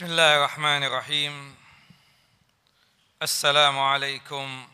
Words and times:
بسم 0.00 0.10
الله 0.10 0.36
الرحمن 0.36 0.84
الرحيم. 0.84 1.56
السلام 3.22 3.78
عليكم 3.78 4.68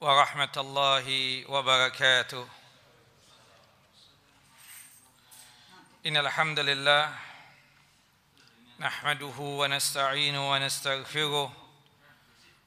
ورحمة 0.00 0.52
الله 0.56 1.06
وبركاته. 1.50 2.48
إن 6.06 6.16
الحمد 6.16 6.58
لله 6.58 7.14
نحمده 8.80 9.38
ونستعينه 9.38 10.52
ونستغفره 10.52 11.52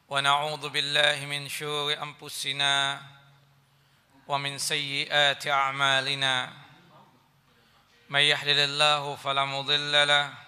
ونعوذ 0.09 0.69
بالله 0.69 1.25
من 1.25 1.49
شرور 1.49 1.93
أنفسنا 1.93 3.01
ومن 4.27 4.57
سيئات 4.57 5.47
أعمالنا. 5.47 6.53
من 8.09 8.19
يحلل 8.19 8.59
الله 8.59 9.15
فلا 9.15 9.45
مضل 9.45 10.07
له 10.07 10.44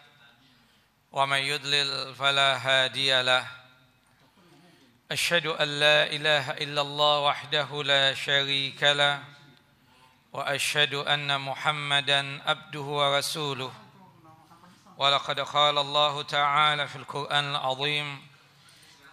ومن 1.12 1.38
يضلل 1.38 2.16
فلا 2.16 2.58
هادي 2.58 3.22
له. 3.22 3.48
أشهد 5.12 5.46
أن 5.46 5.68
لا 5.80 6.04
إله 6.04 6.52
إلا 6.52 6.82
الله 6.82 7.20
وحده 7.20 7.84
لا 7.84 8.14
شريك 8.14 8.84
له 8.84 9.24
وأشهد 10.34 10.94
أن 10.94 11.42
محمدا 11.42 12.50
عبده 12.50 12.82
ورسوله. 12.82 13.74
ولقد 14.98 15.40
قال 15.40 15.78
الله 15.78 16.22
تعالى 16.22 16.88
في 16.88 16.96
القرآن 16.96 17.52
العظيم 17.52 18.28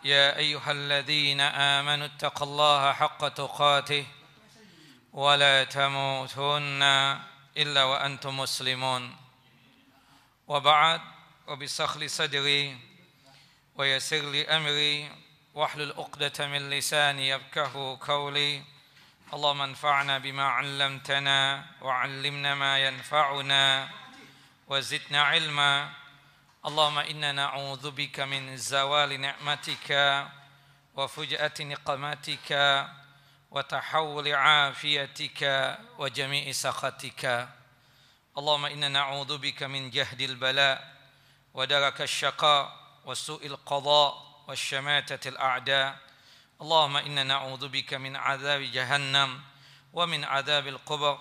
يا 0.05 0.37
أيها 0.37 0.73
الذين 0.73 1.41
آمنوا 1.41 2.07
اتقوا 2.07 2.47
الله 2.47 2.93
حق 2.93 3.29
تقاته 3.29 4.07
ولا 5.13 5.65
تموتن 5.65 6.83
إلا 7.57 7.85
وأنتم 7.85 8.41
مسلمون. 8.41 9.17
وبعد 10.49 11.14
وبسخل 11.47 12.11
صدري 12.11 12.79
ويسر 13.77 14.31
لي 14.31 14.49
أمري 14.49 15.11
واحلل 15.55 15.93
عقدة 15.93 16.47
من 16.47 16.71
لساني 16.71 17.29
يفقه 17.29 17.99
قولي. 18.01 18.63
اللهم 19.35 19.61
انفعنا 19.61 20.19
بما 20.19 20.45
علمتنا 20.45 21.67
وعلمنا 21.81 22.55
ما 22.55 22.79
ينفعنا 22.79 23.91
وزدنا 24.69 25.23
علما. 25.23 25.91
اللهم 26.67 26.99
إنا 26.99 27.33
نعوذ 27.33 27.91
بك 27.91 28.21
من 28.21 28.57
زوال 28.57 29.21
نعمتك 29.21 29.91
وفجأة 30.95 31.55
نقمتك 31.61 32.51
وتحول 33.51 34.29
عافيتك 34.35 35.43
وجميع 35.99 36.53
سخطك. 36.53 37.49
اللهم 38.39 38.65
إنا 38.65 38.89
نعوذ 38.89 39.39
بك 39.39 39.63
من 39.63 39.91
جهد 39.91 40.21
البلاء 40.21 40.94
ودرك 41.55 42.01
الشقاء 42.01 42.63
وسوء 43.05 43.47
القضاء 43.47 44.11
والشماتة 44.49 45.29
الأعداء. 45.29 45.99
اللهم 46.61 46.97
إنا 46.97 47.23
نعوذ 47.23 47.69
بك 47.69 47.95
من 47.95 48.17
عذاب 48.17 48.61
جهنم 48.61 49.41
ومن 49.93 50.25
عذاب 50.25 50.67
القبر 50.67 51.21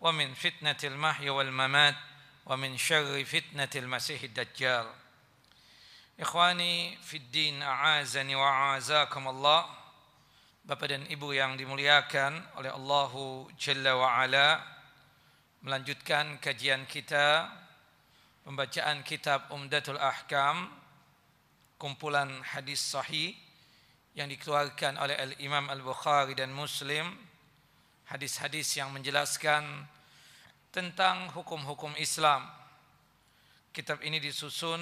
ومن 0.00 0.34
فتنة 0.34 0.76
المحيا 0.84 1.30
والممات 1.30 1.96
ومن 2.46 2.78
شر 2.78 3.24
فتنة 3.24 3.70
المسيح 3.76 4.22
الدجال. 4.22 4.86
إخواني 6.20 6.98
في 7.02 7.16
الدين 7.16 7.62
أعازني 7.62 8.34
وأعازاكم 8.34 9.28
الله. 9.28 9.60
Bapak 10.68 10.92
dan 10.92 11.08
Ibu 11.08 11.32
yang 11.32 11.56
dimuliakan 11.56 12.44
oleh 12.60 12.68
Allahu 12.68 13.48
Jalla 13.56 13.96
wa 13.96 14.20
Ala 14.20 14.60
melanjutkan 15.64 16.36
kajian 16.44 16.84
kita 16.84 17.48
pembacaan 18.48 19.04
kitab 19.04 19.52
Umdatul 19.52 20.00
Ahkam 20.00 20.72
kumpulan 21.76 22.32
hadis 22.40 22.80
sahih 22.80 23.36
yang 24.16 24.24
dikeluarkan 24.24 24.96
oleh 24.96 25.20
Al-Imam 25.20 25.68
Al-Bukhari 25.68 26.32
dan 26.32 26.56
Muslim 26.56 27.12
hadis-hadis 28.08 28.72
yang 28.80 28.88
menjelaskan 28.96 29.84
tentang 30.72 31.28
hukum-hukum 31.36 31.92
Islam 32.00 32.48
kitab 33.68 34.00
ini 34.00 34.16
disusun 34.16 34.80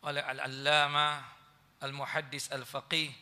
oleh 0.00 0.24
Al-Allamah 0.24 1.20
Al-Muhaddis 1.84 2.48
Al-Faqih 2.48 3.12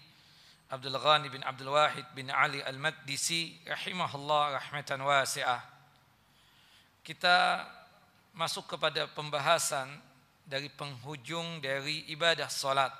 Abdul 0.70 0.94
Ghani 1.02 1.34
bin 1.34 1.42
Abdul 1.42 1.74
Wahid 1.74 2.06
bin 2.14 2.30
Ali 2.30 2.62
Al-Maqdisi 2.62 3.58
rahimahullah 3.66 4.54
rahmatan 4.54 5.02
wasi'ah. 5.02 5.66
Kita 7.02 7.66
masuk 8.34 8.74
kepada 8.74 9.06
pembahasan 9.14 9.86
dari 10.44 10.66
penghujung 10.68 11.62
dari 11.62 12.04
ibadah 12.10 12.50
salat 12.50 12.92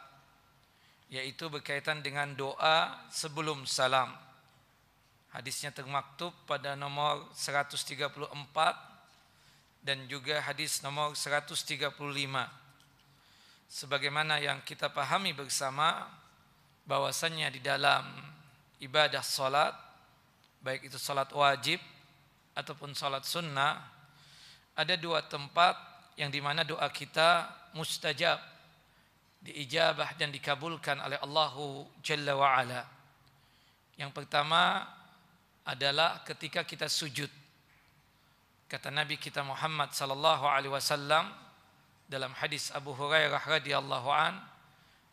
yaitu 1.12 1.50
berkaitan 1.52 2.00
dengan 2.00 2.32
doa 2.34 3.06
sebelum 3.12 3.66
salam. 3.68 4.10
Hadisnya 5.34 5.74
termaktub 5.74 6.32
pada 6.46 6.78
nomor 6.78 7.26
134 7.34 8.14
dan 9.84 9.98
juga 10.08 10.40
hadis 10.40 10.80
nomor 10.80 11.12
135. 11.12 11.92
Sebagaimana 13.68 14.38
yang 14.38 14.62
kita 14.62 14.88
pahami 14.88 15.34
bersama 15.34 16.06
bahwasannya 16.86 17.50
di 17.50 17.60
dalam 17.60 18.06
ibadah 18.78 19.22
salat 19.22 19.74
baik 20.64 20.88
itu 20.88 20.96
salat 20.96 21.28
wajib 21.34 21.82
ataupun 22.56 22.96
salat 22.96 23.26
sunnah 23.26 23.93
ada 24.74 24.94
dua 24.98 25.22
tempat 25.22 25.78
yang 26.18 26.30
di 26.30 26.42
mana 26.42 26.66
doa 26.66 26.86
kita 26.90 27.46
mustajab 27.74 28.38
diijabah 29.44 30.16
dan 30.16 30.32
dikabulkan 30.32 30.98
oleh 31.04 31.18
Allahu 31.20 31.86
Jalla 32.00 32.32
wa 32.34 32.48
Ala. 32.58 32.82
Yang 33.94 34.10
pertama 34.16 34.82
adalah 35.68 36.24
ketika 36.26 36.66
kita 36.66 36.90
sujud. 36.90 37.30
Kata 38.66 38.90
Nabi 38.90 39.20
kita 39.20 39.44
Muhammad 39.44 39.92
sallallahu 39.92 40.48
alaihi 40.48 40.72
wasallam 40.72 41.30
dalam 42.08 42.32
hadis 42.34 42.72
Abu 42.74 42.96
Hurairah 42.96 43.38
radhiyallahu 43.38 44.08
an 44.10 44.40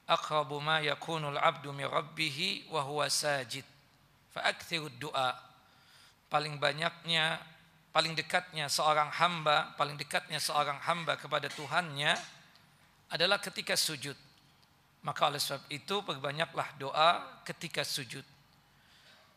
aqrabu 0.07 0.57
ma 0.63 0.79
yakunul 0.81 1.37
abdu 1.37 1.69
min 1.75 1.85
rabbih 1.85 2.67
wa 2.71 2.81
huwa 2.81 3.11
sajid 3.11 3.63
fa 4.31 4.47
du'a 4.97 5.35
paling 6.31 6.55
banyaknya 6.55 7.39
paling 7.91 8.15
dekatnya 8.15 8.71
seorang 8.71 9.11
hamba 9.11 9.75
paling 9.75 9.99
dekatnya 9.99 10.39
seorang 10.39 10.79
hamba 10.79 11.19
kepada 11.19 11.51
Tuhannya 11.51 12.15
adalah 13.11 13.37
ketika 13.43 13.75
sujud. 13.75 14.15
Maka 15.03 15.27
oleh 15.27 15.41
sebab 15.41 15.67
itu 15.67 15.95
perbanyaklah 16.05 16.67
doa 16.79 17.41
ketika 17.43 17.83
sujud. 17.83 18.23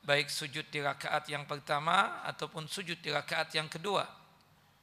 Baik 0.04 0.28
sujud 0.28 0.68
di 0.68 0.84
rakaat 0.84 1.26
yang 1.32 1.48
pertama 1.48 2.22
ataupun 2.28 2.68
sujud 2.68 3.00
di 3.00 3.10
rakaat 3.10 3.50
yang 3.56 3.66
kedua. 3.66 4.04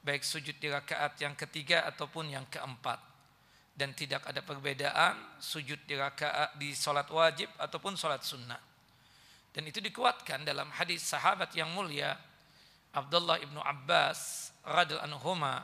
Baik 0.02 0.26
sujud 0.26 0.58
di 0.58 0.68
rakaat 0.68 1.22
yang 1.22 1.38
ketiga 1.38 1.86
ataupun 1.86 2.34
yang 2.34 2.50
keempat. 2.50 2.98
Dan 3.72 3.94
tidak 3.94 4.26
ada 4.26 4.42
perbedaan 4.42 5.38
sujud 5.38 5.78
di 5.86 5.96
rakaat 5.96 6.58
di 6.58 6.74
salat 6.74 7.08
wajib 7.08 7.48
ataupun 7.62 7.94
salat 7.94 8.26
sunnah. 8.26 8.60
Dan 9.54 9.70
itu 9.70 9.78
dikuatkan 9.78 10.42
dalam 10.42 10.74
hadis 10.74 11.06
sahabat 11.06 11.54
yang 11.54 11.70
mulia 11.70 12.18
Abdullah 12.92 13.40
ibnu 13.40 13.60
Abbas 13.64 14.52
radhiyallahu 14.68 15.08
anhuma 15.08 15.64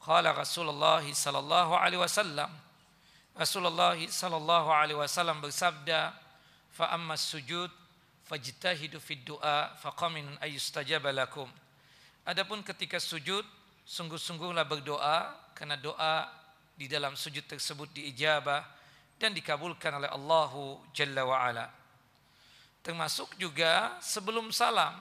qala 0.00 0.32
Rasulullah 0.32 1.04
sallallahu 1.04 1.76
alaihi 1.76 2.00
wasallam 2.00 2.48
Rasulullah 3.36 3.96
sallallahu 3.96 4.68
alaihi 4.72 4.96
wasallam 4.96 5.44
bersabda 5.44 6.16
fa 6.72 6.96
amma 6.96 7.16
sujud 7.20 7.68
fajtahidu 8.24 8.96
fid 8.98 9.28
du'a 9.28 9.76
faqaminun 9.76 10.40
ayustajaba 10.40 11.12
lakum 11.12 11.48
Adapun 12.26 12.58
ketika 12.66 12.98
sujud 12.98 13.46
sungguh-sungguhlah 13.86 14.66
berdoa 14.66 15.30
karena 15.54 15.78
doa 15.78 16.26
di 16.74 16.90
dalam 16.90 17.14
sujud 17.14 17.46
tersebut 17.46 17.86
diijabah 17.94 18.66
dan 19.14 19.30
dikabulkan 19.30 19.94
oleh 19.96 20.10
Allahu 20.10 20.82
Jalla 20.90 21.22
wa 21.22 21.38
Ala. 21.38 21.70
Termasuk 22.82 23.38
juga 23.38 23.94
sebelum 24.02 24.50
salam. 24.50 24.92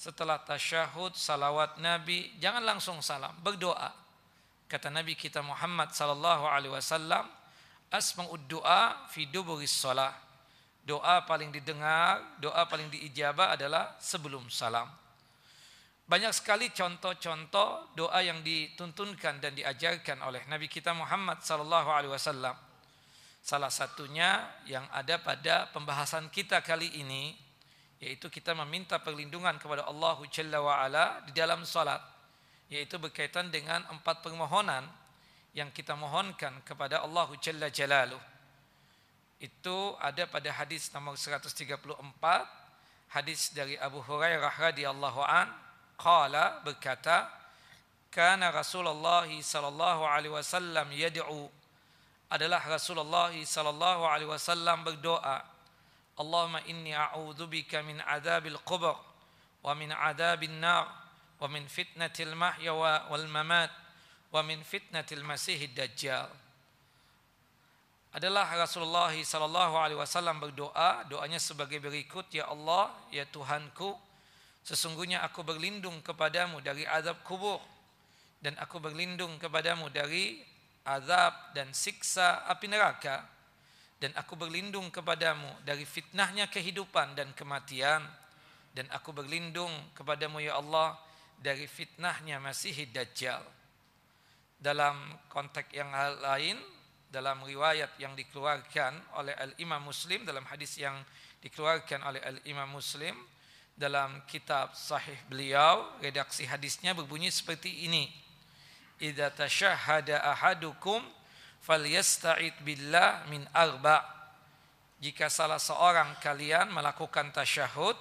Setelah 0.00 0.40
tasyahud, 0.40 1.12
salawat 1.12 1.76
Nabi, 1.76 2.32
jangan 2.40 2.64
langsung 2.64 3.04
salam, 3.04 3.36
berdoa. 3.44 3.92
Kata 4.64 4.88
Nabi 4.88 5.12
kita 5.12 5.44
Muhammad 5.44 5.92
sallallahu 5.92 6.48
alaihi 6.48 6.72
wasallam, 6.72 7.28
asma'ud 7.92 8.48
du'a 8.48 9.04
fi 9.12 9.28
duburis. 9.28 9.84
Doa 10.88 11.20
paling 11.28 11.52
didengar, 11.52 12.40
doa 12.40 12.64
paling 12.64 12.88
diijabah 12.88 13.60
adalah 13.60 13.92
sebelum 14.00 14.48
salam. 14.48 14.88
Banyak 16.08 16.32
sekali 16.32 16.72
contoh-contoh 16.72 17.92
doa 17.92 18.24
yang 18.24 18.40
dituntunkan 18.40 19.36
dan 19.36 19.52
diajarkan 19.52 20.24
oleh 20.24 20.40
Nabi 20.48 20.72
kita 20.72 20.96
Muhammad 20.96 21.44
sallallahu 21.44 21.92
alaihi 21.92 22.16
wasallam. 22.16 22.56
Salah 23.44 23.68
satunya 23.68 24.48
yang 24.64 24.88
ada 24.96 25.20
pada 25.20 25.68
pembahasan 25.76 26.32
kita 26.32 26.64
kali 26.64 26.88
ini 27.04 27.49
yaitu 28.00 28.32
kita 28.32 28.56
meminta 28.64 28.96
perlindungan 28.96 29.60
kepada 29.60 29.84
Allah 29.84 30.16
Jalla 30.32 30.58
wa 30.64 30.74
ala 30.80 31.20
di 31.28 31.36
dalam 31.36 31.62
salat 31.68 32.00
yaitu 32.72 32.96
berkaitan 32.96 33.52
dengan 33.52 33.84
empat 33.92 34.24
permohonan 34.24 34.88
yang 35.52 35.68
kita 35.74 35.98
mohonkan 35.98 36.54
kepada 36.62 37.02
Allah 37.02 37.26
Jalla 37.42 37.68
Jalaluh. 37.68 38.20
Itu 39.40 39.96
ada 39.98 40.28
pada 40.30 40.52
hadis 40.52 40.92
nomor 40.94 41.16
134, 41.18 41.96
hadis 43.10 43.50
dari 43.50 43.74
Abu 43.80 43.98
Hurairah 44.04 44.52
radhiyallahu 44.52 45.20
an, 45.24 45.50
qala 45.98 46.62
berkata, 46.62 47.26
kana 48.12 48.54
Rasulullah 48.54 49.26
sallallahu 49.26 50.06
alaihi 50.06 50.34
wasallam 50.34 50.86
yad'u. 50.94 51.48
Adalah 52.30 52.62
Rasulullah 52.62 53.32
sallallahu 53.34 54.06
alaihi 54.06 54.30
wasallam 54.30 54.86
berdoa, 54.86 55.42
Allahumma 56.20 56.60
inni 56.68 56.92
a'udzubika 56.92 57.80
min 57.80 57.96
adzabil 58.04 58.60
qubur 58.68 58.92
wa 59.64 59.72
min 59.72 59.88
adzabil 59.88 60.52
nar 60.52 60.84
wa 61.40 61.48
min 61.48 61.64
fitnatil 61.64 62.36
mahya 62.36 62.76
wal 62.76 63.24
mamat 63.32 63.72
wa 64.28 64.44
min 64.44 64.60
fitnatil 64.60 65.24
masihid 65.24 65.72
dajjal. 65.72 66.28
Adalah 68.12 68.52
Rasulullah 68.52 69.14
sallallahu 69.14 69.74
alaihi 69.80 69.96
wasallam 69.96 70.42
berdoa 70.42 71.08
doanya 71.08 71.40
sebagai 71.40 71.80
berikut 71.80 72.28
ya 72.34 72.50
Allah 72.52 72.92
ya 73.14 73.24
Tuhanku 73.24 73.96
sesungguhnya 74.60 75.24
aku 75.24 75.40
berlindung 75.40 76.04
kepadamu 76.04 76.60
dari 76.60 76.84
azab 76.84 77.22
kubur 77.24 77.62
dan 78.44 78.58
aku 78.60 78.76
berlindung 78.82 79.38
kepadamu 79.40 79.88
dari 79.94 80.42
azab 80.84 81.54
dan 81.54 81.70
siksa 81.70 82.44
api 82.50 82.66
neraka 82.66 83.24
dan 84.00 84.16
aku 84.16 84.32
berlindung 84.32 84.88
kepadamu 84.88 85.60
dari 85.60 85.84
fitnahnya 85.84 86.48
kehidupan 86.48 87.12
dan 87.12 87.36
kematian. 87.36 88.00
Dan 88.72 88.88
aku 88.88 89.12
berlindung 89.12 89.70
kepadamu 89.92 90.40
ya 90.40 90.56
Allah 90.56 90.96
dari 91.36 91.68
fitnahnya 91.68 92.40
Masih 92.40 92.88
Dajjal. 92.88 93.44
Dalam 94.56 94.96
konteks 95.28 95.68
yang 95.76 95.92
lain 96.24 96.56
dalam 97.10 97.42
riwayat 97.42 97.98
yang 97.98 98.14
dikeluarkan 98.14 99.18
oleh 99.18 99.34
Al-Imam 99.34 99.82
Muslim 99.82 100.22
dalam 100.22 100.46
hadis 100.46 100.78
yang 100.78 100.94
dikeluarkan 101.42 102.06
oleh 102.06 102.22
Al-Imam 102.22 102.70
Muslim 102.70 103.18
dalam 103.74 104.22
kitab 104.30 104.78
sahih 104.78 105.18
beliau 105.26 105.90
redaksi 105.98 106.46
hadisnya 106.46 106.94
berbunyi 106.94 107.28
seperti 107.28 107.84
ini. 107.90 108.06
Idza 109.02 109.32
tashahhada 109.34 110.22
ahadukum 110.22 111.02
falyasta'id 111.64 112.60
billah 112.64 113.28
min 113.28 113.44
arba. 113.52 114.02
Jika 115.00 115.32
salah 115.32 115.56
seorang 115.56 116.20
kalian 116.20 116.68
melakukan 116.72 117.32
tasyahud 117.32 117.96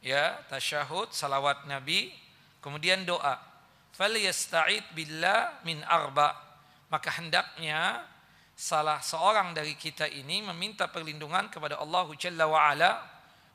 ya 0.00 0.40
tasyahud 0.48 1.12
salawat 1.12 1.68
nabi 1.68 2.08
kemudian 2.64 3.04
doa 3.04 3.36
falyasta'id 3.96 4.96
billah 4.96 5.64
min 5.68 5.84
arba. 5.84 6.32
Maka 6.88 7.10
hendaknya 7.18 8.04
salah 8.54 9.02
seorang 9.02 9.50
dari 9.52 9.74
kita 9.74 10.06
ini 10.06 10.44
meminta 10.46 10.86
perlindungan 10.86 11.50
kepada 11.50 11.82
Allah 11.82 12.06
Jalla 12.14 12.46
wa 12.46 12.70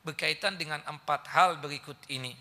berkaitan 0.03 0.55
dengan 0.59 0.83
empat 0.87 1.27
hal 1.31 1.59
berikut 1.59 1.97
ini. 2.11 2.35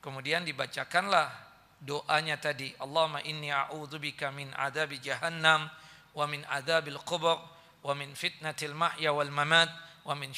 Kemudian 0.00 0.44
dibacakanlah 0.44 1.32
doanya 1.80 2.36
tadi 2.40 2.72
Allahumma 2.80 3.24
inni 3.24 3.48
a'udzubika 3.48 4.32
min 4.32 4.52
adabi 4.52 5.00
jahannam 5.00 5.68
wa 6.14 6.24
min 6.30 6.46
adabil 6.48 6.98
qubur 7.02 7.42
wa 7.82 7.92
min 7.92 8.14
fitnatil 8.14 8.74
mahya 8.74 9.12
wal 9.12 9.30
mamat 9.30 9.68
wa 10.06 10.14
min 10.14 10.30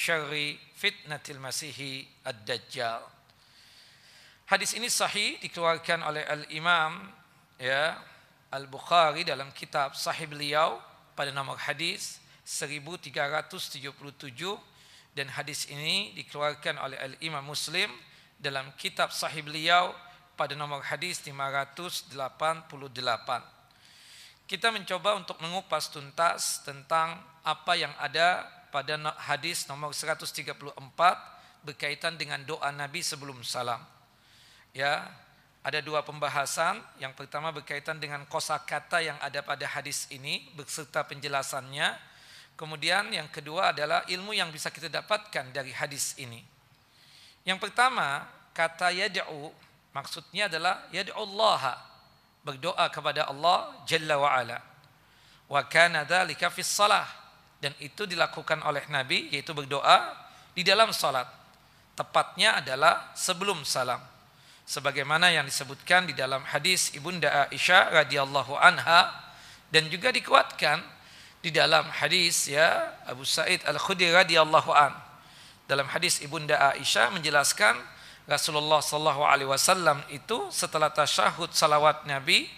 Hadis 4.46 4.78
ini 4.78 4.86
sahih 4.86 5.42
dikeluarkan 5.42 6.06
oleh 6.06 6.22
Al-Imam 6.22 7.10
ya 7.58 7.98
Al-Bukhari 8.54 9.26
dalam 9.26 9.50
kitab 9.50 9.98
Sahih 9.98 10.30
beliau 10.30 10.78
pada 11.18 11.34
nomor 11.34 11.58
hadis 11.58 12.22
1377 12.46 13.90
dan 15.18 15.26
hadis 15.34 15.66
ini 15.66 16.14
dikeluarkan 16.14 16.78
oleh 16.78 16.94
Al-Imam 16.94 17.42
Muslim 17.42 17.90
dalam 18.38 18.70
kitab 18.78 19.10
Sahih 19.10 19.42
beliau 19.42 19.90
pada 20.38 20.54
nomor 20.54 20.78
hadis 20.86 21.18
588. 21.26 22.14
Kita 24.46 24.70
mencoba 24.70 25.18
untuk 25.18 25.42
mengupas 25.42 25.90
tuntas 25.90 26.62
tentang 26.62 27.18
apa 27.42 27.72
yang 27.74 27.90
ada 27.98 28.46
pada 28.70 28.94
hadis 29.26 29.66
nomor 29.66 29.90
134 29.90 30.62
berkaitan 31.66 32.14
dengan 32.14 32.38
doa 32.46 32.70
Nabi 32.70 33.02
sebelum 33.02 33.42
salam 33.42 33.82
ya 34.76 35.08
ada 35.64 35.80
dua 35.80 36.04
pembahasan. 36.04 36.78
Yang 37.00 37.16
pertama 37.16 37.48
berkaitan 37.50 37.96
dengan 37.96 38.22
kosakata 38.28 39.00
yang 39.00 39.16
ada 39.24 39.40
pada 39.40 39.64
hadis 39.64 40.04
ini 40.12 40.44
beserta 40.52 41.02
penjelasannya. 41.08 41.96
Kemudian 42.54 43.10
yang 43.10 43.26
kedua 43.32 43.72
adalah 43.72 44.04
ilmu 44.06 44.36
yang 44.36 44.52
bisa 44.52 44.68
kita 44.68 44.92
dapatkan 44.92 45.50
dari 45.50 45.72
hadis 45.72 46.14
ini. 46.20 46.40
Yang 47.42 47.68
pertama, 47.68 48.24
kata 48.52 48.92
yad'u 48.92 49.52
maksudnya 49.92 50.48
adalah 50.48 50.86
yad'ullaha 50.92 51.95
berdoa 52.46 52.86
kepada 52.94 53.26
Allah 53.26 53.74
Jalla 53.82 54.14
wa 54.22 54.30
ala. 54.30 54.62
Wa 55.50 55.66
kana 55.66 56.06
dzalika 56.06 56.46
fi 56.54 56.62
shalah 56.62 57.06
dan 57.58 57.74
itu 57.82 58.06
dilakukan 58.06 58.62
oleh 58.62 58.86
Nabi 58.86 59.34
yaitu 59.34 59.50
berdoa 59.50 60.14
di 60.54 60.62
dalam 60.62 60.94
salat. 60.94 61.26
Tepatnya 61.98 62.62
adalah 62.62 63.10
sebelum 63.18 63.66
salam 63.66 63.98
sebagaimana 64.66 65.30
yang 65.30 65.46
disebutkan 65.46 66.10
di 66.10 66.14
dalam 66.14 66.42
hadis 66.42 66.90
Ibunda 66.92 67.46
Aisyah 67.48 68.02
radhiyallahu 68.02 68.58
anha 68.58 69.14
dan 69.70 69.86
juga 69.86 70.10
dikuatkan 70.10 70.82
di 71.40 71.54
dalam 71.54 71.86
hadis 71.86 72.50
ya 72.50 72.98
Abu 73.06 73.22
Sa'id 73.22 73.62
Al-Khudri 73.62 74.10
radhiyallahu 74.10 74.74
an. 74.74 74.92
Dalam 75.70 75.86
hadis 75.86 76.18
Ibunda 76.22 76.58
Aisyah 76.74 77.14
menjelaskan 77.14 77.78
Rasulullah 78.26 78.82
sallallahu 78.82 79.22
alaihi 79.22 79.46
wasallam 79.46 80.02
itu 80.10 80.50
setelah 80.50 80.90
tasyahud 80.90 81.54
salawat 81.54 82.02
Nabi 82.10 82.50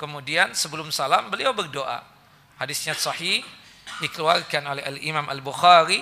kemudian 0.00 0.56
sebelum 0.56 0.88
salam 0.88 1.28
beliau 1.28 1.52
berdoa. 1.52 2.00
Hadisnya 2.56 2.96
sahih 2.96 3.44
dikeluarkan 4.00 4.64
oleh 4.64 4.82
Al-Imam 4.84 5.28
Al-Bukhari 5.28 6.00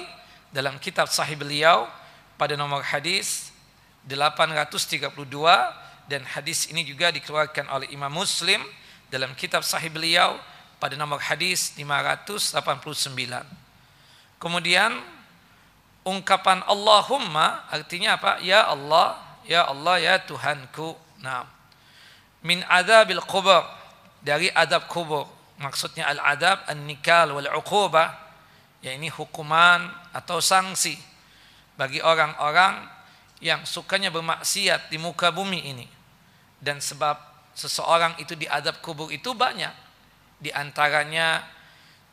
dalam 0.54 0.78
kitab 0.78 1.10
sahih 1.10 1.34
beliau 1.34 1.90
pada 2.38 2.54
nomor 2.54 2.86
hadis 2.86 3.50
832 4.06 5.10
dan 6.06 6.22
hadis 6.22 6.70
ini 6.70 6.86
juga 6.86 7.10
dikeluarkan 7.10 7.66
oleh 7.74 7.90
Imam 7.90 8.14
Muslim 8.14 8.62
dalam 9.10 9.34
kitab 9.34 9.66
sahih 9.66 9.90
beliau 9.90 10.38
pada 10.78 10.94
nomor 10.94 11.18
hadis 11.18 11.74
589. 11.74 12.54
Kemudian 14.38 15.17
ungkapan 16.06 16.62
Allahumma 16.66 17.66
artinya 17.70 18.18
apa? 18.18 18.42
Ya 18.44 18.66
Allah, 18.66 19.18
ya 19.46 19.66
Allah, 19.66 19.96
ya 19.98 20.14
Tuhanku. 20.22 20.94
Nah, 21.22 21.46
min 22.42 22.62
adabil 22.66 23.22
kubur 23.24 23.64
dari 24.22 24.50
adab 24.52 24.86
kubur. 24.86 25.26
Maksudnya 25.58 26.06
al-adab 26.06 26.62
an-nikal 26.70 27.34
wal 27.34 27.50
uqubah 27.58 28.28
ya 28.78 28.94
ini 28.94 29.10
hukuman 29.10 29.90
atau 30.14 30.38
sanksi 30.38 30.94
bagi 31.74 31.98
orang-orang 31.98 32.86
yang 33.42 33.62
sukanya 33.66 34.10
bermaksiat 34.10 34.90
di 34.90 34.98
muka 34.98 35.30
bumi 35.30 35.70
ini 35.70 35.86
dan 36.58 36.82
sebab 36.82 37.18
seseorang 37.54 38.18
itu 38.22 38.34
diadab 38.38 38.78
kubur 38.82 39.10
itu 39.10 39.34
banyak 39.34 39.70
di 40.38 40.50
antaranya 40.54 41.42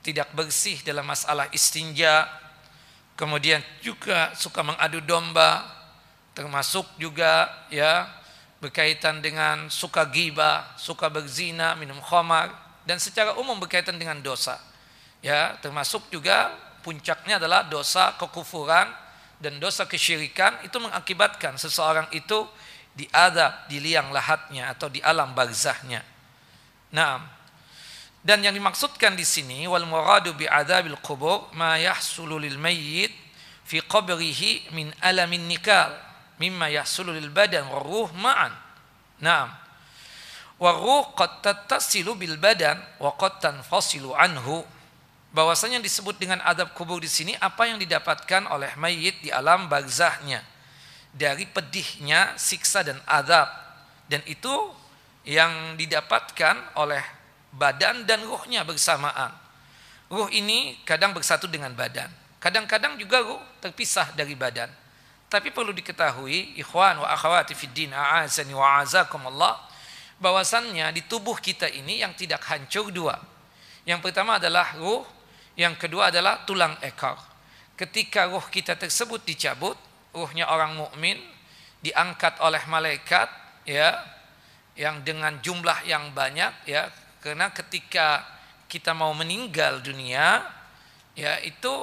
tidak 0.01 0.29
bersih 0.33 0.77
dalam 0.85 1.05
masalah 1.05 1.49
istinja 1.53 2.29
kemudian 3.15 3.63
juga 3.79 4.35
suka 4.35 4.61
mengadu 4.61 4.99
domba 5.03 5.63
termasuk 6.35 6.83
juga 6.99 7.47
ya 7.71 8.11
berkaitan 8.59 9.23
dengan 9.23 9.71
suka 9.71 10.07
giba, 10.11 10.75
suka 10.75 11.07
berzina, 11.07 11.75
minum 11.79 11.99
khamar 12.03 12.51
dan 12.83 12.99
secara 12.99 13.35
umum 13.39 13.57
berkaitan 13.59 13.95
dengan 13.95 14.19
dosa. 14.19 14.59
Ya, 15.23 15.57
termasuk 15.63 16.05
juga 16.13 16.53
puncaknya 16.85 17.41
adalah 17.41 17.65
dosa 17.65 18.13
kekufuran 18.19 18.85
dan 19.41 19.57
dosa 19.57 19.89
kesyirikan 19.89 20.61
itu 20.61 20.77
mengakibatkan 20.77 21.57
seseorang 21.57 22.05
itu 22.13 22.45
diadab 22.95 23.67
di 23.67 23.81
liang 23.81 24.13
lahatnya 24.13 24.71
atau 24.71 24.87
di 24.87 25.01
alam 25.01 25.33
barzahnya. 25.33 26.05
Nah, 26.93 27.34
dan 28.25 28.41
yang 28.41 28.57
dimaksudkan 28.57 29.13
di 29.13 29.21
sini 29.21 29.69
wal 29.69 29.85
muradu 29.85 30.33
bi 30.33 30.49
adabil 30.49 30.97
qubur 31.05 31.45
ma 31.53 31.77
yahsulu 31.77 32.41
lil 32.41 32.57
mayyit 32.57 33.13
fi 33.61 33.85
qabrihi 33.85 34.73
min 34.73 34.89
alamin 35.05 35.45
nikal 35.45 35.93
mimma 36.41 36.73
yahsulu 36.73 37.13
lil 37.13 37.29
badan 37.29 37.69
wa 37.69 37.79
ruh 37.85 38.09
ma'an. 38.17 38.49
Naam. 39.21 39.53
Wa 40.57 40.71
ruh 40.73 41.13
qad 41.13 41.45
tattasilu 41.45 42.17
bil 42.17 42.41
badan 42.41 42.81
wa 42.97 43.13
qad 43.13 43.37
tanfasilu 43.45 44.17
anhu 44.17 44.65
bahwasanya 45.29 45.77
disebut 45.83 46.17
dengan 46.17 46.41
adab 46.41 46.73
kubur 46.73 46.97
di 46.97 47.11
sini 47.11 47.37
apa 47.37 47.69
yang 47.69 47.77
didapatkan 47.77 48.49
oleh 48.49 48.73
mayit 48.79 49.21
di 49.21 49.29
alam 49.29 49.69
barzahnya 49.69 50.41
dari 51.13 51.45
pedihnya 51.45 52.39
siksa 52.39 52.87
dan 52.87 52.97
adab 53.05 53.51
dan 54.07 54.23
itu 54.25 54.51
yang 55.27 55.75
didapatkan 55.75 56.79
oleh 56.79 57.03
badan 57.55 58.03
dan 58.03 58.21
ruhnya 58.27 58.67
bersamaan. 58.67 59.31
Ruh 60.11 60.29
ini 60.29 60.77
kadang 60.85 61.15
bersatu 61.15 61.49
dengan 61.49 61.73
badan. 61.73 62.11
Kadang-kadang 62.37 62.99
juga 63.01 63.25
ruh 63.25 63.41
terpisah 63.63 64.13
dari 64.13 64.37
badan. 64.37 64.69
Tapi 65.25 65.49
perlu 65.49 65.73
diketahui, 65.73 66.53
ikhwan 66.61 67.01
wa 67.01 67.09
akhwati 67.09 67.57
fid 67.57 67.73
din, 67.73 67.89
a'azani 67.89 68.53
wa 68.53 68.77
a'azakumullah, 68.77 69.57
bahwasannya 70.21 70.93
di 70.93 71.01
tubuh 71.09 71.35
kita 71.41 71.65
ini 71.65 72.05
yang 72.05 72.13
tidak 72.13 72.45
hancur 72.45 72.93
dua. 72.93 73.17
Yang 73.89 74.05
pertama 74.05 74.37
adalah 74.37 74.77
ruh, 74.77 75.01
yang 75.57 75.73
kedua 75.73 76.13
adalah 76.13 76.45
tulang 76.45 76.77
ekor. 76.85 77.17
Ketika 77.73 78.29
ruh 78.29 78.45
kita 78.53 78.77
tersebut 78.77 79.25
dicabut, 79.25 79.75
ruhnya 80.13 80.45
orang 80.47 80.77
mukmin 80.77 81.17
diangkat 81.81 82.39
oleh 82.39 82.61
malaikat 82.69 83.27
ya 83.65 83.99
yang 84.77 85.01
dengan 85.01 85.41
jumlah 85.41 85.83
yang 85.89 86.13
banyak 86.13 86.53
ya 86.69 86.87
karena 87.25 87.49
ketika 87.49 88.21
kita 88.69 88.93
mau 88.93 89.09
meninggal 89.17 89.81
dunia, 89.81 90.45
ya 91.17 91.41
itu 91.41 91.73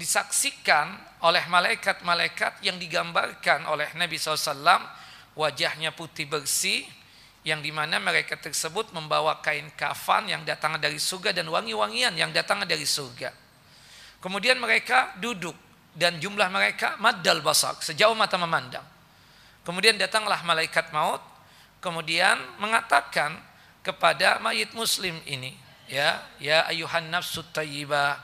disaksikan 0.00 0.96
oleh 1.20 1.44
malaikat-malaikat 1.52 2.64
yang 2.64 2.80
digambarkan 2.80 3.68
oleh 3.68 3.92
Nabi 3.92 4.16
SAW 4.16 4.56
wajahnya 5.36 5.92
putih 5.92 6.24
bersih 6.24 6.80
yang 7.44 7.60
di 7.60 7.68
mana 7.76 8.00
mereka 8.00 8.40
tersebut 8.40 8.96
membawa 8.96 9.44
kain 9.44 9.68
kafan 9.76 10.32
yang 10.32 10.48
datang 10.48 10.80
dari 10.80 10.96
surga 10.96 11.36
dan 11.36 11.52
wangi-wangian 11.52 12.16
yang 12.16 12.32
datang 12.32 12.64
dari 12.64 12.88
surga. 12.88 13.28
Kemudian 14.16 14.56
mereka 14.56 15.12
duduk 15.20 15.52
dan 15.92 16.16
jumlah 16.16 16.48
mereka 16.48 16.96
madal 17.04 17.44
basak 17.44 17.84
sejauh 17.84 18.16
mata 18.16 18.40
memandang. 18.40 18.86
Kemudian 19.60 20.00
datanglah 20.00 20.40
malaikat 20.40 20.88
maut 20.88 21.20
kemudian 21.84 22.40
mengatakan 22.56 23.51
kepada 23.82 24.38
mayit 24.38 24.70
muslim 24.78 25.18
ini 25.26 25.58
ya 25.90 26.22
ya 26.38 26.64
ayuhan 26.70 27.10
nafsut 27.10 27.46
tayyibah 27.50 28.16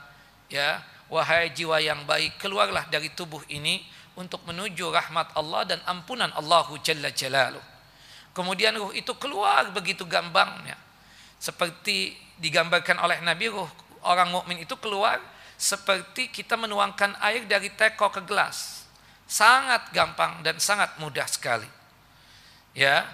ya 0.47 0.79
wahai 1.11 1.51
jiwa 1.51 1.77
yang 1.83 2.07
baik 2.07 2.39
keluarlah 2.39 2.87
dari 2.87 3.11
tubuh 3.11 3.43
ini 3.51 3.83
untuk 4.19 4.43
menuju 4.47 4.91
rahmat 4.91 5.31
Allah 5.35 5.63
dan 5.75 5.79
ampunan 5.87 6.27
Allahu 6.35 6.75
jalla 6.83 7.07
jalaluh. 7.11 7.63
Kemudian 8.35 8.75
ruh 8.75 8.91
itu 8.91 9.11
keluar 9.15 9.67
begitu 9.71 10.03
gampangnya 10.03 10.75
seperti 11.39 12.15
digambarkan 12.39 12.99
oleh 12.99 13.19
Nabi 13.23 13.47
ruh 13.51 13.67
orang 14.03 14.31
mukmin 14.31 14.63
itu 14.63 14.75
keluar 14.79 15.19
seperti 15.59 16.31
kita 16.31 16.55
menuangkan 16.55 17.19
air 17.19 17.43
dari 17.47 17.67
teko 17.73 18.11
ke 18.11 18.23
gelas. 18.23 18.87
Sangat 19.29 19.91
gampang 19.91 20.41
dan 20.41 20.57
sangat 20.59 20.95
mudah 20.97 21.27
sekali. 21.27 21.67
Ya 22.73 23.05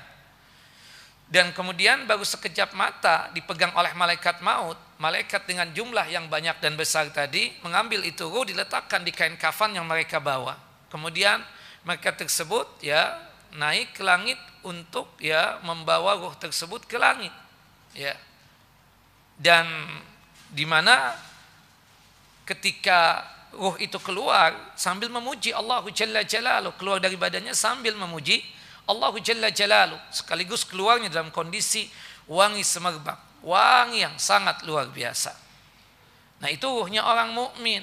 dan 1.26 1.50
kemudian 1.58 2.06
baru 2.06 2.22
sekejap 2.22 2.78
mata 2.78 3.34
dipegang 3.34 3.74
oleh 3.74 3.92
malaikat 3.98 4.46
maut 4.46 4.78
malaikat 5.02 5.44
dengan 5.44 5.68
jumlah 5.76 6.08
yang 6.08 6.32
banyak 6.32 6.56
dan 6.64 6.80
besar 6.80 7.12
tadi 7.12 7.52
mengambil 7.66 8.06
itu 8.08 8.24
ruh 8.30 8.48
diletakkan 8.48 9.04
di 9.04 9.12
kain 9.12 9.36
kafan 9.36 9.76
yang 9.76 9.84
mereka 9.84 10.24
bawa. 10.24 10.56
Kemudian 10.88 11.44
mereka 11.84 12.16
tersebut 12.16 12.80
ya 12.80 13.12
naik 13.56 13.98
ke 13.98 14.04
langit 14.06 14.40
untuk 14.64 15.12
ya 15.20 15.60
membawa 15.68 16.16
ruh 16.16 16.36
tersebut 16.40 16.88
ke 16.88 16.96
langit 16.96 17.34
ya. 17.92 18.16
Dan 19.36 19.68
di 20.48 20.64
mana 20.64 21.12
ketika 22.48 23.28
ruh 23.52 23.76
itu 23.84 24.00
keluar 24.00 24.56
sambil 24.80 25.12
memuji 25.12 25.52
Allah 25.52 25.84
Jalla 25.92 26.24
Jalaluh 26.24 26.72
keluar 26.80 27.04
dari 27.04 27.20
badannya 27.20 27.52
sambil 27.52 28.00
memuji 28.00 28.40
Allah 28.86 29.14
Jalla 29.18 29.50
Jalaluh 29.50 29.98
sekaligus 30.14 30.62
keluarnya 30.62 31.10
dalam 31.10 31.34
kondisi 31.34 31.90
wangi 32.30 32.62
semerbak, 32.62 33.42
wangi 33.42 34.06
yang 34.06 34.16
sangat 34.22 34.62
luar 34.66 34.90
biasa. 34.94 35.34
Nah, 36.42 36.50
itu 36.54 36.66
ruhnya 36.70 37.02
orang 37.06 37.34
mukmin. 37.34 37.82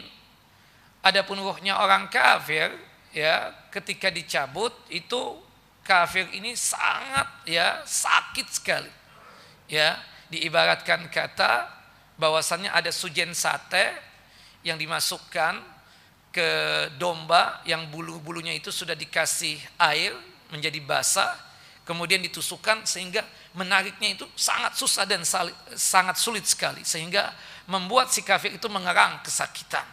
Adapun 1.03 1.43
ruhnya 1.43 1.83
orang 1.83 2.07
kafir, 2.07 2.71
ya, 3.11 3.51
ketika 3.75 4.07
dicabut 4.15 4.71
itu 4.87 5.35
kafir 5.83 6.31
ini 6.31 6.55
sangat 6.55 7.27
ya 7.51 7.83
sakit 7.83 8.47
sekali. 8.47 8.93
Ya, 9.67 9.99
diibaratkan 10.31 11.11
kata 11.11 11.67
bahwasannya 12.15 12.71
ada 12.71 12.95
sujen 12.95 13.35
sate 13.35 13.91
yang 14.63 14.79
dimasukkan 14.79 15.59
ke 16.31 16.49
domba 16.97 17.61
yang 17.67 17.91
bulu-bulunya 17.91 18.55
itu 18.55 18.71
sudah 18.71 18.95
dikasih 18.95 19.59
air 19.77 20.15
menjadi 20.53 20.79
basah, 20.85 21.33
kemudian 21.89 22.21
ditusukkan 22.23 22.85
sehingga 22.85 23.25
menariknya 23.57 24.15
itu 24.15 24.25
sangat 24.37 24.77
susah 24.77 25.09
dan 25.09 25.25
sangat 25.75 26.17
sulit 26.21 26.45
sekali 26.45 26.85
sehingga 26.85 27.33
membuat 27.67 28.13
si 28.13 28.21
kafir 28.23 28.55
itu 28.55 28.69
mengerang 28.69 29.25
kesakitan. 29.25 29.85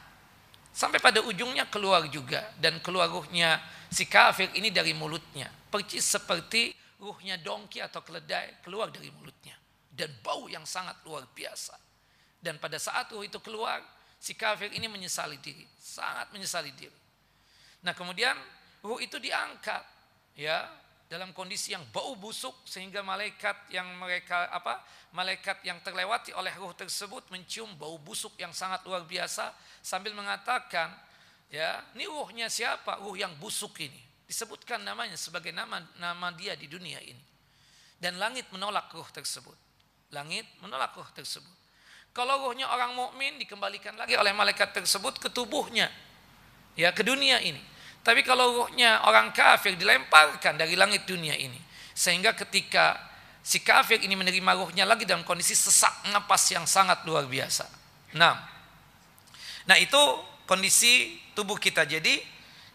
Sampai 0.69 1.01
pada 1.01 1.23
ujungnya 1.23 1.67
keluar 1.67 2.05
juga 2.11 2.45
dan 2.59 2.77
keluar 2.79 3.09
ruhnya 3.09 3.57
si 3.89 4.05
kafir 4.05 4.51
ini 4.53 4.69
dari 4.69 4.93
mulutnya. 4.93 5.49
Percis 5.49 6.05
seperti 6.05 6.71
ruhnya 6.99 7.39
dongki 7.39 7.79
atau 7.79 8.03
keledai 8.03 8.63
keluar 8.63 8.91
dari 8.91 9.09
mulutnya 9.11 9.55
dan 9.99 10.15
bau 10.23 10.47
yang 10.47 10.63
sangat 10.63 10.95
luar 11.03 11.27
biasa. 11.35 11.75
Dan 12.39 12.55
pada 12.55 12.79
saat 12.79 13.11
ruh 13.11 13.27
itu 13.27 13.35
keluar, 13.43 13.83
si 14.15 14.31
kafir 14.31 14.71
ini 14.71 14.87
menyesali 14.87 15.35
diri, 15.43 15.67
sangat 15.75 16.31
menyesali 16.31 16.71
diri. 16.71 16.95
Nah, 17.83 17.91
kemudian 17.91 18.31
ruh 18.79 19.03
itu 19.03 19.19
diangkat 19.19 19.83
ya 20.39 20.63
dalam 21.11 21.35
kondisi 21.35 21.75
yang 21.75 21.83
bau 21.91 22.15
busuk 22.15 22.63
sehingga 22.63 23.03
malaikat 23.03 23.67
yang 23.75 23.91
mereka 23.99 24.47
apa 24.55 24.79
malaikat 25.11 25.59
yang 25.67 25.83
terlewati 25.83 26.31
oleh 26.31 26.53
ruh 26.55 26.71
tersebut 26.71 27.27
mencium 27.27 27.67
bau 27.75 27.99
busuk 27.99 28.39
yang 28.39 28.55
sangat 28.55 28.79
luar 28.87 29.03
biasa 29.03 29.51
sambil 29.83 30.15
mengatakan 30.15 30.95
ya 31.51 31.83
ini 31.91 32.07
ruhnya 32.07 32.47
siapa? 32.47 33.03
Ruh 33.03 33.19
yang 33.19 33.35
busuk 33.35 33.75
ini. 33.83 33.99
Disebutkan 34.29 34.85
namanya 34.85 35.17
sebagai 35.19 35.49
nama 35.51 35.81
nama 35.97 36.29
dia 36.31 36.53
di 36.53 36.69
dunia 36.69 37.01
ini. 37.03 37.25
Dan 37.99 38.15
langit 38.15 38.47
menolak 38.55 38.87
ruh 38.95 39.09
tersebut. 39.11 39.57
Langit 40.15 40.45
menolak 40.63 40.95
ruh 40.95 41.09
tersebut. 41.11 41.51
Kalau 42.13 42.47
ruhnya 42.47 42.69
orang 42.69 42.95
mukmin 42.95 43.41
dikembalikan 43.41 43.97
lagi 43.97 44.13
oleh 44.13 44.31
malaikat 44.31 44.71
tersebut 44.71 45.19
ke 45.19 45.27
tubuhnya 45.33 45.89
ya 46.79 46.95
ke 46.95 47.03
dunia 47.03 47.43
ini 47.43 47.59
tapi 48.09 48.25
kalau 48.25 48.65
ruhnya 48.65 49.05
orang 49.05 49.29
kafir 49.29 49.77
dilemparkan 49.77 50.57
dari 50.57 50.73
langit 50.73 51.05
dunia 51.05 51.37
ini. 51.37 51.61
Sehingga 51.93 52.33
ketika 52.33 52.97
si 53.45 53.61
kafir 53.61 54.01
ini 54.01 54.17
menerima 54.17 54.57
ruhnya 54.57 54.81
lagi 54.81 55.05
dalam 55.05 55.21
kondisi 55.21 55.53
sesak 55.53 56.09
napas 56.09 56.49
yang 56.49 56.65
sangat 56.65 57.05
luar 57.05 57.29
biasa. 57.29 57.69
Nah, 58.17 58.33
nah 59.69 59.77
itu 59.77 60.01
kondisi 60.49 61.21
tubuh 61.37 61.61
kita. 61.61 61.85
Jadi 61.85 62.17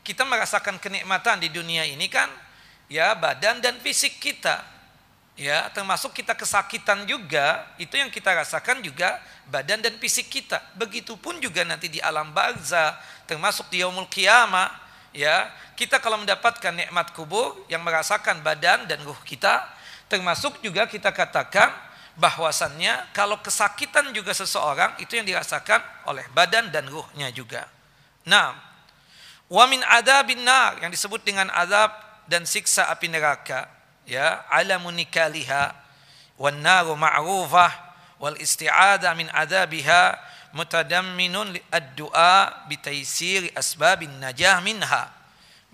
kita 0.07 0.23
merasakan 0.23 0.79
kenikmatan 0.79 1.43
di 1.43 1.50
dunia 1.50 1.83
ini 1.83 2.07
kan 2.07 2.31
ya 2.87 3.19
badan 3.19 3.59
dan 3.59 3.83
fisik 3.83 4.23
kita. 4.23 4.62
Ya, 5.35 5.67
termasuk 5.75 6.14
kita 6.14 6.31
kesakitan 6.31 7.11
juga, 7.11 7.67
itu 7.75 7.99
yang 7.99 8.07
kita 8.07 8.31
rasakan 8.31 8.79
juga 8.87 9.19
badan 9.50 9.83
dan 9.83 9.99
fisik 9.99 10.31
kita. 10.31 10.62
Begitupun 10.79 11.43
juga 11.43 11.67
nanti 11.67 11.91
di 11.91 11.99
alam 11.99 12.31
barzah, 12.31 12.95
termasuk 13.26 13.67
di 13.67 13.83
yaumul 13.83 14.07
kiamah, 14.07 14.84
ya 15.14 15.49
kita 15.78 16.02
kalau 16.02 16.21
mendapatkan 16.21 16.75
nikmat 16.75 17.14
kubur 17.14 17.54
yang 17.71 17.80
merasakan 17.87 18.42
badan 18.42 18.85
dan 18.90 19.00
ruh 19.06 19.16
kita 19.23 19.64
termasuk 20.11 20.61
juga 20.61 20.85
kita 20.90 21.14
katakan 21.14 21.73
bahwasannya 22.14 23.11
kalau 23.11 23.38
kesakitan 23.42 24.14
juga 24.14 24.30
seseorang 24.30 24.94
itu 25.02 25.18
yang 25.18 25.26
dirasakan 25.26 25.83
oleh 26.06 26.23
badan 26.30 26.71
dan 26.71 26.87
ruhnya 26.87 27.30
juga. 27.35 27.66
Nah, 28.23 28.54
wa 29.50 29.64
min 29.66 29.83
adabin 29.83 30.42
nar 30.47 30.78
yang 30.78 30.94
disebut 30.94 31.26
dengan 31.26 31.50
azab 31.50 31.90
dan 32.30 32.47
siksa 32.47 32.88
api 32.88 33.11
neraka 33.11 33.68
ya 34.09 34.44
alamun 34.49 34.97
nikaliha 34.97 35.75
wan 36.40 36.61
naru 36.62 36.97
ma'rufah 36.97 37.73
wal 38.23 38.37
isti'adah 38.38 39.12
min 39.18 39.28
adabiha 39.28 40.16
mutadamminun 40.54 41.58
ad-du'a 41.68 42.66
bitaysiri 42.70 43.50
asbabin 43.52 44.11
najah 44.23 44.62
minha. 44.62 45.11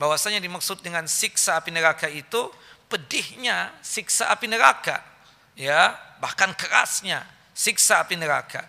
Bahwasanya 0.00 0.40
dimaksud 0.40 0.80
dengan 0.80 1.04
siksa 1.04 1.60
api 1.60 1.68
neraka 1.68 2.08
itu 2.08 2.48
pedihnya 2.88 3.70
siksa 3.84 4.32
api 4.32 4.48
neraka. 4.48 5.04
Ya, 5.52 5.92
bahkan 6.18 6.56
kerasnya 6.56 7.20
siksa 7.52 8.00
api 8.00 8.16
neraka. 8.16 8.64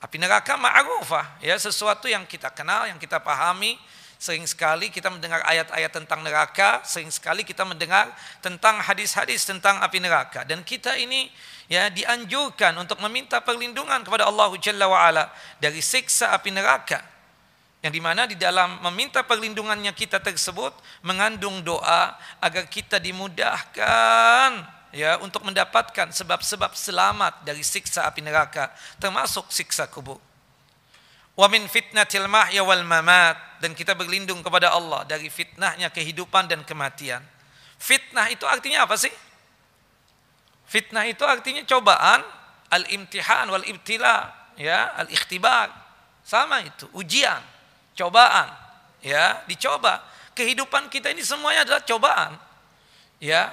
Api 0.00 0.16
neraka 0.16 0.56
ma'rufah, 0.56 1.44
ya 1.44 1.52
sesuatu 1.60 2.08
yang 2.08 2.24
kita 2.24 2.48
kenal, 2.56 2.88
yang 2.88 2.96
kita 2.96 3.20
pahami, 3.20 3.76
sering 4.16 4.48
sekali 4.48 4.88
kita 4.88 5.12
mendengar 5.12 5.44
ayat-ayat 5.44 5.92
tentang 5.92 6.24
neraka, 6.24 6.80
sering 6.88 7.12
sekali 7.12 7.44
kita 7.44 7.68
mendengar 7.68 8.08
tentang 8.40 8.80
hadis-hadis 8.80 9.44
tentang 9.44 9.76
api 9.84 10.00
neraka 10.00 10.44
dan 10.48 10.64
kita 10.64 10.96
ini 10.96 11.28
ya 11.70 11.86
dianjurkan 11.86 12.74
untuk 12.82 12.98
meminta 13.06 13.38
perlindungan 13.38 14.02
kepada 14.02 14.26
Allah 14.26 14.50
Jalla 14.58 14.90
wa 14.90 14.98
ala 15.06 15.30
dari 15.62 15.78
siksa 15.78 16.34
api 16.34 16.50
neraka 16.50 16.98
yang 17.80 17.94
di 17.94 18.02
mana 18.02 18.26
di 18.26 18.36
dalam 18.36 18.82
meminta 18.90 19.22
perlindungannya 19.24 19.94
kita 19.94 20.18
tersebut 20.20 20.74
mengandung 21.06 21.62
doa 21.62 22.12
agar 22.42 22.66
kita 22.66 22.98
dimudahkan 23.00 24.50
ya 24.90 25.16
untuk 25.22 25.46
mendapatkan 25.46 26.10
sebab-sebab 26.10 26.74
selamat 26.74 27.46
dari 27.46 27.62
siksa 27.62 28.04
api 28.04 28.20
neraka 28.20 28.68
termasuk 28.98 29.48
siksa 29.48 29.86
kubur. 29.86 30.18
Wa 31.38 31.48
min 31.48 31.64
fitnatil 31.70 32.28
mahya 32.28 32.60
wal 32.66 32.84
mamat 32.84 33.62
dan 33.64 33.72
kita 33.72 33.96
berlindung 33.96 34.44
kepada 34.44 34.74
Allah 34.74 35.06
dari 35.08 35.32
fitnahnya 35.32 35.88
kehidupan 35.88 36.50
dan 36.50 36.66
kematian. 36.66 37.24
Fitnah 37.80 38.28
itu 38.28 38.44
artinya 38.44 38.84
apa 38.84 39.00
sih? 39.00 39.29
Fitnah 40.70 41.02
itu 41.10 41.26
artinya 41.26 41.66
cobaan, 41.66 42.22
al-imtihan 42.70 43.50
wal 43.50 43.66
ibtila, 43.66 44.30
ya, 44.54 44.94
al-ikhtibar. 44.94 45.66
Sama 46.22 46.62
itu, 46.62 46.86
ujian, 46.94 47.42
cobaan, 47.98 48.54
ya, 49.02 49.42
dicoba. 49.50 49.98
Kehidupan 50.30 50.86
kita 50.86 51.10
ini 51.10 51.26
semuanya 51.26 51.66
adalah 51.66 51.82
cobaan. 51.82 52.38
Ya, 53.18 53.50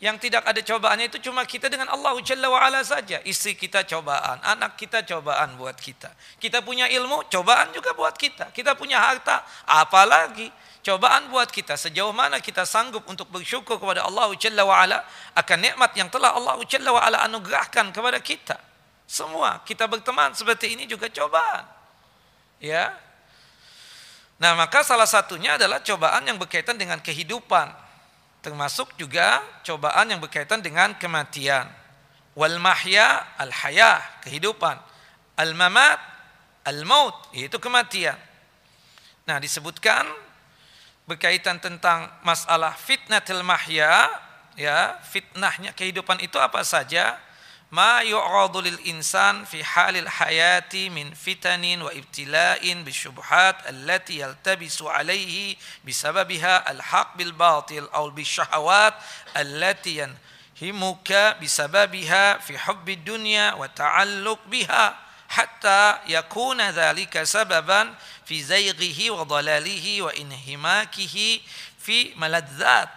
yang 0.00 0.16
tidak 0.16 0.48
ada 0.48 0.64
cobaannya 0.64 1.12
itu 1.12 1.20
cuma 1.28 1.44
kita 1.44 1.68
dengan 1.68 1.92
Allah 1.92 2.16
Jalla 2.24 2.48
wa'ala 2.48 2.80
saja. 2.80 3.20
Istri 3.20 3.52
kita 3.52 3.84
cobaan, 3.84 4.40
anak 4.40 4.80
kita 4.80 5.04
cobaan 5.04 5.60
buat 5.60 5.76
kita. 5.76 6.08
Kita 6.40 6.64
punya 6.64 6.88
ilmu, 6.88 7.28
cobaan 7.28 7.68
juga 7.76 7.92
buat 7.92 8.16
kita. 8.16 8.48
Kita 8.48 8.72
punya 8.80 8.96
harta, 8.96 9.44
apalagi 9.68 10.48
cobaan 10.80 11.28
buat 11.28 11.52
kita. 11.52 11.76
Sejauh 11.76 12.16
mana 12.16 12.40
kita 12.40 12.64
sanggup 12.64 13.04
untuk 13.12 13.28
bersyukur 13.28 13.76
kepada 13.76 14.08
Allah 14.08 14.32
Jalla 14.40 14.64
wa'ala 14.64 15.04
akan 15.36 15.58
nikmat 15.68 15.92
yang 15.92 16.08
telah 16.08 16.32
Allah 16.32 16.56
Jalla 16.64 16.96
wa'ala 16.96 17.20
anugerahkan 17.28 17.92
kepada 17.92 18.16
kita. 18.24 18.56
Semua 19.04 19.60
kita 19.68 19.84
berteman 19.84 20.32
seperti 20.32 20.80
ini 20.80 20.88
juga 20.88 21.12
cobaan. 21.12 21.68
Ya. 22.56 22.96
Nah 24.40 24.56
maka 24.56 24.80
salah 24.80 25.04
satunya 25.04 25.60
adalah 25.60 25.84
cobaan 25.84 26.24
yang 26.24 26.40
berkaitan 26.40 26.80
dengan 26.80 26.96
kehidupan 27.04 27.89
termasuk 28.40 28.96
juga 28.96 29.44
cobaan 29.64 30.08
yang 30.12 30.20
berkaitan 30.20 30.64
dengan 30.64 30.96
kematian. 30.96 31.68
Wal 32.36 32.56
mahya 32.60 33.36
al 33.36 33.52
hayah 33.52 34.00
kehidupan. 34.24 34.76
Al 35.36 35.52
mamat 35.56 36.00
al 36.64 36.84
maut 36.84 37.16
yaitu 37.36 37.60
kematian. 37.60 38.16
Nah, 39.28 39.38
disebutkan 39.38 40.08
berkaitan 41.04 41.60
tentang 41.60 42.08
masalah 42.24 42.74
fitnatul 42.74 43.44
mahya 43.44 44.08
ya, 44.56 44.98
fitnahnya 45.06 45.72
kehidupan 45.76 46.18
itu 46.24 46.36
apa 46.40 46.64
saja? 46.64 47.18
ما 47.70 48.02
يعرض 48.02 48.56
للإنسان 48.56 49.44
في 49.44 49.64
حال 49.64 49.96
الحياة 49.96 50.74
من 50.74 51.14
فتن 51.14 51.82
وابتلاء 51.82 52.82
بالشبهات 52.82 53.56
التي 53.68 54.18
يلتبس 54.20 54.82
عليه 54.82 55.56
بسببها 55.86 56.70
الحق 56.70 57.16
بالباطل 57.16 57.88
أو 57.94 58.10
بالشهوات 58.10 58.94
التي 59.36 60.10
ينهمك 60.62 61.36
بسببها 61.42 62.38
في 62.38 62.58
حب 62.58 62.88
الدنيا 62.88 63.52
وتعلق 63.54 64.38
بها 64.46 64.96
حتى 65.28 65.98
يكون 66.06 66.60
ذلك 66.70 67.22
سببا 67.22 67.94
في 68.26 68.42
زيغه 68.42 69.10
وضلاله 69.10 70.02
وانهماكه 70.02 71.40
في 71.78 72.14
ملذات. 72.16 72.88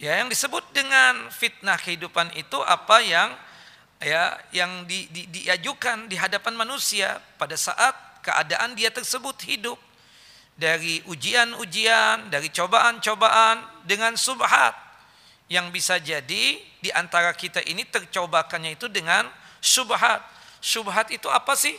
Ya, 0.00 0.16
yang 0.16 0.32
disebut 0.32 0.64
dengan 0.72 1.28
fitnah 1.28 1.76
kehidupan 1.76 2.32
itu 2.32 2.56
apa 2.64 3.04
yang 3.04 3.36
ya 4.00 4.40
yang 4.50 4.88
di, 4.88 5.06
di, 5.12 5.28
diajukan 5.28 6.08
di 6.08 6.16
hadapan 6.16 6.56
manusia 6.56 7.20
pada 7.36 7.54
saat 7.54 7.92
keadaan 8.24 8.72
dia 8.72 8.88
tersebut 8.88 9.36
hidup 9.44 9.76
dari 10.56 11.00
ujian-ujian, 11.08 12.28
dari 12.28 12.52
cobaan-cobaan 12.52 13.84
dengan 13.88 14.16
subhat 14.16 14.76
yang 15.48 15.72
bisa 15.72 15.96
jadi 15.96 16.60
di 16.80 16.90
antara 16.92 17.32
kita 17.32 17.64
ini 17.64 17.84
tercobakannya 17.88 18.76
itu 18.76 18.88
dengan 18.88 19.28
subhat. 19.60 20.20
Subhat 20.60 21.08
itu 21.12 21.28
apa 21.32 21.56
sih? 21.56 21.72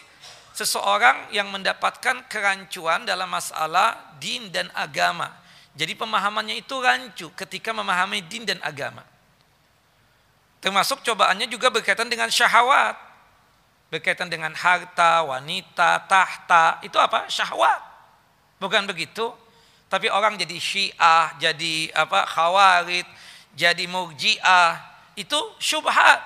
Seseorang 0.52 1.32
yang 1.32 1.48
mendapatkan 1.48 2.28
kerancuan 2.28 3.06
dalam 3.08 3.30
masalah 3.30 4.18
din 4.20 4.52
dan 4.52 4.68
agama. 4.76 5.32
Jadi 5.72 5.96
pemahamannya 5.96 6.60
itu 6.60 6.76
rancu 6.84 7.32
ketika 7.32 7.72
memahami 7.72 8.20
din 8.28 8.44
dan 8.44 8.60
agama. 8.60 9.08
Termasuk 10.62 11.02
cobaannya 11.02 11.50
juga 11.50 11.74
berkaitan 11.74 12.06
dengan 12.06 12.30
syahwat. 12.30 12.94
Berkaitan 13.90 14.30
dengan 14.30 14.54
harta, 14.54 15.26
wanita, 15.26 16.06
tahta. 16.06 16.80
Itu 16.86 17.02
apa? 17.02 17.26
Syahwat. 17.28 17.82
Bukan 18.62 18.86
begitu? 18.86 19.34
Tapi 19.90 20.08
orang 20.08 20.40
jadi 20.40 20.56
syiah, 20.56 21.36
jadi 21.36 21.92
apa 21.92 22.24
khawarid, 22.30 23.04
jadi 23.58 23.84
murjiah. 23.90 24.80
Itu 25.18 25.36
syubhat. 25.60 26.24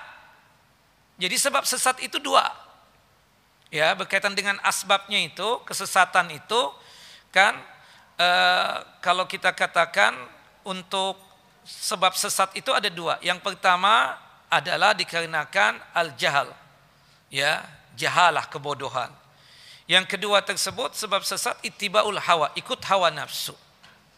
Jadi 1.16 1.34
sebab 1.40 1.64
sesat 1.64 1.98
itu 2.04 2.20
dua. 2.20 2.44
Ya, 3.72 3.96
berkaitan 3.98 4.36
dengan 4.36 4.60
asbabnya 4.62 5.18
itu, 5.18 5.58
kesesatan 5.66 6.30
itu 6.30 6.60
kan 7.34 7.58
e, 8.14 8.28
kalau 9.02 9.26
kita 9.26 9.50
katakan 9.50 10.14
untuk 10.62 11.18
sebab 11.66 12.14
sesat 12.14 12.54
itu 12.54 12.70
ada 12.70 12.86
dua. 12.86 13.18
Yang 13.24 13.42
pertama 13.42 14.14
adalah 14.56 14.96
dikarenakan 14.96 15.76
al-jahal. 15.92 16.48
Ya, 17.28 17.60
jahalah 17.98 18.48
kebodohan. 18.48 19.12
Yang 19.86 20.18
kedua 20.18 20.42
tersebut 20.42 20.96
sebab 20.98 21.22
sesat 21.22 21.54
ittibaul 21.62 22.18
hawa, 22.18 22.50
ikut 22.58 22.80
hawa 22.88 23.12
nafsu. 23.12 23.54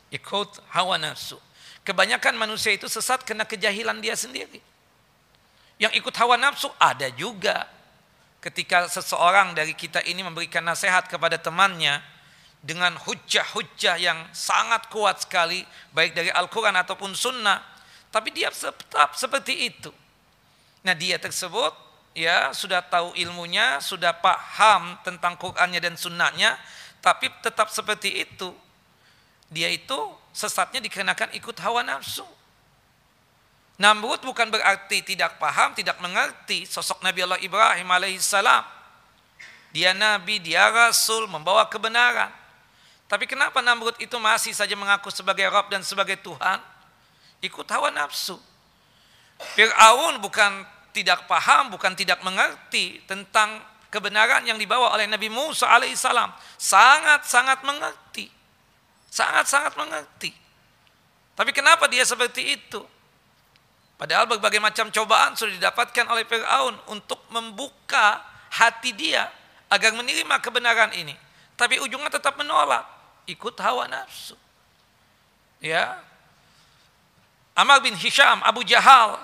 Ikut 0.09 0.65
hawa 0.73 0.97
nafsu. 0.97 1.37
Kebanyakan 1.85 2.37
manusia 2.37 2.73
itu 2.73 2.89
sesat 2.89 3.25
karena 3.25 3.45
kejahilan 3.45 4.01
dia 4.01 4.17
sendiri. 4.17 4.61
Yang 5.77 6.01
ikut 6.01 6.15
hawa 6.17 6.41
nafsu 6.41 6.69
ada 6.81 7.09
juga. 7.13 7.69
Ketika 8.39 8.87
seseorang 8.87 9.53
dari 9.53 9.75
kita 9.75 9.99
ini 10.07 10.23
memberikan 10.23 10.63
nasihat 10.63 11.11
kepada 11.11 11.37
temannya 11.37 12.01
dengan 12.63 12.95
hujah-hujah 12.95 13.99
yang 13.99 14.19
sangat 14.31 14.87
kuat 14.95 15.27
sekali, 15.27 15.67
baik 15.91 16.15
dari 16.15 16.31
Al-Quran 16.31 16.75
ataupun 16.79 17.13
Sunnah, 17.19 17.61
tapi 18.15 18.31
dia 18.31 18.49
tetap 18.49 19.19
seperti 19.19 19.69
itu 19.69 19.91
Nah 20.89 20.97
dia 20.97 21.21
tersebut 21.21 21.77
ya 22.17 22.49
sudah 22.57 22.81
tahu 22.81 23.13
ilmunya, 23.13 23.77
sudah 23.77 24.17
paham 24.17 24.97
tentang 25.05 25.37
Qur'annya 25.37 25.85
dan 25.85 26.01
sunnahnya, 26.01 26.57
tapi 27.05 27.29
tetap 27.45 27.69
seperti 27.69 28.25
itu. 28.25 28.57
Dia 29.53 29.69
itu 29.69 30.17
sesatnya 30.33 30.81
dikenakan 30.81 31.37
ikut 31.37 31.57
hawa 31.61 31.85
nafsu. 31.85 32.25
Namrud 33.77 34.25
bukan 34.25 34.49
berarti 34.49 35.05
tidak 35.05 35.37
paham, 35.37 35.77
tidak 35.77 36.01
mengerti 36.01 36.65
sosok 36.65 37.05
Nabi 37.05 37.29
Allah 37.29 37.41
Ibrahim 37.45 37.89
alaihissalam. 37.93 38.65
Dia 39.77 39.93
nabi, 39.93 40.41
dia 40.41 40.73
rasul, 40.73 41.29
membawa 41.29 41.69
kebenaran. 41.69 42.33
Tapi 43.05 43.29
kenapa 43.29 43.61
Namrud 43.61 44.01
itu 44.01 44.17
masih 44.17 44.57
saja 44.57 44.73
mengaku 44.73 45.13
sebagai 45.13 45.45
Rabb 45.53 45.69
dan 45.69 45.85
sebagai 45.85 46.17
Tuhan? 46.25 46.57
Ikut 47.45 47.69
hawa 47.69 47.93
nafsu. 47.93 48.41
Fir'aun 49.53 50.19
bukan 50.25 50.78
tidak 51.03 51.31
paham, 51.31 51.71
bukan 51.71 51.95
tidak 51.95 52.19
mengerti 52.27 52.99
tentang 53.07 53.63
kebenaran 53.89 54.43
yang 54.43 54.59
dibawa 54.59 54.91
oleh 54.93 55.07
Nabi 55.07 55.31
Musa 55.31 55.71
alaihissalam. 55.71 56.35
Sangat-sangat 56.59 57.63
mengerti. 57.63 58.27
Sangat-sangat 59.09 59.79
mengerti. 59.79 60.35
Tapi 61.39 61.51
kenapa 61.55 61.87
dia 61.87 62.03
seperti 62.03 62.59
itu? 62.59 62.83
Padahal 63.99 64.27
berbagai 64.27 64.59
macam 64.63 64.91
cobaan 64.91 65.35
sudah 65.35 65.55
didapatkan 65.55 66.07
oleh 66.11 66.27
Fir'aun 66.27 66.75
untuk 66.91 67.23
membuka 67.31 68.23
hati 68.51 68.95
dia 68.95 69.27
agar 69.71 69.95
menerima 69.95 70.39
kebenaran 70.43 70.95
ini. 70.95 71.15
Tapi 71.59 71.83
ujungnya 71.83 72.11
tetap 72.11 72.39
menolak. 72.39 72.87
Ikut 73.27 73.59
hawa 73.59 73.91
nafsu. 73.91 74.39
Ya, 75.59 75.99
Amar 77.59 77.83
bin 77.83 77.99
Hisham, 77.99 78.39
Abu 78.47 78.63
Jahal, 78.63 79.19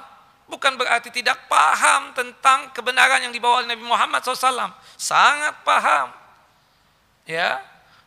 bukan 0.49 0.77
berarti 0.77 1.09
tidak 1.09 1.49
paham 1.49 2.13
tentang 2.13 2.71
kebenaran 2.77 3.25
yang 3.25 3.33
dibawa 3.33 3.65
oleh 3.65 3.73
Nabi 3.73 3.85
Muhammad 3.85 4.21
SAW. 4.21 4.73
Sangat 4.97 5.65
paham. 5.65 6.13
Ya, 7.25 7.57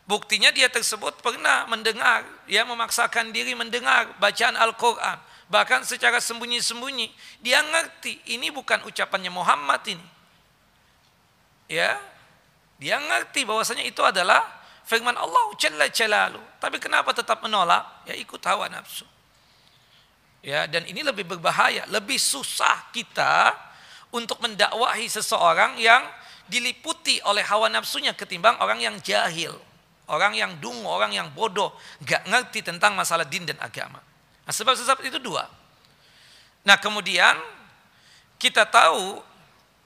buktinya 0.06 0.54
dia 0.54 0.70
tersebut 0.70 1.18
pernah 1.18 1.66
mendengar, 1.66 2.22
ya 2.46 2.62
memaksakan 2.62 3.34
diri 3.34 3.58
mendengar 3.58 4.14
bacaan 4.22 4.54
Al-Quran. 4.54 5.18
Bahkan 5.48 5.82
secara 5.82 6.20
sembunyi-sembunyi, 6.22 7.10
dia 7.42 7.64
ngerti 7.64 8.20
ini 8.36 8.52
bukan 8.52 8.84
ucapannya 8.84 9.32
Muhammad 9.32 9.80
ini. 9.88 10.06
Ya, 11.66 11.98
dia 12.78 12.96
ngerti 13.02 13.42
bahwasanya 13.42 13.82
itu 13.82 14.00
adalah 14.06 14.46
firman 14.86 15.18
Allah 15.18 15.50
Jalla 15.58 15.90
Jalalu. 15.90 16.40
Tapi 16.62 16.78
kenapa 16.78 17.10
tetap 17.10 17.42
menolak? 17.42 18.06
Ya 18.06 18.14
ikut 18.14 18.40
hawa 18.46 18.70
nafsu. 18.70 19.04
Ya, 20.38 20.70
dan 20.70 20.86
ini 20.86 21.02
lebih 21.02 21.26
berbahaya, 21.26 21.82
lebih 21.90 22.16
susah 22.16 22.86
kita 22.94 23.50
untuk 24.14 24.38
mendakwahi 24.38 25.10
seseorang 25.10 25.76
yang 25.82 26.00
diliputi 26.48 27.20
oleh 27.26 27.44
hawa 27.44 27.68
nafsunya 27.68 28.14
ketimbang 28.14 28.56
orang 28.62 28.80
yang 28.80 28.96
jahil, 29.02 29.52
orang 30.08 30.32
yang 30.38 30.54
dungu, 30.62 30.86
orang 30.88 31.12
yang 31.12 31.28
bodoh, 31.34 31.74
gak 32.06 32.24
ngerti 32.24 32.64
tentang 32.64 32.96
masalah 32.96 33.26
din 33.26 33.44
dan 33.44 33.58
agama. 33.60 34.00
Nah, 34.46 34.54
sebab 34.54 34.78
sebab 34.78 35.04
itu 35.04 35.20
dua. 35.20 35.44
Nah, 36.64 36.80
kemudian 36.80 37.36
kita 38.40 38.64
tahu 38.64 39.20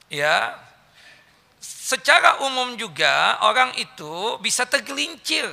ya 0.07 0.55
secara 1.59 2.45
umum 2.45 2.77
juga 2.79 3.41
orang 3.43 3.75
itu 3.75 4.37
bisa 4.39 4.63
tergelincir, 4.63 5.49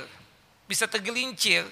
bisa 0.69 0.87
tergelincir 0.87 1.67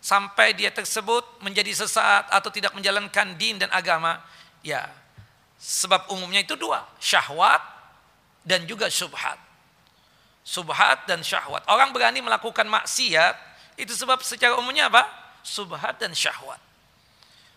sampai 0.00 0.56
dia 0.56 0.72
tersebut 0.72 1.44
menjadi 1.44 1.70
sesat 1.76 2.26
atau 2.32 2.48
tidak 2.48 2.72
menjalankan 2.72 3.36
din 3.36 3.60
dan 3.60 3.68
agama. 3.70 4.18
Ya, 4.64 4.88
sebab 5.60 6.08
umumnya 6.12 6.40
itu 6.40 6.56
dua, 6.56 6.84
syahwat 6.96 7.60
dan 8.44 8.64
juga 8.64 8.88
subhat. 8.88 9.36
Subhat 10.40 11.04
dan 11.04 11.20
syahwat. 11.20 11.62
Orang 11.68 11.92
berani 11.92 12.24
melakukan 12.24 12.64
maksiat 12.64 13.36
itu 13.76 13.92
sebab 13.92 14.24
secara 14.24 14.56
umumnya 14.56 14.88
apa? 14.88 15.04
Subhat 15.44 16.00
dan 16.00 16.16
syahwat. 16.16 16.58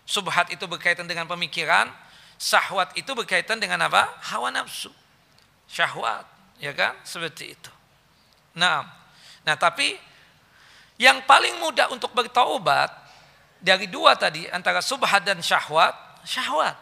Subhat 0.04 0.52
itu 0.52 0.68
berkaitan 0.68 1.08
dengan 1.08 1.24
pemikiran, 1.24 1.88
syahwat 2.36 2.92
itu 2.92 3.08
berkaitan 3.16 3.56
dengan 3.56 3.88
apa? 3.88 4.04
Hawa 4.28 4.52
nafsu. 4.52 4.92
Syahwat, 5.64 6.28
ya 6.60 6.76
kan? 6.76 6.92
Seperti 7.08 7.56
itu. 7.56 7.72
Nah, 8.52 8.84
nah 9.48 9.56
tapi 9.56 9.96
yang 11.00 11.22
paling 11.26 11.58
mudah 11.58 11.90
untuk 11.90 12.14
bertaubat 12.14 12.90
dari 13.58 13.90
dua 13.90 14.14
tadi 14.14 14.46
antara 14.50 14.78
subhat 14.78 15.26
dan 15.26 15.42
syahwat, 15.42 15.96
syahwat. 16.22 16.76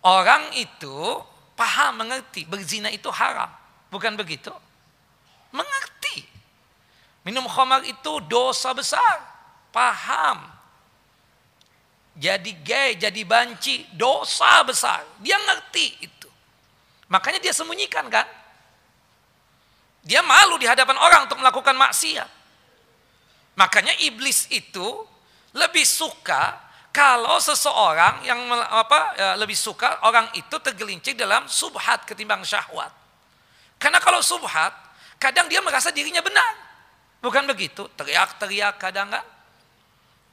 Orang 0.00 0.56
itu 0.56 1.20
paham, 1.52 2.00
mengerti, 2.00 2.48
berzina 2.48 2.88
itu 2.88 3.12
haram. 3.12 3.52
Bukan 3.92 4.16
begitu? 4.16 4.54
Mengerti. 5.52 6.24
Minum 7.26 7.44
khamar 7.44 7.84
itu 7.84 8.22
dosa 8.24 8.72
besar. 8.72 9.20
Paham. 9.68 10.48
Jadi 12.16 12.56
gay, 12.64 12.96
jadi 12.96 13.22
banci, 13.28 13.84
dosa 13.92 14.64
besar. 14.64 15.04
Dia 15.20 15.36
ngerti 15.36 16.00
itu. 16.00 16.28
Makanya 17.12 17.42
dia 17.42 17.52
sembunyikan 17.52 18.08
kan? 18.08 18.24
Dia 20.00 20.24
malu 20.24 20.56
di 20.56 20.64
hadapan 20.64 20.96
orang 20.96 21.28
untuk 21.28 21.36
melakukan 21.44 21.76
maksiat. 21.76 22.39
Makanya 23.60 23.92
iblis 24.08 24.48
itu 24.48 25.04
lebih 25.52 25.84
suka 25.84 26.56
kalau 26.88 27.36
seseorang 27.36 28.24
yang 28.24 28.40
apa 28.56 28.98
ya, 29.14 29.30
lebih 29.36 29.52
suka 29.52 30.00
orang 30.08 30.32
itu 30.32 30.56
tergelincir 30.64 31.12
dalam 31.12 31.44
subhat 31.44 32.08
ketimbang 32.08 32.40
syahwat. 32.40 32.88
Karena 33.76 34.00
kalau 34.00 34.24
subhat, 34.24 34.72
kadang 35.20 35.44
dia 35.52 35.60
merasa 35.60 35.92
dirinya 35.92 36.24
benar. 36.24 36.56
Bukan 37.20 37.44
begitu? 37.44 37.84
Teriak-teriak 38.00 38.80
kadang 38.80 39.12
kan? 39.12 39.24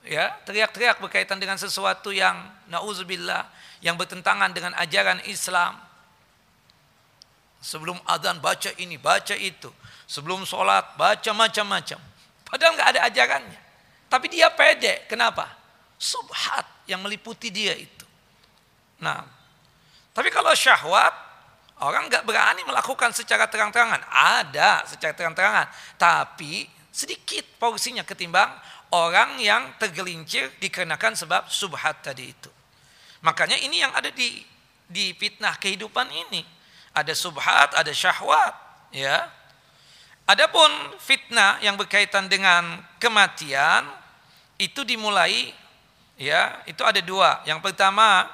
Ya, 0.07 0.31
teriak-teriak 0.47 1.03
berkaitan 1.03 1.35
dengan 1.35 1.59
sesuatu 1.59 2.15
yang 2.15 2.39
nauzubillah 2.71 3.43
yang 3.83 3.99
bertentangan 3.99 4.55
dengan 4.55 4.71
ajaran 4.79 5.19
Islam. 5.27 5.75
Sebelum 7.59 7.99
adzan 8.07 8.39
baca 8.39 8.71
ini, 8.79 8.95
baca 8.95 9.35
itu. 9.35 9.67
Sebelum 10.07 10.47
sholat 10.47 10.95
baca 10.95 11.31
macam-macam. 11.35 11.99
Padahal 12.47 12.73
nggak 12.75 12.89
ada 12.95 13.01
ajarannya. 13.11 13.61
Tapi 14.07 14.25
dia 14.31 14.47
pede. 14.51 15.03
Kenapa? 15.11 15.57
subhat 15.97 16.85
yang 16.85 17.01
meliputi 17.01 17.49
dia 17.49 17.73
itu. 17.73 18.05
Nah, 19.01 19.25
tapi 20.13 20.29
kalau 20.29 20.53
syahwat, 20.53 21.13
orang 21.81 22.07
nggak 22.07 22.23
berani 22.23 22.61
melakukan 22.63 23.11
secara 23.11 23.49
terang-terangan. 23.49 24.01
Ada 24.07 24.85
secara 24.85 25.13
terang-terangan, 25.17 25.67
tapi 25.97 26.69
sedikit 26.93 27.45
porsinya 27.61 28.05
ketimbang 28.05 28.49
orang 28.93 29.37
yang 29.41 29.75
tergelincir 29.81 30.53
dikarenakan 30.61 31.13
sebab 31.17 31.49
subhat 31.49 32.01
tadi 32.05 32.31
itu. 32.31 32.49
Makanya 33.25 33.57
ini 33.61 33.81
yang 33.81 33.91
ada 33.93 34.13
di 34.13 34.41
di 34.87 35.11
fitnah 35.17 35.57
kehidupan 35.59 36.07
ini. 36.29 36.45
Ada 36.97 37.13
subhat, 37.13 37.77
ada 37.77 37.93
syahwat, 37.93 38.53
ya. 38.89 39.29
Adapun 40.27 40.71
fitnah 40.99 41.57
yang 41.63 41.79
berkaitan 41.79 42.27
dengan 42.27 42.83
kematian 42.99 43.87
itu 44.59 44.83
dimulai 44.83 45.55
Ya, 46.17 46.65
itu 46.65 46.81
ada 46.81 46.97
dua. 46.97 47.45
Yang 47.45 47.61
pertama, 47.61 48.25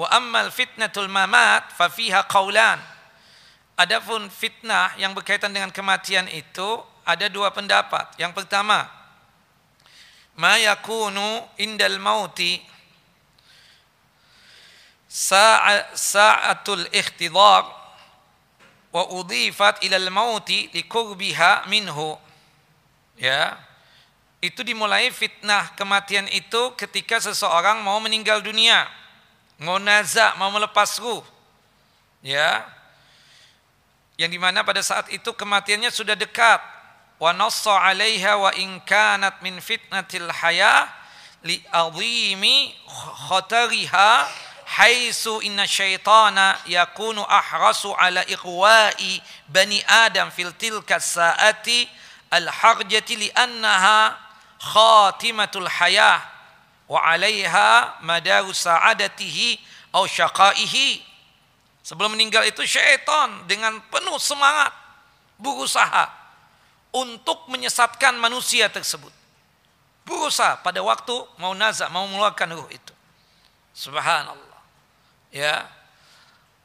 wa 0.00 0.08
ammal 0.08 0.48
fitnatul 0.48 1.04
mamat 1.12 1.68
fa 1.76 1.92
fiha 1.92 2.24
qaulan. 2.24 2.80
Adapun 3.76 4.32
fitnah 4.32 4.96
yang 4.96 5.12
berkaitan 5.12 5.52
dengan 5.52 5.68
kematian 5.68 6.24
itu 6.32 6.80
ada 7.04 7.28
dua 7.28 7.52
pendapat. 7.52 8.16
Yang 8.16 8.40
pertama, 8.40 8.88
ma 10.32 10.56
yakunu 10.56 11.44
indal 11.60 12.00
mauti 12.00 12.64
sa'atul 15.92 16.88
ikhtidar 16.88 17.68
wa 18.90 19.06
udhifat 19.10 19.82
ila 19.86 19.96
al-mauti 19.96 20.70
liqurbiha 20.74 21.66
minhu. 21.70 22.18
Ya, 23.20 23.58
itu 24.40 24.64
dimulai 24.64 25.12
fitnah 25.12 25.76
kematian 25.76 26.24
itu 26.32 26.72
ketika 26.80 27.20
seseorang 27.20 27.84
mau 27.84 28.00
meninggal 28.00 28.40
dunia. 28.40 28.88
Ngonaza, 29.60 30.32
mau 30.40 30.48
melepas 30.48 30.96
ruh. 30.96 31.20
Ya. 32.24 32.64
Yang 34.16 34.30
di 34.36 34.40
mana 34.40 34.64
pada 34.64 34.80
saat 34.80 35.12
itu 35.12 35.28
kematiannya 35.36 35.92
sudah 35.92 36.16
dekat. 36.16 36.60
Wa 37.20 37.36
nassa 37.36 37.76
alaiha 37.76 38.40
wa 38.40 38.48
in 38.56 38.80
kanat 38.88 39.44
min 39.44 39.60
fitnatil 39.60 40.32
haya 40.32 40.88
li 41.44 41.60
azimi 41.68 42.72
khatariha 43.28 44.24
haitsu 44.70 45.42
inna 45.42 45.66
syaitana 45.66 46.58
yakunu 46.66 47.26
ahrasu 47.26 47.90
ala 47.98 48.22
iqwa'i 48.30 49.18
bani 49.50 49.82
adam 49.86 50.30
fil 50.30 50.54
tilka 50.54 51.02
saati 51.02 51.90
al 52.30 52.46
harjati 52.46 53.16
li 53.18 53.28
annaha 53.34 54.14
khatimatul 54.62 55.66
hayah 55.66 56.22
wa 56.86 57.02
'alaiha 57.02 57.98
madaru 58.06 58.54
sa'adatihi 58.54 59.58
au 59.90 60.06
syaqaihi. 60.06 61.02
Sebelum 61.82 62.14
meninggal 62.14 62.46
itu 62.46 62.62
syaitan 62.62 63.50
dengan 63.50 63.82
penuh 63.90 64.18
semangat 64.22 64.70
berusaha 65.40 66.06
untuk 66.94 67.50
menyesatkan 67.50 68.14
manusia 68.14 68.70
tersebut. 68.70 69.10
Berusaha 70.06 70.62
pada 70.62 70.78
waktu 70.78 71.14
mau 71.42 71.50
nazak, 71.58 71.90
mau 71.90 72.06
mengeluarkan 72.06 72.54
ruh 72.54 72.70
itu. 72.70 72.94
Subhanallah. 73.74 74.49
Ya. 75.30 75.66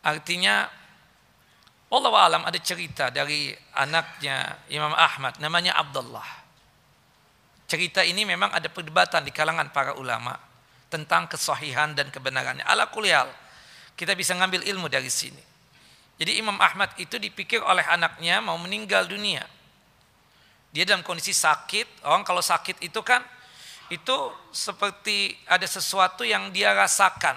Artinya 0.05 0.69
Allah 1.89 2.13
alam 2.17 2.43
ada 2.45 2.59
cerita 2.61 3.09
dari 3.13 3.53
anaknya 3.73 4.57
Imam 4.69 4.93
Ahmad 4.93 5.37
namanya 5.41 5.77
Abdullah 5.77 6.45
cerita 7.65 8.05
ini 8.05 8.23
memang 8.23 8.53
ada 8.53 8.69
perdebatan 8.69 9.25
di 9.25 9.33
kalangan 9.33 9.73
para 9.73 9.97
ulama 9.97 10.37
tentang 10.89 11.25
kesahihan 11.25 11.91
dan 11.97 12.13
kebenarannya. 12.13 12.63
Ala 12.63 12.87
kuliah 12.93 13.25
kita 13.97 14.13
bisa 14.13 14.37
ngambil 14.37 14.63
ilmu 14.63 14.87
dari 14.87 15.09
sini. 15.09 15.41
Jadi 16.15 16.39
Imam 16.39 16.55
Ahmad 16.61 16.95
itu 16.95 17.19
dipikir 17.19 17.59
oleh 17.59 17.83
anaknya 17.83 18.39
mau 18.39 18.55
meninggal 18.55 19.03
dunia. 19.09 19.43
Dia 20.71 20.87
dalam 20.87 21.03
kondisi 21.03 21.35
sakit. 21.35 22.07
Orang 22.07 22.23
kalau 22.23 22.39
sakit 22.39 22.79
itu 22.85 23.01
kan 23.03 23.19
itu 23.91 24.15
seperti 24.55 25.35
ada 25.49 25.65
sesuatu 25.67 26.23
yang 26.23 26.53
dia 26.55 26.71
rasakan. 26.71 27.35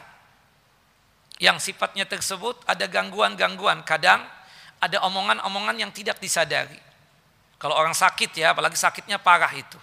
Yang 1.38 1.70
sifatnya 1.70 2.04
tersebut 2.06 2.62
ada 2.66 2.84
gangguan-gangguan. 2.90 3.86
Kadang 3.86 4.26
ada 4.82 4.98
omongan-omongan 5.06 5.78
yang 5.78 5.90
tidak 5.94 6.18
disadari. 6.18 6.78
Kalau 7.58 7.74
orang 7.74 7.94
sakit 7.94 8.34
ya, 8.34 8.54
apalagi 8.54 8.78
sakitnya 8.78 9.18
parah 9.18 9.50
itu. 9.54 9.78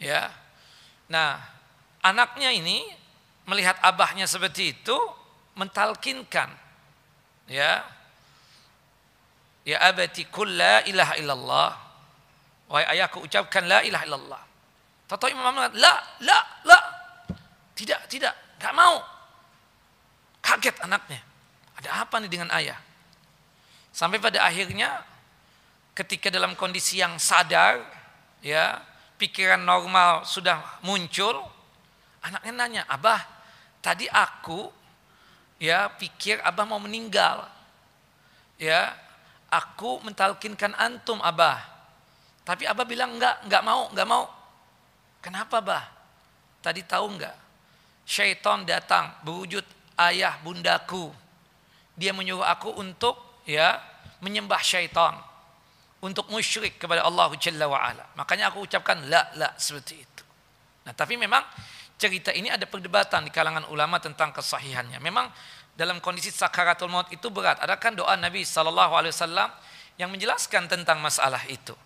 Ya. 0.00 0.32
Nah, 1.08 1.40
anaknya 2.00 2.52
ini 2.52 2.84
melihat 3.48 3.76
abahnya 3.80 4.24
seperti 4.28 4.78
itu 4.78 4.96
mentalkinkan 5.58 6.48
ya 7.50 7.82
ya 9.66 9.76
abati 9.90 10.30
kul 10.30 10.46
la 10.46 10.86
ilaha 10.86 11.14
illallah 11.18 11.70
wahai 12.70 12.86
ayahku 12.96 13.26
ucapkan 13.26 13.66
la 13.66 13.82
ilaha 13.82 14.04
illallah 14.06 14.42
Tahu 15.10 15.26
Imam 15.26 15.58
la 15.58 15.92
la 16.22 16.38
la 16.62 16.78
tidak 17.74 18.06
tidak 18.06 18.30
nggak 18.62 18.70
mau 18.70 19.02
kaget 20.50 20.82
anaknya 20.82 21.22
ada 21.78 22.02
apa 22.02 22.18
nih 22.18 22.30
dengan 22.30 22.50
ayah 22.58 22.78
sampai 23.94 24.18
pada 24.18 24.42
akhirnya 24.42 25.06
ketika 25.94 26.26
dalam 26.26 26.58
kondisi 26.58 26.98
yang 26.98 27.14
sadar 27.22 27.86
ya 28.42 28.82
pikiran 29.20 29.60
normal 29.60 30.24
sudah 30.24 30.80
muncul, 30.80 31.44
anaknya 32.24 32.52
nanya, 32.56 32.82
"Abah, 32.88 33.20
tadi 33.84 34.08
aku 34.08 34.72
ya 35.60 35.92
pikir 35.92 36.40
Abah 36.40 36.64
mau 36.64 36.80
meninggal. 36.80 37.44
Ya, 38.56 38.96
aku 39.52 40.00
mentalkinkan 40.00 40.72
antum, 40.76 41.20
Abah. 41.20 41.60
Tapi 42.48 42.64
Abah 42.64 42.88
bilang 42.88 43.20
enggak, 43.20 43.44
enggak 43.44 43.62
mau, 43.64 43.92
enggak 43.92 44.08
mau. 44.08 44.24
Kenapa, 45.20 45.60
Abah? 45.60 45.84
Tadi 46.64 46.80
tahu 46.84 47.16
enggak? 47.16 47.36
syaitan 48.10 48.66
datang 48.66 49.14
berwujud 49.22 49.62
ayah 50.08 50.40
bundaku. 50.40 51.12
Dia 51.96 52.16
menyuruh 52.16 52.44
aku 52.44 52.72
untuk 52.80 53.42
ya 53.44 53.76
menyembah 54.24 54.60
syaitan. 54.64 55.16
Untuk 56.00 56.32
musyrik 56.32 56.80
kepada 56.80 57.04
Allah 57.04 57.28
Jalla 57.36 57.68
wa'ala. 57.68 58.16
Makanya 58.16 58.48
aku 58.48 58.64
ucapkan 58.64 59.04
la 59.04 59.20
la 59.36 59.52
seperti 59.60 60.00
itu. 60.00 60.22
Nah 60.88 60.96
tapi 60.96 61.20
memang 61.20 61.44
cerita 62.00 62.32
ini 62.32 62.48
ada 62.48 62.64
perdebatan 62.64 63.28
di 63.28 63.30
kalangan 63.32 63.68
ulama 63.68 64.00
tentang 64.00 64.32
kesahihannya. 64.32 64.96
Memang 65.04 65.28
dalam 65.76 66.00
kondisi 66.00 66.32
sakaratul 66.32 66.88
maut 66.88 67.12
itu 67.12 67.28
berat. 67.28 67.60
Ada 67.60 67.76
kan 67.76 67.92
doa 67.92 68.16
Nabi 68.16 68.48
SAW 68.48 68.72
yang 70.00 70.08
menjelaskan 70.08 70.72
tentang 70.72 71.04
masalah 71.04 71.44
itu. 71.52 71.76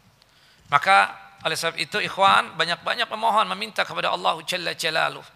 Maka 0.70 1.10
oleh 1.42 1.58
sebab 1.58 1.76
itu 1.76 1.98
ikhwan 1.98 2.54
banyak-banyak 2.54 3.10
memohon 3.10 3.50
meminta 3.50 3.82
kepada 3.82 4.14
Allah 4.14 4.38
Jalla 4.46 4.72
Jalaluh. 4.78 5.26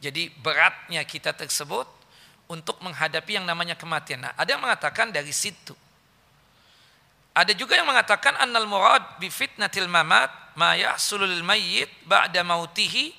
Jadi 0.00 0.32
beratnya 0.40 1.04
kita 1.04 1.36
tersebut 1.36 1.86
untuk 2.48 2.76
menghadapi 2.84 3.40
yang 3.40 3.46
namanya 3.48 3.74
kematian. 3.74 4.24
Nah, 4.24 4.32
ada 4.36 4.48
yang 4.56 4.62
mengatakan 4.62 5.08
dari 5.08 5.32
situ. 5.32 5.72
Ada 7.34 7.50
juga 7.56 7.74
yang 7.74 7.90
mengatakan 7.90 8.38
annal 8.38 8.70
murad 8.70 9.02
bi 9.18 9.26
fitnatil 9.26 9.90
mamat 9.90 10.30
ma 10.54 10.78
yahsulul 10.78 11.42
mayyit 11.42 11.90
ba'da 12.06 12.46
mautihi 12.46 13.10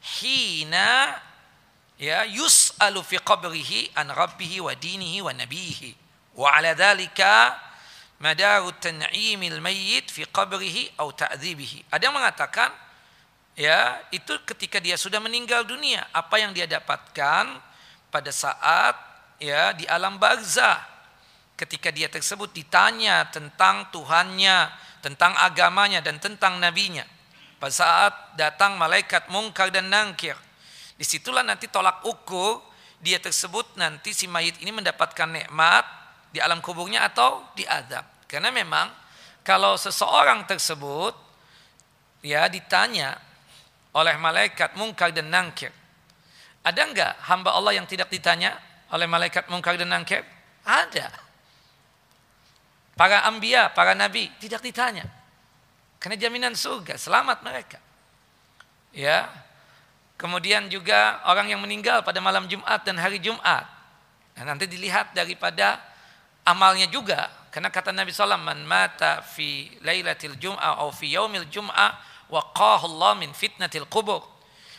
hina 0.00 1.12
ya 2.00 2.24
yus'alu 2.24 3.04
fi 3.04 3.20
qabrihi 3.20 3.92
an 3.92 4.08
rabbihi 4.08 4.64
wa 4.64 4.72
dinihi 4.72 5.20
wa 5.20 5.36
nabihi 5.36 5.90
wa 6.38 6.48
ala 6.48 6.72
dhalika 6.72 7.60
madaru 8.24 8.72
tan'imil 8.80 9.60
mayyit 9.60 10.08
fi 10.08 10.24
qabrihi 10.24 10.96
atau 10.96 11.12
ta'dzibihi. 11.12 11.92
Ada 11.92 12.08
yang 12.08 12.16
mengatakan 12.16 12.72
ya 13.52 14.00
itu 14.14 14.32
ketika 14.48 14.80
dia 14.80 14.96
sudah 14.96 15.20
meninggal 15.20 15.68
dunia 15.68 16.08
apa 16.14 16.40
yang 16.40 16.56
dia 16.56 16.64
dapatkan 16.64 17.67
pada 18.18 18.34
saat 18.34 18.98
ya 19.38 19.70
di 19.78 19.86
alam 19.86 20.18
barzah 20.18 20.82
ketika 21.54 21.94
dia 21.94 22.10
tersebut 22.10 22.50
ditanya 22.50 23.30
tentang 23.30 23.86
Tuhannya, 23.94 24.74
tentang 24.98 25.38
agamanya 25.38 26.02
dan 26.02 26.18
tentang 26.18 26.58
nabinya. 26.58 27.06
Pada 27.62 27.70
saat 27.70 28.34
datang 28.34 28.74
malaikat 28.74 29.30
mungkar 29.30 29.70
dan 29.70 29.86
nangkir. 29.86 30.34
Di 30.98 31.06
situlah 31.06 31.46
nanti 31.46 31.70
tolak 31.70 32.02
ukur 32.02 32.58
dia 32.98 33.22
tersebut 33.22 33.78
nanti 33.78 34.10
si 34.10 34.26
mayit 34.26 34.58
ini 34.58 34.74
mendapatkan 34.74 35.30
nikmat 35.30 35.86
di 36.34 36.42
alam 36.42 36.58
kuburnya 36.58 37.06
atau 37.06 37.46
di 37.54 37.62
adab. 37.70 38.02
Karena 38.26 38.50
memang 38.50 38.90
kalau 39.46 39.78
seseorang 39.78 40.42
tersebut 40.42 41.14
ya 42.26 42.50
ditanya 42.50 43.14
oleh 43.94 44.18
malaikat 44.18 44.74
mungkar 44.74 45.14
dan 45.14 45.30
nangkir. 45.30 45.70
Ada 46.68 46.84
enggak 46.84 47.12
hamba 47.24 47.56
Allah 47.56 47.80
yang 47.80 47.88
tidak 47.88 48.12
ditanya 48.12 48.52
oleh 48.92 49.08
malaikat 49.08 49.48
mungkar 49.48 49.80
dan 49.80 49.88
nangkir? 49.88 50.20
Ada. 50.68 51.08
Para 52.92 53.24
ambia, 53.24 53.72
para 53.72 53.96
nabi 53.96 54.28
tidak 54.36 54.60
ditanya. 54.60 55.08
Karena 55.96 56.20
jaminan 56.20 56.52
surga, 56.52 57.00
selamat 57.00 57.40
mereka. 57.40 57.80
Ya. 58.92 59.32
Kemudian 60.18 60.68
juga 60.68 61.22
orang 61.24 61.48
yang 61.48 61.62
meninggal 61.62 62.02
pada 62.02 62.18
malam 62.20 62.44
Jumat 62.50 62.84
dan 62.84 62.98
hari 62.98 63.22
Jumat. 63.22 63.64
Nah, 64.34 64.44
nanti 64.44 64.66
dilihat 64.66 65.14
daripada 65.14 65.78
amalnya 66.42 66.90
juga. 66.90 67.30
Karena 67.54 67.70
kata 67.70 67.94
Nabi 67.94 68.10
SAW, 68.12 68.34
Man 68.36 68.66
mata 68.66 69.22
fi 69.22 69.72
laylatil 69.80 70.36
jum'ah 70.36 70.74
atau 70.74 70.90
fi 70.90 71.14
yaumil 71.14 71.46
jum'ah 71.48 71.90
Allah 72.28 73.12
min 73.16 73.30
fitnatil 73.32 73.86
kubur. 73.88 74.37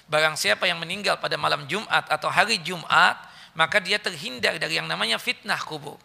Barang 0.09 0.33
siapa 0.33 0.65
yang 0.65 0.81
meninggal 0.81 1.21
pada 1.21 1.37
malam 1.37 1.69
Jumat 1.69 2.09
atau 2.09 2.33
hari 2.33 2.57
Jumat, 2.65 3.13
maka 3.53 3.77
dia 3.77 4.01
terhindar 4.01 4.57
dari 4.57 4.81
yang 4.81 4.89
namanya 4.89 5.21
fitnah 5.21 5.61
kubur. 5.61 6.01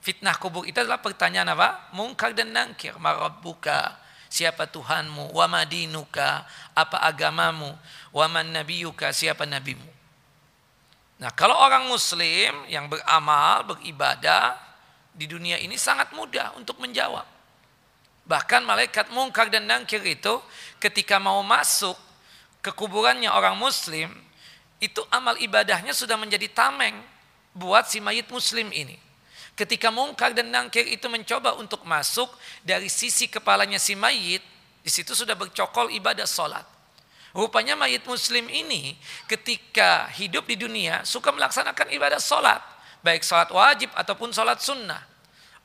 Fitnah 0.00 0.36
kubur 0.40 0.64
itu 0.64 0.80
adalah 0.80 1.00
pertanyaan 1.00 1.52
apa? 1.52 1.92
Mungkar 1.92 2.32
dan 2.32 2.56
nangkir. 2.56 2.96
Marabbuka, 2.96 4.00
siapa 4.32 4.64
Tuhanmu? 4.64 5.36
Wa 5.36 5.44
madinuka, 5.44 6.48
apa 6.72 7.04
agamamu? 7.04 7.76
Wa 8.16 8.32
man 8.32 8.48
nabiyuka, 8.48 9.12
siapa 9.12 9.44
nabimu? 9.44 9.84
Nah 11.20 11.30
kalau 11.36 11.56
orang 11.56 11.84
muslim 11.88 12.64
yang 12.66 12.88
beramal, 12.88 13.76
beribadah 13.76 14.56
di 15.12 15.28
dunia 15.30 15.60
ini 15.60 15.76
sangat 15.78 16.10
mudah 16.16 16.56
untuk 16.56 16.80
menjawab. 16.80 17.24
Bahkan 18.24 18.64
malaikat 18.64 19.12
mungkar 19.12 19.52
dan 19.52 19.68
nangkir 19.68 20.00
itu 20.02 20.40
ketika 20.80 21.20
mau 21.20 21.44
masuk 21.44 21.94
ke 22.64 22.72
kuburannya 22.72 23.28
orang 23.28 23.60
muslim, 23.60 24.08
itu 24.80 25.04
amal 25.12 25.36
ibadahnya 25.36 25.92
sudah 25.92 26.16
menjadi 26.16 26.48
tameng 26.48 26.96
buat 27.52 27.84
si 27.84 28.00
mayit 28.00 28.32
muslim 28.32 28.72
ini. 28.72 28.96
Ketika 29.52 29.92
mungkar 29.92 30.32
dan 30.32 30.48
nangkir 30.48 30.88
itu 30.88 31.04
mencoba 31.12 31.60
untuk 31.60 31.84
masuk 31.84 32.26
dari 32.64 32.88
sisi 32.88 33.28
kepalanya 33.28 33.76
si 33.76 33.92
mayit, 33.92 34.40
di 34.80 34.90
situ 34.90 35.12
sudah 35.12 35.36
bercokol 35.36 35.92
ibadah 35.92 36.24
sholat. 36.24 36.64
Rupanya 37.36 37.76
mayit 37.76 38.02
muslim 38.08 38.48
ini 38.48 38.96
ketika 39.28 40.08
hidup 40.16 40.48
di 40.48 40.56
dunia 40.56 41.04
suka 41.04 41.30
melaksanakan 41.36 41.92
ibadah 41.92 42.18
sholat. 42.18 42.64
Baik 43.04 43.20
sholat 43.20 43.52
wajib 43.52 43.92
ataupun 43.92 44.32
sholat 44.32 44.64
sunnah. 44.64 45.04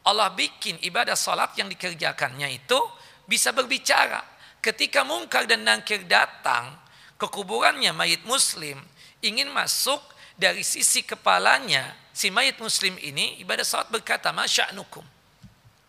Allah 0.03 0.35
bikin 0.35 0.75
ibadah 0.83 1.15
sholat 1.15 1.55
yang 1.55 1.71
dikerjakannya 1.71 2.51
itu 2.51 2.79
bisa 3.23 3.55
berbicara. 3.55 4.19
Ketika 4.59 5.07
mungkar 5.07 5.47
dan 5.47 5.63
nangkir 5.63 6.03
datang 6.03 6.88
ke 7.19 7.27
kuburannya 7.27 7.91
mayit 7.91 8.23
muslim 8.23 8.79
ingin 9.19 9.51
masuk 9.51 9.99
dari 10.39 10.63
sisi 10.63 11.03
kepalanya 11.03 11.91
si 12.15 12.31
mayit 12.31 12.55
muslim 12.63 12.95
ini 12.95 13.43
ibadah 13.43 13.67
salat 13.67 13.91
berkata, 13.91 14.31
Masya'nukum. 14.31 15.03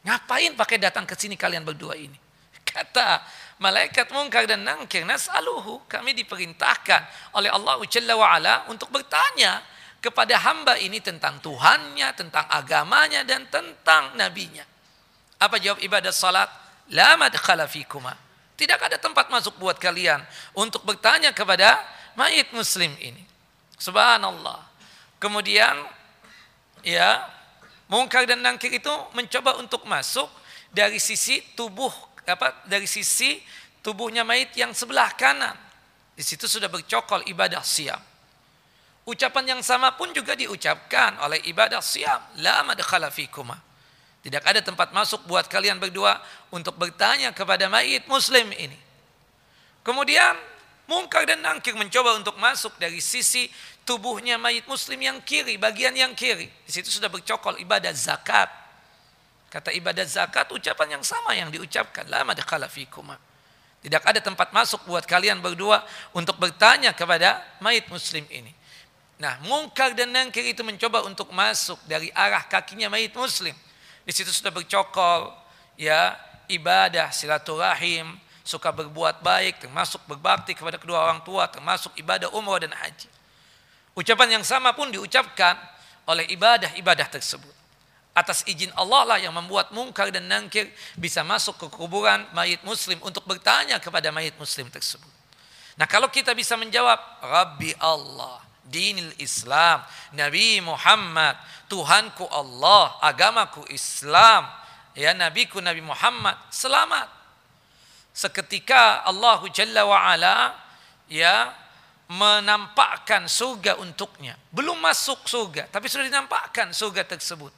Ngapain 0.00 0.58
pakai 0.58 0.82
datang 0.82 1.06
ke 1.06 1.14
sini 1.14 1.38
kalian 1.38 1.62
berdua 1.62 1.94
ini? 1.94 2.18
Kata 2.70 3.22
malaikat 3.62 4.10
mungkar 4.10 4.50
dan 4.50 4.66
nangkir, 4.66 5.06
nas'aluhu. 5.06 5.86
Kami 5.86 6.16
diperintahkan 6.18 7.34
oleh 7.38 7.50
Allah 7.52 7.78
Jalla 7.86 8.14
wa'ala 8.18 8.54
untuk 8.66 8.90
bertanya 8.90 9.62
kepada 10.02 10.34
hamba 10.40 10.80
ini 10.80 10.98
tentang 10.98 11.38
Tuhannya, 11.38 12.08
tentang 12.16 12.48
agamanya, 12.48 13.22
dan 13.22 13.46
tentang 13.52 14.16
nabinya. 14.16 14.64
Apa 15.38 15.60
jawab 15.60 15.78
ibadah 15.84 16.10
salat? 16.10 16.48
La 16.90 17.14
madkhala 17.14 17.68
fikuma. 17.70 18.29
Tidak 18.60 18.76
ada 18.76 19.00
tempat 19.00 19.32
masuk 19.32 19.56
buat 19.56 19.80
kalian 19.80 20.20
untuk 20.52 20.84
bertanya 20.84 21.32
kepada 21.32 21.80
mayit 22.12 22.52
muslim 22.52 22.92
ini. 23.00 23.24
Subhanallah. 23.80 24.60
Kemudian 25.16 25.80
ya 26.84 27.24
mungkar 27.88 28.28
dan 28.28 28.44
nangkir 28.44 28.68
itu 28.68 28.92
mencoba 29.16 29.56
untuk 29.56 29.88
masuk 29.88 30.28
dari 30.68 31.00
sisi 31.00 31.40
tubuh 31.56 31.88
apa 32.28 32.68
dari 32.68 32.84
sisi 32.84 33.40
tubuhnya 33.80 34.28
mayit 34.28 34.52
yang 34.52 34.76
sebelah 34.76 35.16
kanan. 35.16 35.56
Di 36.12 36.20
situ 36.20 36.44
sudah 36.44 36.68
bercokol 36.68 37.24
ibadah 37.32 37.64
siam. 37.64 37.96
Ucapan 39.08 39.56
yang 39.56 39.62
sama 39.64 39.96
pun 39.96 40.12
juga 40.12 40.36
diucapkan 40.36 41.16
oleh 41.24 41.40
ibadah 41.48 41.80
siam. 41.80 42.20
La 42.44 42.60
madkhala 42.60 43.08
fikuma. 43.08 43.69
Tidak 44.20 44.44
ada 44.44 44.60
tempat 44.60 44.92
masuk 44.92 45.24
buat 45.24 45.48
kalian 45.48 45.80
berdua 45.80 46.20
untuk 46.52 46.76
bertanya 46.76 47.32
kepada 47.32 47.72
mayit 47.72 48.04
muslim 48.04 48.52
ini. 48.52 48.76
Kemudian 49.80 50.36
mungkar 50.84 51.24
dan 51.24 51.40
nangkir 51.40 51.72
mencoba 51.72 52.20
untuk 52.20 52.36
masuk 52.36 52.76
dari 52.76 53.00
sisi 53.00 53.48
tubuhnya 53.88 54.36
mayit 54.36 54.68
muslim 54.68 55.00
yang 55.00 55.18
kiri, 55.24 55.56
bagian 55.56 55.96
yang 55.96 56.12
kiri. 56.12 56.52
Di 56.68 56.70
situ 56.70 56.92
sudah 56.92 57.08
bercokol 57.08 57.56
ibadah 57.64 57.96
zakat. 57.96 58.52
Kata 59.48 59.72
ibadah 59.72 60.04
zakat 60.04 60.52
ucapan 60.52 61.00
yang 61.00 61.04
sama 61.04 61.32
yang 61.32 61.48
diucapkan. 61.48 62.04
Lama 62.04 62.36
dakhala 62.36 62.68
fikuma. 62.68 63.16
Tidak 63.80 64.04
ada 64.04 64.20
tempat 64.20 64.52
masuk 64.52 64.84
buat 64.84 65.08
kalian 65.08 65.40
berdua 65.40 65.80
untuk 66.12 66.36
bertanya 66.36 66.92
kepada 66.92 67.40
mayit 67.64 67.88
muslim 67.88 68.28
ini. 68.28 68.52
Nah, 69.16 69.40
mungkar 69.48 69.96
dan 69.96 70.12
nangkir 70.12 70.44
itu 70.44 70.60
mencoba 70.60 71.08
untuk 71.08 71.32
masuk 71.32 71.80
dari 71.88 72.12
arah 72.12 72.44
kakinya 72.44 72.92
mayit 72.92 73.16
muslim. 73.16 73.56
Di 74.10 74.18
situ 74.18 74.34
sudah 74.34 74.50
bercokol 74.50 75.30
ya 75.78 76.18
ibadah 76.50 77.14
silaturahim, 77.14 78.18
suka 78.42 78.74
berbuat 78.74 79.22
baik, 79.22 79.62
termasuk 79.62 80.02
berbakti 80.10 80.50
kepada 80.50 80.82
kedua 80.82 81.06
orang 81.06 81.22
tua, 81.22 81.46
termasuk 81.46 81.94
ibadah 81.94 82.26
umrah 82.34 82.58
dan 82.58 82.74
haji. 82.74 83.06
Ucapan 83.94 84.34
yang 84.34 84.42
sama 84.42 84.74
pun 84.74 84.90
diucapkan 84.90 85.54
oleh 86.10 86.26
ibadah-ibadah 86.26 87.06
tersebut. 87.06 87.54
Atas 88.10 88.42
izin 88.50 88.74
Allah 88.74 89.14
lah 89.14 89.18
yang 89.22 89.30
membuat 89.30 89.70
mungkar 89.70 90.10
dan 90.10 90.26
nangkir 90.26 90.66
bisa 90.98 91.22
masuk 91.22 91.54
ke 91.62 91.66
kuburan 91.70 92.26
mayit 92.34 92.66
muslim 92.66 92.98
untuk 93.06 93.22
bertanya 93.30 93.78
kepada 93.78 94.10
mayit 94.10 94.34
muslim 94.42 94.66
tersebut. 94.74 95.06
Nah 95.78 95.86
kalau 95.86 96.10
kita 96.10 96.34
bisa 96.34 96.58
menjawab, 96.58 96.98
Rabbi 97.22 97.78
Allah, 97.78 98.42
dinil 98.70 99.12
Islam, 99.18 99.82
Nabi 100.14 100.62
Muhammad, 100.62 101.36
Tuhanku 101.66 102.24
Allah, 102.30 102.96
agamaku 103.02 103.66
Islam, 103.74 104.46
ya 104.94 105.10
nabiku 105.12 105.58
Nabi 105.58 105.82
Muhammad, 105.82 106.38
selamat. 106.48 107.10
Seketika 108.10 109.06
Allah 109.06 109.42
Jalla 109.50 109.86
wa 109.86 109.98
ala 109.98 110.54
ya 111.06 111.54
menampakkan 112.10 113.30
surga 113.30 113.78
untuknya. 113.78 114.34
Belum 114.50 114.74
masuk 114.78 115.26
surga, 115.30 115.70
tapi 115.70 115.86
sudah 115.86 116.06
dinampakkan 116.10 116.74
surga 116.74 117.06
tersebut. 117.06 117.54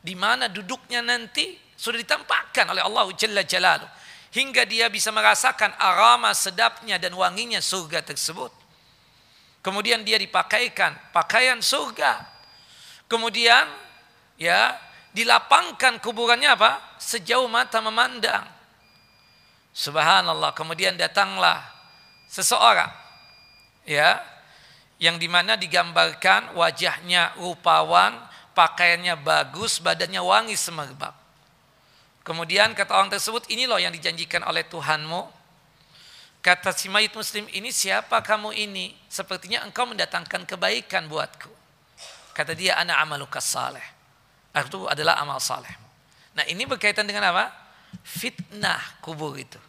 Di 0.00 0.14
mana 0.14 0.46
duduknya 0.46 1.02
nanti 1.02 1.58
sudah 1.74 1.98
ditampakkan 1.98 2.70
oleh 2.70 2.82
Allah 2.86 3.10
Jalla 3.18 3.42
Jalaluh. 3.42 3.90
Hingga 4.30 4.62
dia 4.62 4.86
bisa 4.86 5.10
merasakan 5.10 5.74
aroma 5.74 6.30
sedapnya 6.38 7.02
dan 7.02 7.18
wanginya 7.18 7.58
surga 7.58 7.98
tersebut. 8.06 8.59
Kemudian 9.60 10.00
dia 10.04 10.16
dipakaikan 10.16 10.96
pakaian 11.12 11.60
surga. 11.60 12.24
Kemudian 13.04 13.68
ya 14.40 14.76
dilapangkan 15.12 16.00
kuburannya 16.00 16.48
apa? 16.48 16.96
Sejauh 16.96 17.48
mata 17.50 17.84
memandang. 17.84 18.48
Subhanallah. 19.76 20.56
Kemudian 20.56 20.96
datanglah 20.96 21.60
seseorang 22.30 22.90
ya 23.84 24.22
yang 25.00 25.16
di 25.16 25.26
mana 25.26 25.56
digambarkan 25.56 26.52
wajahnya 26.52 27.32
rupawan, 27.40 28.20
pakaiannya 28.52 29.16
bagus, 29.24 29.80
badannya 29.80 30.20
wangi 30.20 30.56
semerbak. 30.56 31.16
Kemudian 32.20 32.76
kata 32.76 32.92
orang 32.92 33.08
tersebut, 33.08 33.48
ini 33.48 33.64
loh 33.64 33.80
yang 33.80 33.96
dijanjikan 33.96 34.44
oleh 34.44 34.68
Tuhanmu. 34.68 35.39
Kata 36.40 36.72
si 36.72 36.88
mayit 36.88 37.12
muslim, 37.12 37.44
ini 37.52 37.68
siapa 37.68 38.24
kamu 38.24 38.56
ini? 38.56 38.96
Sepertinya 39.12 39.60
engkau 39.60 39.84
mendatangkan 39.84 40.48
kebaikan 40.48 41.04
buatku. 41.04 41.52
Kata 42.32 42.56
dia, 42.56 42.80
anak 42.80 42.96
amalukas 42.96 43.44
saleh. 43.44 43.84
Itu 44.56 44.88
adalah 44.88 45.20
amal 45.20 45.36
saleh. 45.36 45.70
Nah 46.32 46.48
ini 46.48 46.64
berkaitan 46.64 47.04
dengan 47.04 47.28
apa? 47.28 47.52
Fitnah 48.00 48.80
kubur 49.04 49.36
itu. 49.36 49.60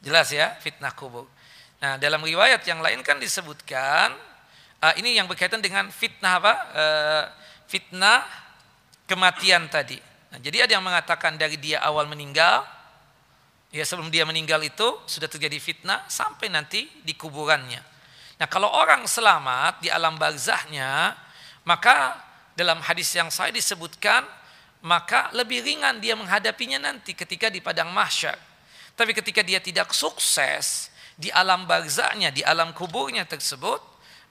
Jelas 0.00 0.32
ya, 0.32 0.56
fitnah 0.64 0.96
kubur. 0.96 1.28
Nah, 1.80 2.00
dalam 2.00 2.24
riwayat 2.24 2.64
yang 2.64 2.80
lain 2.80 3.04
kan 3.04 3.20
disebutkan 3.20 4.16
uh, 4.80 4.94
ini 4.96 5.16
yang 5.20 5.28
berkaitan 5.28 5.60
dengan 5.60 5.92
fitnah 5.92 6.40
apa? 6.40 6.54
Uh, 6.72 7.24
fitnah 7.68 8.24
kematian 9.04 9.68
tadi. 9.68 10.00
Nah, 10.32 10.38
jadi 10.40 10.64
ada 10.64 10.72
yang 10.80 10.84
mengatakan 10.84 11.36
dari 11.36 11.60
dia 11.60 11.84
awal 11.84 12.08
meninggal, 12.08 12.64
ya 13.70 13.86
sebelum 13.86 14.10
dia 14.10 14.26
meninggal 14.26 14.60
itu 14.62 14.98
sudah 15.06 15.30
terjadi 15.30 15.58
fitnah 15.62 16.06
sampai 16.10 16.50
nanti 16.50 16.86
di 17.02 17.14
kuburannya. 17.14 17.82
Nah, 18.40 18.48
kalau 18.48 18.72
orang 18.72 19.04
selamat 19.04 19.84
di 19.84 19.88
alam 19.92 20.16
barzahnya, 20.16 21.14
maka 21.64 22.18
dalam 22.56 22.82
hadis 22.82 23.12
yang 23.14 23.28
saya 23.30 23.52
disebutkan 23.54 24.26
maka 24.80 25.28
lebih 25.36 25.60
ringan 25.60 26.00
dia 26.00 26.16
menghadapinya 26.16 26.80
nanti 26.80 27.12
ketika 27.12 27.52
di 27.52 27.60
padang 27.60 27.92
mahsyar. 27.92 28.36
Tapi 28.96 29.12
ketika 29.12 29.44
dia 29.44 29.60
tidak 29.60 29.92
sukses, 29.92 30.88
di 31.20 31.28
alam 31.28 31.68
barzahnya, 31.68 32.32
di 32.32 32.40
alam 32.40 32.72
kuburnya 32.72 33.28
tersebut, 33.28 33.80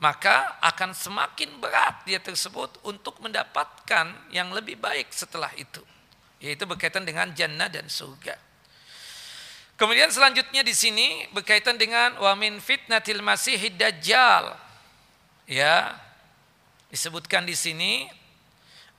maka 0.02 0.58
akan 0.66 0.98
semakin 0.98 1.62
berat 1.62 2.02
dia 2.06 2.18
tersebut 2.18 2.82
untuk 2.82 3.22
mendapatkan 3.22 4.10
yang 4.34 4.50
lebih 4.50 4.82
baik 4.82 5.14
setelah 5.14 5.54
itu. 5.54 5.86
Yaitu 6.42 6.66
berkaitan 6.66 7.06
dengan 7.06 7.30
jannah 7.38 7.70
dan 7.70 7.86
surga. 7.86 8.49
Kemudian 9.80 10.12
selanjutnya 10.12 10.60
di 10.60 10.76
sini 10.76 11.24
berkaitan 11.32 11.80
dengan 11.80 12.20
wa 12.20 12.36
min 12.36 12.60
fitnatil 12.60 13.24
masihid 13.24 13.80
dajjal. 13.80 14.52
Ya. 15.48 15.96
Disebutkan 16.92 17.48
di 17.48 17.56
sini 17.56 18.04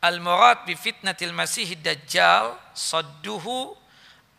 al 0.01 0.25
murad 0.25 0.65
bi 0.65 0.73
fitnatil 0.73 1.37
masihid 1.37 1.85
dajjal 1.85 2.57
sadduhu 2.73 3.77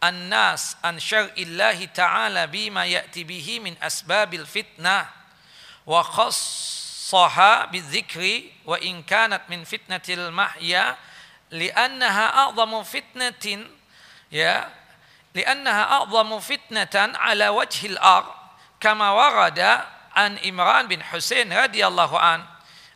an-nas 0.02 0.82
an 0.82 0.98
syar'illahi 0.98 1.94
ta'ala 1.94 2.50
bima 2.50 2.90
ya'ti 2.90 3.22
bihi 3.22 3.62
min 3.62 3.78
asbabil 3.78 4.50
fitnah 4.50 5.06
wa 5.86 6.02
khassaha 6.02 7.70
bidzikri 7.70 8.50
wa 8.66 8.82
in 8.82 9.06
kanat 9.06 9.46
min 9.46 9.62
fitnatil 9.62 10.34
mahya 10.34 10.98
li'annaha 11.54 12.50
a'zamu 12.50 12.82
fitnatin 12.82 13.62
ya 14.34 14.81
li'annaha 15.36 16.04
a'zamu 16.04 16.40
fitnatan 16.40 17.16
ala 17.16 17.52
wajhil 17.56 17.98
ar 18.02 18.28
kama 18.80 19.14
warada 19.14 19.86
an 20.16 20.38
Imran 20.44 20.88
bin 20.92 21.00
Husain 21.00 21.48
radhiyallahu 21.48 22.16
an 22.20 22.44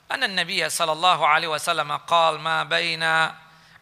anna 0.09 0.25
an-nabiy 0.27 0.63
sallallahu 0.67 1.23
alaihi 1.23 1.51
wasallam 1.51 1.91
qala 2.05 2.37
ma 2.39 2.57
baina 2.67 3.33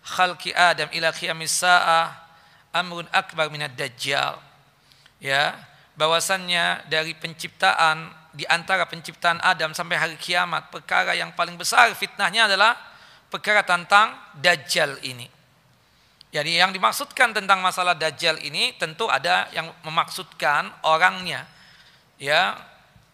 khalqi 0.04 0.54
adam 0.54 0.92
ila 0.94 1.10
qiyamis 1.16 1.64
saah 1.64 2.24
amrun 2.74 3.06
akbar 3.14 3.54
minad 3.54 3.78
dajjal. 3.78 4.42
Ya, 5.24 5.56
bahwasannya 5.96 6.90
dari 6.90 7.16
penciptaan 7.16 8.12
di 8.34 8.44
antara 8.50 8.90
penciptaan 8.90 9.38
Adam 9.46 9.78
sampai 9.78 9.96
hari 9.96 10.18
kiamat 10.18 10.74
perkara 10.74 11.14
yang 11.14 11.32
paling 11.38 11.54
besar 11.54 11.94
fitnahnya 11.94 12.50
adalah 12.50 12.74
perkara 13.30 13.62
tentang 13.62 14.18
dajjal 14.42 14.98
ini. 15.06 15.30
Jadi 16.34 16.58
yang 16.58 16.74
dimaksudkan 16.74 17.30
tentang 17.30 17.62
masalah 17.62 17.94
dajjal 17.94 18.42
ini 18.42 18.74
tentu 18.82 19.06
ada 19.06 19.46
yang 19.54 19.70
memaksudkan 19.86 20.66
orangnya. 20.82 21.46
Ya, 22.18 22.58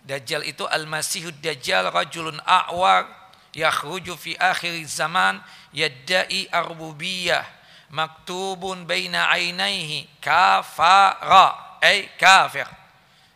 dajjal 0.08 0.48
itu 0.48 0.64
al-masihud 0.64 1.36
dajjal 1.44 1.92
rajulun 1.92 2.40
a'war 2.48 3.12
yakhruju 3.52 4.16
fi 4.16 4.40
akhir 4.40 4.72
zaman 4.88 5.44
yadda'i 5.76 6.48
arbubiyah 6.48 7.44
maktubun 7.92 8.86
baina 8.86 9.28
ainaihi 9.34 10.06
kafara 10.22 11.78
ay 11.82 12.06
kafir 12.16 12.70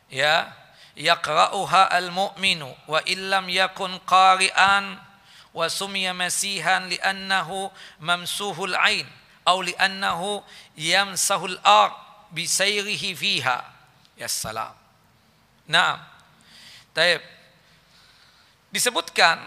ya 0.08 0.48
yaqra'uha 0.94 1.90
al-mu'minu 1.90 2.70
wa 2.86 3.02
illam 3.10 3.50
yakun 3.50 3.98
qari'an 4.06 4.94
wa 5.54 5.66
sumiya 5.66 6.14
masihan 6.14 6.86
li'annahu 6.86 7.74
mamsuhul 7.98 8.78
ain 8.78 9.10
aw 9.44 9.58
li'annahu 9.60 10.42
yamsahul 10.80 11.60
ar 11.64 11.92
bisayrihi 12.32 13.14
fiha. 13.14 13.60
Ya 14.18 14.28
salam 14.30 14.74
nah 15.64 16.00
taib. 16.92 17.22
Disebutkan 18.74 19.38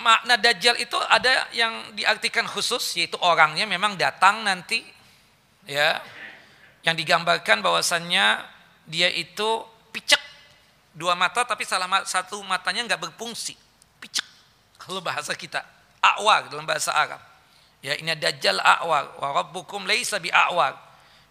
makna 0.00 0.34
dajjal 0.34 0.74
itu 0.82 0.98
ada 1.06 1.46
yang 1.54 1.94
diartikan 1.94 2.42
khusus 2.48 2.82
yaitu 2.98 3.14
orangnya 3.22 3.68
memang 3.70 3.94
datang 3.94 4.42
nanti 4.42 4.82
ya 5.68 6.02
yang 6.82 6.96
digambarkan 6.96 7.62
bahwasannya 7.62 8.42
dia 8.88 9.08
itu 9.12 9.62
picek. 9.94 10.18
Dua 10.90 11.14
mata 11.14 11.46
tapi 11.46 11.62
salah 11.62 11.86
satu 12.02 12.42
matanya 12.42 12.82
nggak 12.90 13.10
berfungsi. 13.10 13.54
Picek. 14.02 14.26
Kalau 14.80 14.98
bahasa 14.98 15.36
kita 15.38 15.62
awar 16.02 16.50
dalam 16.50 16.66
bahasa 16.66 16.90
Arab 16.90 17.29
ya 17.80 17.96
ini 17.96 18.12
dajjal 18.16 18.60
awar 18.60 19.16
wa 19.16 19.28
rabbukum 19.40 19.88
laisa 19.88 20.20
bi 20.20 20.28
awar 20.28 20.76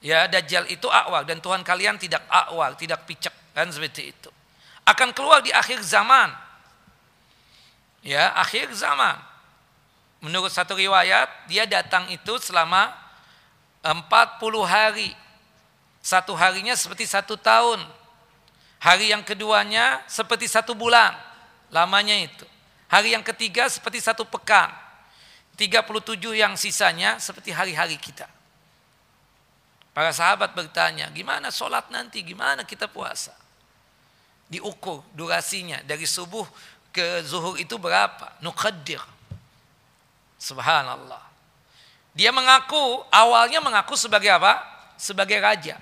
ya 0.01 0.25
dajjal 0.25 0.65
itu 0.69 0.89
awar 0.89 1.25
dan 1.25 1.37
Tuhan 1.41 1.61
kalian 1.61 2.01
tidak 2.01 2.25
awar 2.29 2.73
tidak 2.73 3.05
picek 3.05 3.33
kan 3.53 3.69
seperti 3.69 4.13
itu 4.13 4.29
akan 4.85 5.13
keluar 5.13 5.45
di 5.45 5.53
akhir 5.53 5.81
zaman 5.85 6.49
ya 8.03 8.31
akhir 8.35 8.71
zaman. 8.75 9.17
Menurut 10.19 10.51
satu 10.51 10.75
riwayat 10.75 11.47
dia 11.47 11.63
datang 11.63 12.11
itu 12.11 12.35
selama 12.43 12.91
40 13.79 14.03
hari. 14.67 15.11
Satu 16.03 16.35
harinya 16.35 16.75
seperti 16.75 17.07
satu 17.07 17.39
tahun. 17.39 17.79
Hari 18.79 19.11
yang 19.11 19.23
keduanya 19.23 20.03
seperti 20.07 20.47
satu 20.47 20.75
bulan. 20.75 21.15
Lamanya 21.71 22.15
itu. 22.19 22.43
Hari 22.91 23.15
yang 23.15 23.23
ketiga 23.23 23.67
seperti 23.71 24.03
satu 24.03 24.27
pekan. 24.27 24.71
37 25.59 26.39
yang 26.39 26.55
sisanya 26.55 27.19
seperti 27.19 27.51
hari-hari 27.51 27.99
kita. 27.99 28.23
Para 29.91 30.15
sahabat 30.15 30.55
bertanya, 30.55 31.11
gimana 31.11 31.51
sholat 31.51 31.91
nanti, 31.91 32.23
gimana 32.23 32.63
kita 32.63 32.87
puasa? 32.87 33.35
Diukur 34.47 35.03
durasinya 35.11 35.83
dari 35.83 36.07
subuh 36.07 36.47
ke 36.95 37.27
zuhur 37.27 37.59
itu 37.59 37.75
berapa? 37.75 38.39
Nuqaddir. 38.39 39.03
Subhanallah. 40.39 41.19
Dia 42.15 42.31
mengaku, 42.31 43.03
awalnya 43.11 43.59
mengaku 43.59 43.99
sebagai 43.99 44.31
apa? 44.31 44.63
Sebagai 44.95 45.43
raja. 45.43 45.75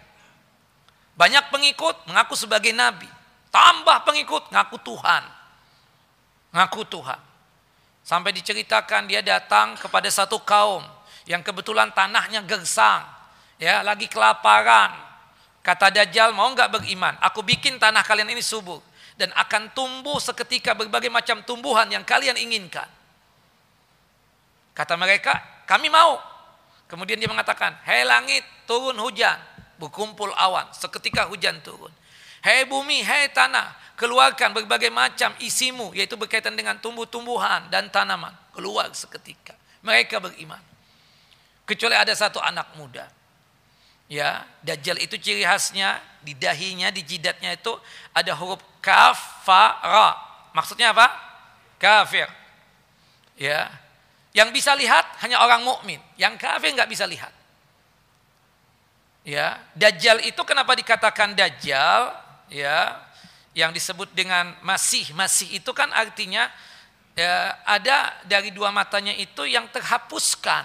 Banyak 1.13 1.53
pengikut, 1.53 2.09
mengaku 2.09 2.33
sebagai 2.33 2.73
nabi. 2.73 3.05
Tambah 3.53 4.01
pengikut, 4.01 4.49
ngaku 4.49 4.81
Tuhan. 4.81 5.23
Ngaku 6.57 6.81
Tuhan. 6.89 7.21
Sampai 8.07 8.31
diceritakan 8.31 9.03
dia 9.03 9.19
datang 9.19 9.75
kepada 9.75 10.07
satu 10.07 10.39
kaum 10.39 10.79
yang 11.27 11.43
kebetulan 11.43 11.91
tanahnya 11.91 12.39
gersang. 12.47 13.03
Ya, 13.59 13.83
lagi 13.83 14.07
kelaparan. 14.07 14.95
Kata 15.59 15.91
Dajjal, 15.91 16.31
mau 16.31 16.47
nggak 16.55 16.71
beriman? 16.79 17.19
Aku 17.19 17.43
bikin 17.43 17.75
tanah 17.75 18.07
kalian 18.07 18.31
ini 18.31 18.39
subur 18.39 18.79
dan 19.19 19.27
akan 19.35 19.75
tumbuh 19.75 20.23
seketika 20.23 20.71
berbagai 20.71 21.11
macam 21.11 21.43
tumbuhan 21.43 21.91
yang 21.91 22.07
kalian 22.07 22.39
inginkan. 22.39 22.87
Kata 24.71 24.95
mereka, 24.95 25.43
kami 25.67 25.91
mau. 25.91 26.15
Kemudian 26.87 27.19
dia 27.19 27.27
mengatakan, 27.27 27.75
hei 27.83 28.07
langit 28.07 28.47
turun 28.63 28.95
hujan, 29.03 29.35
berkumpul 29.83 30.31
awan, 30.31 30.71
seketika 30.71 31.27
hujan 31.27 31.59
turun. 31.59 31.91
Hei 32.45 32.69
bumi, 32.69 33.01
hei 33.01 33.33
tanah, 33.33 33.73
keluarkan 33.97 34.53
berbagai 34.53 34.93
macam 34.93 35.33
isimu, 35.41 35.91
yaitu 35.97 36.13
berkaitan 36.13 36.53
dengan 36.53 36.77
tumbuh-tumbuhan 36.77 37.69
dan 37.73 37.89
tanaman. 37.89 38.33
Keluar 38.53 38.89
seketika. 38.93 39.57
Mereka 39.81 40.21
beriman. 40.21 40.61
Kecuali 41.65 41.97
ada 41.97 42.13
satu 42.13 42.41
anak 42.41 42.77
muda. 42.77 43.09
Ya, 44.07 44.47
Dajjal 44.63 45.03
itu 45.03 45.19
ciri 45.19 45.43
khasnya 45.43 45.99
di 46.23 46.31
dahinya, 46.31 46.87
di 46.95 47.03
jidatnya 47.03 47.59
itu 47.59 47.75
ada 48.15 48.31
huruf 48.39 48.63
kaf. 48.79 49.43
Maksudnya 50.55 50.95
apa? 50.95 51.11
Kafir. 51.75 52.31
Ya. 53.35 53.67
Yang 54.31 54.49
bisa 54.61 54.71
lihat 54.77 55.05
hanya 55.25 55.41
orang 55.43 55.65
mukmin, 55.65 55.99
yang 56.15 56.37
kafir 56.37 56.71
nggak 56.71 56.87
bisa 56.87 57.03
lihat. 57.09 57.33
Ya, 59.27 59.59
Dajjal 59.75 60.23
itu 60.23 60.39
kenapa 60.47 60.71
dikatakan 60.71 61.35
Dajjal? 61.35 62.26
Ya, 62.47 62.95
yang 63.57 63.73
disebut 63.73 64.13
dengan 64.13 64.53
masih, 64.61 65.11
masih 65.17 65.59
itu 65.59 65.71
kan 65.73 65.89
artinya 65.91 66.47
ya, 67.17 67.57
ada 67.65 68.13
dari 68.23 68.53
dua 68.53 68.69
matanya 68.69 69.11
itu 69.17 69.43
yang 69.49 69.65
terhapuskan. 69.73 70.63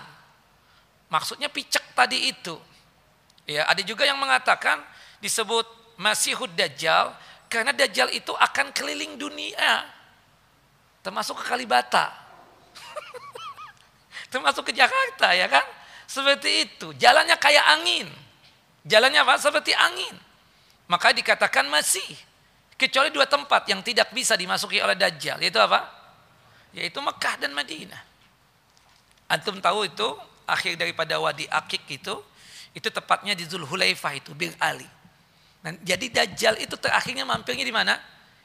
Maksudnya 1.09 1.49
picek 1.49 1.97
tadi 1.97 2.31
itu. 2.31 2.57
Ya, 3.49 3.67
ada 3.67 3.83
juga 3.83 4.07
yang 4.07 4.21
mengatakan 4.21 4.79
disebut 5.19 5.67
Masihud 5.99 6.53
Dajjal 6.55 7.13
karena 7.51 7.75
Dajjal 7.75 8.13
itu 8.15 8.33
akan 8.33 8.71
keliling 8.71 9.19
dunia. 9.19 9.89
Termasuk 11.03 11.43
ke 11.43 11.45
Kalibata. 11.51 12.15
termasuk 14.33 14.71
ke 14.71 14.73
Jakarta 14.73 15.35
ya 15.35 15.51
kan? 15.51 15.67
Seperti 16.07 16.69
itu. 16.69 16.95
Jalannya 16.97 17.35
kayak 17.37 17.67
angin. 17.81 18.09
Jalannya 18.87 19.21
apa? 19.25 19.35
Seperti 19.37 19.75
angin. 19.75 20.32
Maka 20.91 21.15
dikatakan 21.15 21.69
masih. 21.71 22.05
Kecuali 22.75 23.15
dua 23.15 23.31
tempat 23.31 23.69
yang 23.71 23.79
tidak 23.85 24.11
bisa 24.11 24.35
dimasuki 24.35 24.83
oleh 24.83 24.99
Dajjal. 24.99 25.39
Yaitu 25.39 25.61
apa? 25.63 25.87
Yaitu 26.75 26.99
Mekah 26.99 27.39
dan 27.39 27.55
Madinah. 27.55 28.03
Antum 29.31 29.63
tahu 29.63 29.87
itu 29.87 30.09
akhir 30.49 30.77
daripada 30.77 31.17
Wadi 31.23 31.47
Akik 31.47 31.87
itu. 31.87 32.15
Itu 32.73 32.89
tepatnya 32.89 33.37
di 33.37 33.45
Zulhulaifah 33.47 34.13
itu. 34.19 34.35
Bir 34.35 34.51
Ali. 34.59 34.89
Dan 35.63 35.79
jadi 35.87 36.07
Dajjal 36.11 36.59
itu 36.59 36.75
terakhirnya 36.75 37.23
mampirnya 37.23 37.63
di 37.63 37.71
mana? 37.71 37.95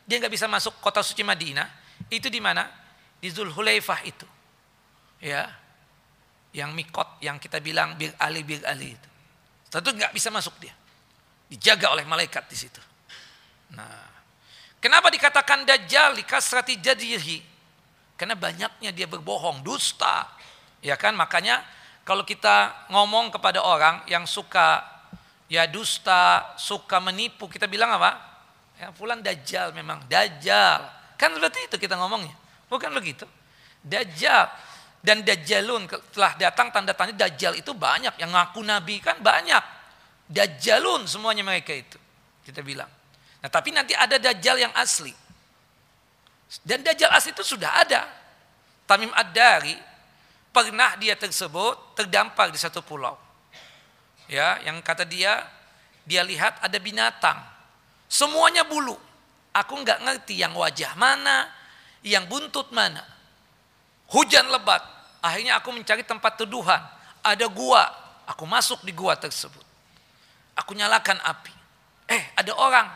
Dia 0.06 0.22
nggak 0.22 0.32
bisa 0.32 0.46
masuk 0.46 0.78
kota 0.80 1.02
suci 1.02 1.26
Madinah. 1.26 1.66
Itu 2.08 2.30
di 2.30 2.38
mana? 2.38 2.70
Di 3.18 3.28
Zulhulaifah 3.34 4.02
itu. 4.06 4.28
Ya. 5.20 5.50
Yang 6.54 6.78
mikot 6.78 7.10
yang 7.26 7.42
kita 7.42 7.58
bilang 7.58 7.98
Bir 7.98 8.14
Ali 8.22 8.46
Bir 8.46 8.62
Ali 8.64 8.94
itu. 8.94 9.10
Tentu 9.68 9.92
nggak 9.98 10.14
bisa 10.14 10.30
masuk 10.30 10.56
dia. 10.62 10.72
Dijaga 11.48 11.96
oleh 11.96 12.04
malaikat 12.04 12.44
di 12.52 12.58
situ. 12.60 12.82
Nah, 13.72 14.08
kenapa 14.84 15.08
dikatakan 15.08 15.64
dajjal 15.64 16.20
likasrati 16.20 16.80
jadihi? 16.80 17.40
Karena 18.20 18.36
banyaknya 18.36 18.92
dia 18.92 19.08
berbohong, 19.08 19.64
dusta. 19.64 20.28
Ya 20.84 21.00
kan? 21.00 21.16
Makanya 21.16 21.64
kalau 22.04 22.28
kita 22.28 22.88
ngomong 22.92 23.32
kepada 23.32 23.64
orang 23.64 24.04
yang 24.12 24.28
suka 24.28 24.84
ya 25.48 25.64
dusta, 25.70 26.56
suka 26.60 27.00
menipu, 27.00 27.48
kita 27.48 27.70
bilang 27.70 27.96
apa? 27.96 28.20
Ya, 28.78 28.92
fulan 28.94 29.24
dajjal 29.24 29.72
memang, 29.72 30.04
dajjal. 30.12 30.84
Kan 31.16 31.34
seperti 31.34 31.72
itu 31.72 31.76
kita 31.80 31.96
ngomongnya. 31.96 32.36
Bukan 32.68 32.92
begitu? 32.92 33.24
Dajjal 33.82 34.52
dan 35.02 35.24
dajjalun 35.24 35.88
telah 36.12 36.36
datang 36.36 36.74
tanda 36.74 36.92
tanya 36.92 37.16
dajjal 37.16 37.56
itu 37.56 37.72
banyak 37.72 38.18
yang 38.18 38.34
ngaku 38.34 38.60
nabi 38.66 39.00
kan 39.00 39.16
banyak 39.22 39.77
dajjalun 40.28 41.08
semuanya 41.08 41.44
mereka 41.44 41.72
itu 41.72 41.98
kita 42.44 42.64
bilang. 42.64 42.88
Nah 43.44 43.50
tapi 43.52 43.76
nanti 43.76 43.92
ada 43.92 44.16
dajjal 44.16 44.60
yang 44.60 44.74
asli. 44.76 45.12
Dan 46.64 46.80
dajjal 46.84 47.12
asli 47.12 47.36
itu 47.36 47.44
sudah 47.44 47.84
ada. 47.84 48.08
Tamim 48.88 49.12
Ad-Dari 49.12 49.76
pernah 50.56 50.96
dia 50.96 51.20
tersebut 51.20 52.00
terdampar 52.00 52.48
di 52.52 52.60
satu 52.60 52.80
pulau. 52.80 53.20
Ya 54.32 54.64
yang 54.64 54.80
kata 54.80 55.04
dia 55.04 55.44
dia 56.08 56.24
lihat 56.24 56.64
ada 56.64 56.80
binatang. 56.80 57.36
Semuanya 58.08 58.64
bulu. 58.64 58.96
Aku 59.52 59.76
nggak 59.84 60.00
ngerti 60.08 60.40
yang 60.40 60.56
wajah 60.56 60.96
mana 60.96 61.52
yang 62.08 62.24
buntut 62.32 62.72
mana. 62.72 63.04
Hujan 64.08 64.48
lebat. 64.48 64.80
Akhirnya 65.20 65.60
aku 65.60 65.76
mencari 65.76 66.08
tempat 66.08 66.40
teduhan. 66.40 66.80
Ada 67.20 67.52
gua. 67.52 67.84
Aku 68.24 68.48
masuk 68.48 68.88
di 68.88 68.96
gua 68.96 69.20
tersebut. 69.20 69.67
Aku 70.58 70.74
nyalakan 70.74 71.22
api. 71.22 71.54
Eh, 72.08 72.24
ada 72.34 72.52
orang 72.58 72.88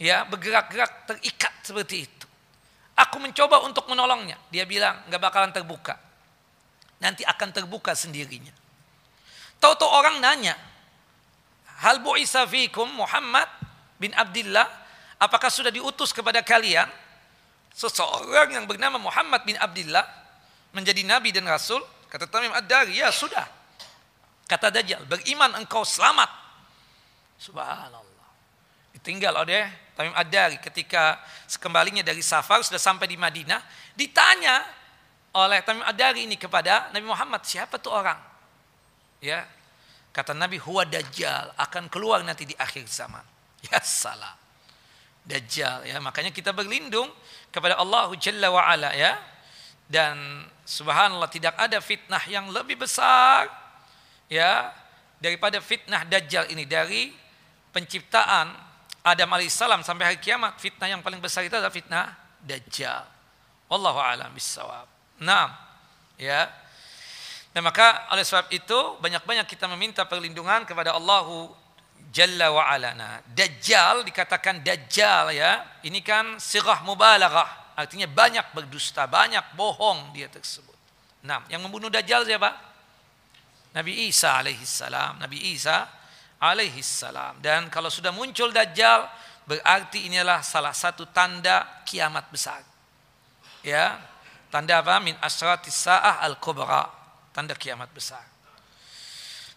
ya 0.00 0.26
bergerak-gerak 0.26 1.06
terikat 1.06 1.52
seperti 1.62 2.06
itu. 2.08 2.26
Aku 2.98 3.22
mencoba 3.22 3.62
untuk 3.64 3.86
menolongnya. 3.88 4.36
Dia 4.50 4.66
bilang 4.66 5.06
nggak 5.06 5.22
bakalan 5.22 5.50
terbuka. 5.54 5.96
Nanti 7.02 7.26
akan 7.26 7.48
terbuka 7.50 7.94
sendirinya. 7.94 8.52
Tahu-tahu 9.62 9.90
orang 9.90 10.18
nanya, 10.18 10.54
Hal 11.82 11.98
bu'isa 11.98 12.46
fikum 12.46 12.86
Muhammad 12.94 13.50
bin 13.98 14.14
Abdullah, 14.14 14.70
apakah 15.18 15.50
sudah 15.50 15.74
diutus 15.74 16.14
kepada 16.14 16.38
kalian 16.38 16.86
seseorang 17.74 18.54
yang 18.54 18.70
bernama 18.70 19.02
Muhammad 19.02 19.42
bin 19.42 19.58
Abdullah 19.58 20.06
menjadi 20.70 21.02
nabi 21.02 21.34
dan 21.34 21.42
rasul? 21.50 21.82
Kata 22.06 22.30
Tamim 22.30 22.54
Ad-Dari, 22.54 23.02
ya 23.02 23.10
sudah. 23.10 23.42
Kata 24.46 24.70
Dajjal, 24.70 25.02
beriman 25.10 25.58
engkau 25.58 25.82
selamat. 25.82 26.30
Subhanallah. 27.42 28.30
Ditinggal 28.94 29.34
oleh 29.34 29.66
Tamim 29.98 30.14
Ad-Dari 30.14 30.62
ketika 30.62 31.18
sekembalinya 31.50 32.06
dari 32.06 32.22
safar 32.22 32.62
sudah 32.62 32.78
sampai 32.78 33.10
di 33.10 33.18
Madinah, 33.18 33.58
ditanya 33.98 34.62
oleh 35.34 35.58
Tamim 35.66 35.82
Ad-Dari 35.82 36.30
ini 36.30 36.38
kepada 36.38 36.94
Nabi 36.94 37.02
Muhammad, 37.02 37.42
siapa 37.42 37.82
tuh 37.82 37.90
orang? 37.90 38.20
Ya. 39.18 39.42
Kata 40.14 40.36
Nabi, 40.36 40.60
huwa 40.60 40.86
Dajjal, 40.86 41.56
akan 41.56 41.88
keluar 41.90 42.22
nanti 42.22 42.46
di 42.46 42.54
akhir 42.54 42.86
zaman. 42.86 43.24
Ya 43.62 43.78
salah. 43.78 44.34
Dajjal 45.22 45.86
ya, 45.86 46.02
makanya 46.02 46.34
kita 46.34 46.50
berlindung 46.50 47.06
kepada 47.54 47.78
Allah 47.78 48.10
Jalla 48.18 48.50
wa 48.50 48.66
ala 48.66 48.90
ya. 48.90 49.14
Dan 49.86 50.46
subhanallah 50.66 51.30
tidak 51.30 51.54
ada 51.54 51.78
fitnah 51.78 52.22
yang 52.26 52.50
lebih 52.50 52.74
besar 52.74 53.46
ya 54.26 54.74
daripada 55.22 55.62
fitnah 55.62 56.02
dajjal 56.02 56.50
ini 56.50 56.66
dari 56.66 57.21
penciptaan 57.72 58.52
Adam 59.02 59.28
alaihissalam 59.34 59.82
sampai 59.82 60.14
hari 60.14 60.18
kiamat 60.22 60.60
fitnah 60.62 60.86
yang 60.86 61.02
paling 61.02 61.18
besar 61.18 61.42
itu 61.42 61.56
adalah 61.56 61.74
fitnah 61.74 62.14
dajjal. 62.38 63.02
Wallahu 63.66 63.98
a'lam 63.98 64.30
bissawab. 64.30 64.86
Nah, 65.24 65.50
ya. 66.20 66.46
Dan 67.50 67.66
maka 67.66 68.08
oleh 68.14 68.22
sebab 68.22 68.48
itu 68.54 68.78
banyak-banyak 69.02 69.44
kita 69.44 69.66
meminta 69.72 70.06
perlindungan 70.06 70.64
kepada 70.64 70.94
Allahu 70.94 71.58
Jalla 72.12 72.52
wa 72.52 72.68
ala. 72.68 72.92
Nah, 72.92 73.24
dajjal 73.32 74.04
dikatakan 74.04 74.60
dajjal 74.60 75.32
ya. 75.32 75.80
Ini 75.80 76.04
kan 76.04 76.36
sirah 76.36 76.84
mubalaghah 76.84 77.62
Artinya 77.72 78.04
banyak 78.04 78.52
berdusta, 78.52 79.08
banyak 79.08 79.56
bohong 79.56 80.12
dia 80.12 80.28
tersebut. 80.28 80.76
Nah, 81.24 81.40
yang 81.48 81.64
membunuh 81.64 81.88
Dajjal 81.88 82.28
siapa? 82.28 82.52
Nabi 83.72 84.12
Isa 84.12 84.36
alaihissalam. 84.36 85.16
Nabi 85.16 85.56
Isa 85.56 85.88
alaihissalam. 86.42 87.38
Dan 87.38 87.70
kalau 87.70 87.86
sudah 87.86 88.10
muncul 88.10 88.50
Dajjal, 88.50 89.06
berarti 89.46 90.10
inilah 90.10 90.42
salah 90.42 90.74
satu 90.74 91.06
tanda 91.06 91.62
kiamat 91.86 92.26
besar. 92.34 92.66
Ya, 93.62 94.02
tanda 94.50 94.82
apa? 94.82 94.98
Min 94.98 95.14
asratis 95.22 95.78
sa'ah 95.78 96.18
al-kubra. 96.26 96.90
Tanda 97.30 97.54
kiamat 97.54 97.88
besar. 97.94 98.26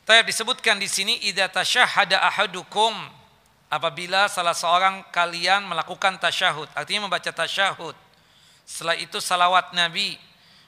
Tapi 0.05 0.29
disebutkan 0.29 0.77
di 0.77 0.85
sini 0.85 1.25
idza 1.25 1.49
tasyahhada 1.49 2.21
ahadukum 2.21 2.93
apabila 3.73 4.29
salah 4.29 4.53
seorang 4.53 5.01
kalian 5.09 5.65
melakukan 5.65 6.21
tasyahud, 6.21 6.69
artinya 6.77 7.09
membaca 7.09 7.33
tasyahud 7.33 7.97
setelah 8.69 8.93
itu 9.01 9.17
salawat 9.17 9.73
Nabi. 9.73 10.17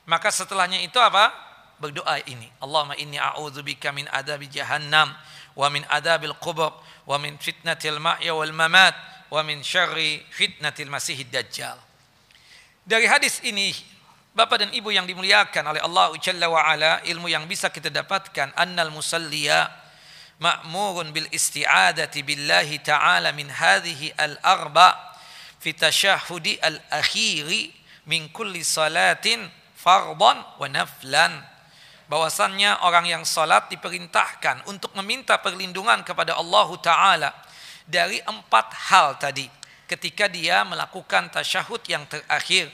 Maka 0.10 0.34
setelahnya 0.34 0.82
itu 0.82 0.98
apa? 0.98 1.30
Berdoa 1.78 2.18
ini. 2.26 2.50
Allahumma 2.58 2.98
inni 2.98 3.22
a'udzubika 3.22 3.94
min 3.94 4.10
adabi 4.10 4.50
jahannam 4.50 5.14
wa 5.58 5.68
min 5.74 5.82
adabil 5.90 6.38
qubur 6.38 6.70
wa 7.10 7.18
min 7.18 7.34
fitnatil 7.42 7.98
ma'ya 7.98 8.38
wal 8.38 8.54
mamat 8.54 8.94
wa 9.34 9.42
min 9.42 9.66
syarri 9.66 10.22
fitnatil 10.30 10.94
masihid 10.94 11.28
dajjal. 11.34 11.76
Dari 12.88 13.10
hadis 13.10 13.42
ini 13.44 13.74
Bapak 14.38 14.62
dan 14.62 14.70
Ibu 14.70 14.94
yang 14.94 15.10
dimuliakan 15.10 15.74
oleh 15.74 15.82
Allah 15.82 16.14
Jalla 16.22 16.46
wa 16.46 16.62
ala, 16.62 17.02
ilmu 17.02 17.26
yang 17.26 17.50
bisa 17.50 17.74
kita 17.74 17.90
dapatkan 17.90 18.54
annal 18.54 18.94
musalliya 18.94 19.66
ma'murun 20.38 21.10
bil 21.10 21.26
isti'adati 21.34 22.22
billahi 22.22 22.78
ta'ala 22.86 23.34
min 23.34 23.50
hadhihi 23.50 24.14
al-arba 24.14 24.94
fi 25.58 25.74
tashahhudi 25.74 26.62
al-akhiri 26.62 27.74
min 28.06 28.30
kulli 28.30 28.62
salatin 28.62 29.50
fardhan 29.74 30.38
wa 30.62 30.70
naflan 30.70 31.42
bahwasannya 32.08 32.88
orang 32.88 33.06
yang 33.08 33.24
salat 33.28 33.68
diperintahkan 33.68 34.68
untuk 34.72 34.96
meminta 34.96 35.36
perlindungan 35.40 36.04
kepada 36.08 36.40
Allah 36.40 36.70
taala 36.80 37.30
dari 37.84 38.24
empat 38.24 38.68
hal 38.92 39.20
tadi 39.20 39.48
ketika 39.88 40.28
dia 40.28 40.64
melakukan 40.68 41.32
tasyahud 41.32 41.80
yang 41.88 42.04
terakhir 42.08 42.68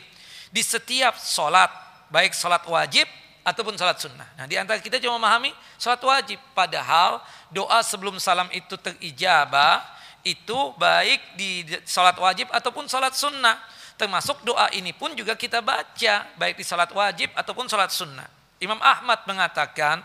di 0.54 0.62
setiap 0.62 1.18
sholat 1.18 1.70
baik 2.14 2.34
sholat 2.34 2.62
wajib 2.70 3.10
ataupun 3.42 3.74
sholat 3.74 3.98
sunnah. 3.98 4.30
Nah 4.38 4.46
di 4.46 4.56
antara 4.58 4.78
kita 4.78 4.98
cuma 5.02 5.18
memahami 5.18 5.50
sholat 5.82 6.02
wajib 6.02 6.38
padahal 6.54 7.22
doa 7.50 7.82
sebelum 7.82 8.18
salam 8.18 8.50
itu 8.54 8.78
terijabah 8.78 9.82
itu 10.24 10.58
baik 10.80 11.22
di 11.36 11.68
sholat 11.84 12.16
wajib 12.16 12.48
ataupun 12.54 12.86
sholat 12.86 13.14
sunnah. 13.18 13.58
Termasuk 13.94 14.42
doa 14.42 14.74
ini 14.74 14.94
pun 14.94 15.14
juga 15.14 15.38
kita 15.38 15.62
baca 15.62 16.14
baik 16.38 16.56
di 16.58 16.66
sholat 16.66 16.90
wajib 16.90 17.30
ataupun 17.38 17.70
sholat 17.70 17.94
sunnah. 17.94 18.43
Imam 18.64 18.80
Ahmad 18.80 19.28
mengatakan 19.28 20.00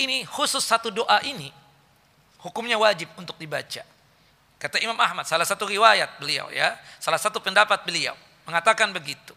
ini 0.00 0.24
khusus 0.24 0.64
satu 0.64 0.88
doa 0.88 1.20
ini 1.22 1.52
hukumnya 2.40 2.80
wajib 2.80 3.12
untuk 3.20 3.36
dibaca. 3.36 3.84
Kata 4.58 4.76
Imam 4.82 4.98
Ahmad, 4.98 5.22
salah 5.22 5.46
satu 5.46 5.70
riwayat 5.70 6.18
beliau 6.18 6.50
ya, 6.50 6.74
salah 6.98 7.20
satu 7.20 7.38
pendapat 7.38 7.86
beliau 7.86 8.18
mengatakan 8.42 8.90
begitu. 8.90 9.36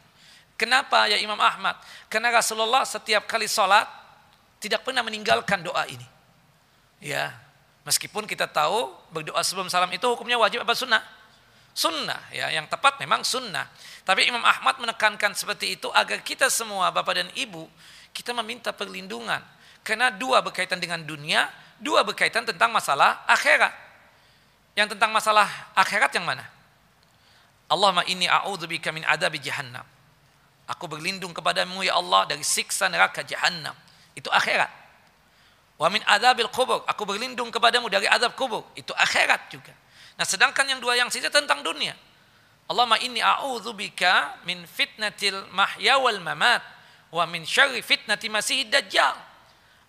Kenapa 0.58 1.06
ya 1.10 1.18
Imam 1.22 1.38
Ahmad? 1.38 1.78
Karena 2.10 2.34
Rasulullah 2.34 2.86
setiap 2.86 3.26
kali 3.30 3.46
sholat 3.46 3.86
tidak 4.62 4.86
pernah 4.86 5.02
meninggalkan 5.02 5.62
doa 5.62 5.86
ini. 5.90 6.06
Ya, 7.02 7.34
meskipun 7.82 8.30
kita 8.30 8.46
tahu 8.46 8.94
berdoa 9.10 9.42
sebelum 9.42 9.70
salam 9.74 9.90
itu 9.90 10.06
hukumnya 10.06 10.38
wajib 10.38 10.62
apa 10.62 10.78
sunnah? 10.78 11.02
Sunnah 11.74 12.22
ya, 12.30 12.54
yang 12.54 12.70
tepat 12.70 13.02
memang 13.02 13.26
sunnah. 13.26 13.66
Tapi 14.06 14.30
Imam 14.30 14.42
Ahmad 14.46 14.78
menekankan 14.78 15.34
seperti 15.34 15.82
itu 15.82 15.90
agar 15.94 16.22
kita 16.22 16.50
semua 16.50 16.94
bapak 16.94 17.26
dan 17.26 17.30
ibu 17.34 17.66
kita 18.12 18.36
meminta 18.36 18.76
perlindungan. 18.76 19.41
Karena 19.82 20.14
dua 20.14 20.45
berkaitan 20.45 20.78
dengan 20.78 21.01
dunia, 21.01 21.49
dua 21.82 22.05
berkaitan 22.05 22.45
tentang 22.45 22.70
masalah 22.70 23.26
akhirat. 23.26 23.74
Yang 24.78 24.95
tentang 24.95 25.12
masalah 25.12 25.47
akhirat 25.76 26.14
yang 26.16 26.24
mana? 26.24 26.45
Allahumma 27.72 28.03
inni 28.07 28.28
a'udzubika 28.28 28.91
min 28.91 29.03
adabi 29.07 29.39
jahannam. 29.39 29.84
Aku 30.68 30.88
berlindung 30.88 31.36
kepadamu 31.36 31.84
ya 31.84 31.99
Allah 31.99 32.28
dari 32.28 32.43
siksa 32.43 32.88
neraka 32.88 33.24
jahannam. 33.24 33.76
Itu 34.16 34.32
akhirat. 34.32 34.70
Wa 35.76 35.89
min 35.89 35.99
adabil 36.05 36.47
kubur. 36.53 36.86
Aku 36.88 37.03
berlindung 37.03 37.49
kepadamu 37.49 37.89
dari 37.89 38.05
adab 38.07 38.38
kubur. 38.38 38.64
Itu 38.78 38.93
akhirat 38.95 39.51
juga. 39.51 39.74
Nah 40.16 40.28
sedangkan 40.28 40.68
yang 40.68 40.80
dua 40.80 40.99
yang 40.99 41.09
sisa 41.09 41.34
tentang 41.34 41.66
dunia. 41.66 41.97
Allahumma 42.70 43.01
inni 43.03 43.20
a'udzubika 43.20 44.39
min 44.47 44.64
fitnatil 44.64 45.49
mahya 45.51 45.99
wal 45.99 46.22
mamat. 46.24 46.64
Wa 47.12 47.28
min 47.28 47.43
syarri 47.43 47.84
fitnati 47.84 48.32
masih 48.32 48.72
dajjal. 48.72 49.14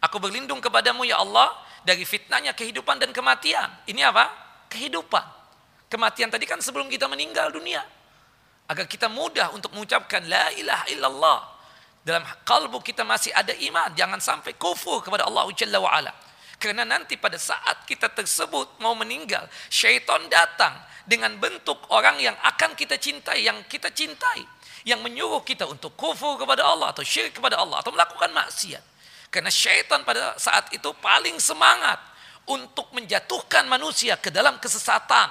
Aku 0.03 0.19
berlindung 0.19 0.59
kepadamu 0.59 1.07
ya 1.07 1.23
Allah 1.23 1.55
dari 1.87 2.03
fitnahnya 2.03 2.51
kehidupan 2.53 2.99
dan 2.99 3.15
kematian. 3.15 3.71
Ini 3.87 4.11
apa? 4.11 4.43
kehidupan. 4.73 5.21
Kematian 5.93 6.33
tadi 6.33 6.49
kan 6.49 6.57
sebelum 6.65 6.89
kita 6.89 7.05
meninggal 7.05 7.53
dunia. 7.53 7.85
Agar 8.73 8.89
kita 8.89 9.13
mudah 9.13 9.53
untuk 9.53 9.77
mengucapkan 9.77 10.25
la 10.25 10.49
ilaha 10.57 10.85
illallah. 10.89 11.39
Dalam 12.01 12.25
kalbu 12.43 12.81
kita 12.81 13.05
masih 13.05 13.31
ada 13.37 13.53
iman. 13.53 13.93
Jangan 13.93 14.17
sampai 14.17 14.57
kufur 14.57 15.05
kepada 15.05 15.29
Allah 15.29 15.45
Jalla 15.53 15.79
wa'ala. 15.79 16.13
Karena 16.57 16.89
nanti 16.89 17.21
pada 17.21 17.37
saat 17.37 17.85
kita 17.85 18.09
tersebut 18.09 18.81
mau 18.81 18.97
meninggal. 18.97 19.45
Syaitan 19.69 20.25
datang 20.33 20.73
dengan 21.05 21.37
bentuk 21.37 21.77
orang 21.93 22.17
yang 22.19 22.35
akan 22.41 22.73
kita 22.73 22.97
cintai. 22.97 23.45
Yang 23.45 23.69
kita 23.69 23.93
cintai. 23.93 24.41
Yang 24.83 25.01
menyuruh 25.07 25.43
kita 25.47 25.67
untuk 25.69 25.95
kufur 25.95 26.39
kepada 26.39 26.67
Allah. 26.67 26.91
Atau 26.91 27.07
syirik 27.07 27.39
kepada 27.39 27.59
Allah. 27.59 27.79
Atau 27.83 27.95
melakukan 27.95 28.31
maksiat. 28.35 28.83
Karena 29.33 29.49
syaitan 29.49 30.05
pada 30.05 30.37
saat 30.37 30.69
itu 30.75 30.93
paling 31.01 31.41
semangat 31.41 31.99
untuk 32.47 32.91
menjatuhkan 32.91 33.71
manusia 33.71 34.19
ke 34.19 34.35
dalam 34.35 34.59
kesesatan 34.59 35.31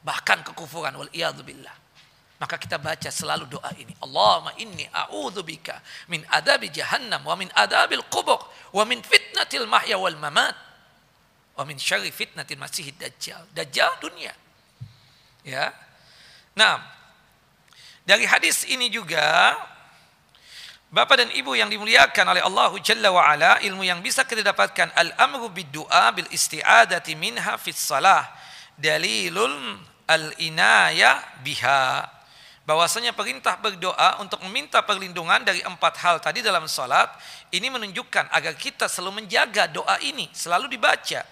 bahkan 0.00 0.40
kekufuran 0.40 0.96
wal 0.96 1.10
billah 1.44 1.76
maka 2.40 2.56
kita 2.56 2.80
baca 2.80 3.12
selalu 3.12 3.44
doa 3.52 3.68
ini 3.76 3.92
Allahumma 4.00 4.56
inni 4.56 4.88
a'udzubika 4.88 5.76
min 6.08 6.24
adabi 6.32 6.72
jahannam 6.72 7.20
wa 7.20 7.36
min 7.36 7.52
adabil 7.52 8.00
qubur 8.08 8.40
wa 8.72 8.84
min 8.88 9.04
fitnatil 9.04 9.68
mahya 9.68 10.00
wal 10.00 10.16
mamat 10.16 10.56
wa 11.52 11.62
min 11.68 11.76
syarri 11.76 12.08
fitnatil 12.08 12.56
masihid 12.56 12.96
dajjal 12.96 13.44
dajjal 13.52 13.92
dunia 14.00 14.32
ya 15.44 15.68
nah 16.56 16.80
dari 18.10 18.26
hadis 18.26 18.66
ini 18.66 18.90
juga 18.90 19.54
Bapak 20.90 21.22
dan 21.22 21.30
Ibu 21.30 21.54
yang 21.54 21.70
dimuliakan 21.70 22.34
oleh 22.34 22.42
Allah 22.42 22.74
Jalla 22.82 23.14
wa 23.14 23.22
ala, 23.22 23.62
ilmu 23.62 23.86
yang 23.86 24.02
bisa 24.02 24.26
kita 24.26 24.42
dapatkan 24.42 24.90
al-amru 24.98 25.46
bid-du'a 25.54 26.10
bil 26.10 26.26
isti'adati 26.34 27.14
minha 27.14 27.54
fis 27.62 27.78
salah. 27.78 28.26
Dalilul 28.74 29.78
al-inaya 30.10 31.22
biha. 31.46 32.02
Bahwasanya 32.66 33.14
perintah 33.14 33.54
berdoa 33.62 34.18
untuk 34.18 34.42
meminta 34.42 34.82
perlindungan 34.82 35.46
dari 35.46 35.62
empat 35.62 35.94
hal 36.02 36.18
tadi 36.18 36.42
dalam 36.42 36.66
salat 36.66 37.06
ini 37.54 37.70
menunjukkan 37.70 38.34
agar 38.34 38.58
kita 38.58 38.90
selalu 38.90 39.22
menjaga 39.22 39.70
doa 39.70 40.02
ini, 40.02 40.26
selalu 40.34 40.66
dibaca. 40.74 41.22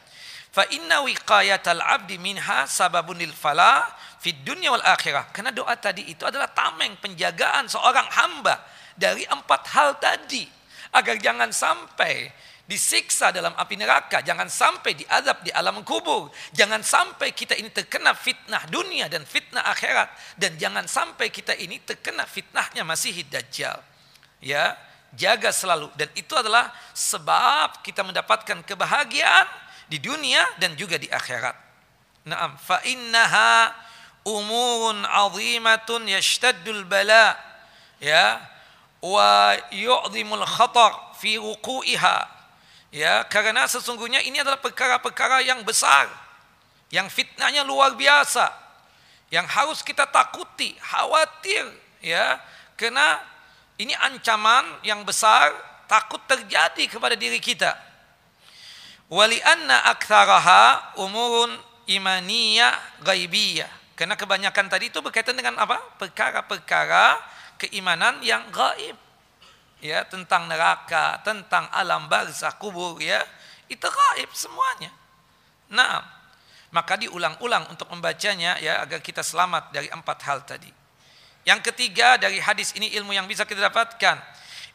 Fa 0.54 0.62
inna 0.70 1.02
wiqayatal 1.02 1.82
abdi 1.82 2.14
minha 2.14 2.70
sababun 2.70 3.18
lil 3.18 3.34
falah 3.34 3.90
fid 4.18 4.42
dunya 4.42 4.70
wal 4.70 4.82
akhirah. 4.82 5.30
Karena 5.30 5.54
doa 5.54 5.74
tadi 5.78 6.06
itu 6.10 6.26
adalah 6.26 6.50
tameng 6.50 6.98
penjagaan 6.98 7.70
seorang 7.70 8.06
hamba 8.10 8.60
dari 8.98 9.24
empat 9.24 9.62
hal 9.72 9.98
tadi 10.02 10.46
agar 10.92 11.16
jangan 11.22 11.50
sampai 11.54 12.30
disiksa 12.68 13.32
dalam 13.32 13.56
api 13.56 13.80
neraka, 13.80 14.20
jangan 14.20 14.44
sampai 14.52 14.92
diadab 14.92 15.40
di 15.40 15.48
alam 15.48 15.80
kubur, 15.88 16.28
jangan 16.52 16.84
sampai 16.84 17.32
kita 17.32 17.56
ini 17.56 17.72
terkena 17.72 18.12
fitnah 18.12 18.60
dunia 18.68 19.08
dan 19.08 19.24
fitnah 19.24 19.64
akhirat 19.72 20.12
dan 20.36 20.52
jangan 20.60 20.84
sampai 20.84 21.32
kita 21.32 21.56
ini 21.56 21.80
terkena 21.80 22.28
fitnahnya 22.28 22.84
masih 22.84 23.24
dajjal. 23.24 23.80
Ya, 24.44 24.76
jaga 25.16 25.48
selalu 25.48 25.88
dan 25.96 26.12
itu 26.12 26.36
adalah 26.36 26.68
sebab 26.92 27.80
kita 27.80 28.04
mendapatkan 28.04 28.60
kebahagiaan 28.60 29.48
di 29.88 29.96
dunia 29.96 30.44
dan 30.60 30.76
juga 30.76 31.00
di 31.00 31.08
akhirat. 31.08 31.56
Naam, 32.28 32.60
fa 32.60 32.84
innaha 32.84 33.72
umurun 34.28 35.08
azimatun 35.08 36.04
yashtaddul 36.04 36.84
bala. 36.84 37.34
Ya, 37.98 38.38
wa 39.02 39.54
yu'dhimul 39.70 40.42
khatar 40.42 41.14
fi 41.18 41.38
wuqu'iha 41.38 42.18
ya 42.90 43.22
karena 43.30 43.68
sesungguhnya 43.70 44.24
ini 44.26 44.42
adalah 44.42 44.58
perkara-perkara 44.58 45.44
yang 45.46 45.62
besar 45.62 46.10
yang 46.90 47.06
fitnahnya 47.06 47.62
luar 47.62 47.94
biasa 47.94 48.48
yang 49.28 49.44
harus 49.44 49.84
kita 49.84 50.08
takuti 50.08 50.74
khawatir 50.82 51.68
ya 52.02 52.40
karena 52.74 53.22
ini 53.78 53.94
ancaman 53.94 54.82
yang 54.82 55.04
besar 55.06 55.52
takut 55.86 56.22
terjadi 56.26 56.88
kepada 56.90 57.14
diri 57.14 57.38
kita 57.38 57.76
wali 59.06 59.38
anna 59.46 59.84
aktsaraha 59.94 60.96
umurun 60.98 61.54
imaniyah 61.86 62.74
ghaibiyah 63.04 63.70
karena 63.98 64.14
kebanyakan 64.14 64.70
tadi 64.70 64.94
itu 64.94 65.02
berkaitan 65.02 65.34
dengan 65.34 65.58
apa? 65.58 65.82
Perkara-perkara 65.98 67.18
keimanan 67.58 68.22
yang 68.22 68.46
gaib. 68.54 68.94
Ya 69.82 70.06
tentang 70.06 70.46
neraka, 70.46 71.18
tentang 71.26 71.66
alam 71.74 72.06
barzah 72.06 72.54
kubur 72.62 73.02
ya, 73.02 73.18
itu 73.66 73.82
gaib 73.82 74.30
semuanya. 74.30 74.94
Nah, 75.74 76.06
maka 76.70 76.94
diulang-ulang 76.94 77.74
untuk 77.74 77.90
membacanya 77.90 78.62
ya 78.62 78.86
agar 78.86 79.02
kita 79.02 79.26
selamat 79.26 79.74
dari 79.74 79.90
empat 79.90 80.18
hal 80.30 80.46
tadi. 80.46 80.70
Yang 81.42 81.74
ketiga 81.74 82.22
dari 82.22 82.38
hadis 82.38 82.70
ini 82.78 82.94
ilmu 82.94 83.10
yang 83.10 83.26
bisa 83.26 83.42
kita 83.42 83.66
dapatkan. 83.66 84.22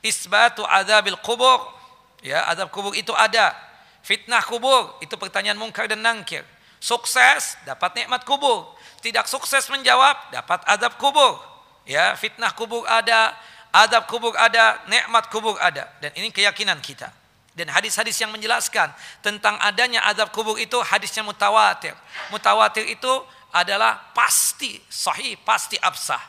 Isbatu 0.04 0.68
adabil 0.68 1.16
kubur. 1.24 1.72
Ya 2.20 2.44
adab 2.52 2.76
kubur 2.76 2.92
itu 2.92 3.16
ada. 3.16 3.56
Fitnah 4.04 4.44
kubur 4.44 5.00
itu 5.00 5.16
pertanyaan 5.16 5.56
mungkar 5.56 5.88
dan 5.88 6.04
nangkir. 6.04 6.44
Sukses 6.84 7.56
dapat 7.64 8.04
nikmat 8.04 8.28
kubur 8.28 8.73
tidak 9.04 9.28
sukses 9.28 9.68
menjawab 9.68 10.16
dapat 10.32 10.64
adab 10.66 10.95
kubur 10.95 11.54
Ya, 11.84 12.16
fitnah 12.16 12.56
kubur 12.56 12.88
ada, 12.88 13.36
adab 13.76 14.08
kubur 14.08 14.32
ada, 14.39 14.80
nikmat 14.88 15.28
kubur 15.28 15.60
ada 15.60 15.91
dan 15.99 16.12
ini 16.16 16.32
keyakinan 16.32 16.80
kita. 16.80 17.12
Dan 17.54 17.70
hadis-hadis 17.70 18.18
yang 18.18 18.34
menjelaskan 18.34 18.89
tentang 19.22 19.60
adanya 19.62 20.01
adab 20.10 20.34
kubur 20.34 20.58
itu 20.58 20.74
hadisnya 20.82 21.22
mutawatir. 21.22 21.93
Mutawatir 22.34 22.88
itu 22.89 23.12
adalah 23.54 24.10
pasti 24.18 24.82
sahih, 24.89 25.38
pasti 25.45 25.78
absah. 25.78 26.24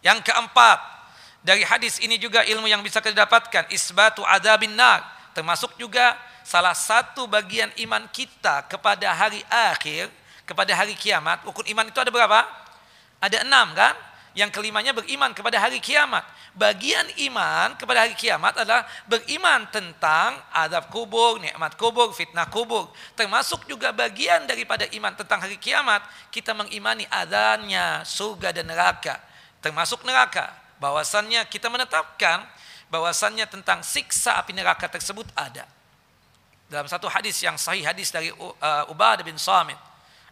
Yang 0.00 0.32
keempat, 0.32 0.78
dari 1.44 1.60
hadis 1.60 2.00
ini 2.00 2.16
juga 2.16 2.40
ilmu 2.40 2.64
yang 2.64 2.80
bisa 2.80 3.04
kita 3.04 3.12
dapatkan 3.28 3.68
isbatu 3.68 4.24
adabin 4.24 4.72
nar, 4.72 5.04
termasuk 5.36 5.76
juga 5.76 6.16
salah 6.40 6.72
satu 6.72 7.28
bagian 7.28 7.68
iman 7.84 8.08
kita 8.08 8.64
kepada 8.64 9.12
hari 9.12 9.44
akhir, 9.52 10.08
kepada 10.50 10.74
hari 10.74 10.98
kiamat. 10.98 11.46
Rukun 11.46 11.70
iman 11.70 11.86
itu 11.86 12.02
ada 12.02 12.10
berapa? 12.10 12.42
Ada 13.22 13.46
enam 13.46 13.70
kan? 13.78 13.94
yang 14.34 14.50
kelimanya 14.50 14.94
beriman 14.94 15.34
kepada 15.34 15.58
hari 15.58 15.82
kiamat. 15.82 16.22
Bagian 16.54 17.06
iman 17.30 17.74
kepada 17.78 18.06
hari 18.06 18.14
kiamat 18.14 18.58
adalah 18.62 18.86
beriman 19.06 19.66
tentang 19.70 20.38
adab 20.50 20.90
kubur, 20.90 21.38
nikmat 21.38 21.74
kubur, 21.78 22.10
fitnah 22.14 22.46
kubur. 22.46 22.90
Termasuk 23.14 23.66
juga 23.66 23.90
bagian 23.90 24.46
daripada 24.46 24.86
iman 24.94 25.14
tentang 25.14 25.42
hari 25.42 25.58
kiamat, 25.58 26.02
kita 26.30 26.54
mengimani 26.54 27.06
adanya 27.10 28.02
surga 28.06 28.54
dan 28.54 28.70
neraka. 28.70 29.18
Termasuk 29.62 30.02
neraka. 30.06 30.50
Bahwasannya 30.78 31.46
kita 31.50 31.66
menetapkan 31.70 32.46
bahwasannya 32.90 33.46
tentang 33.46 33.82
siksa 33.86 34.38
api 34.38 34.54
neraka 34.54 34.90
tersebut 34.90 35.26
ada. 35.38 35.66
Dalam 36.70 36.86
satu 36.86 37.10
hadis 37.10 37.38
yang 37.42 37.58
sahih 37.58 37.82
hadis 37.82 38.14
dari 38.14 38.30
uh, 38.30 38.90
Ubadah 38.90 39.26
bin 39.26 39.38
Samit. 39.38 39.89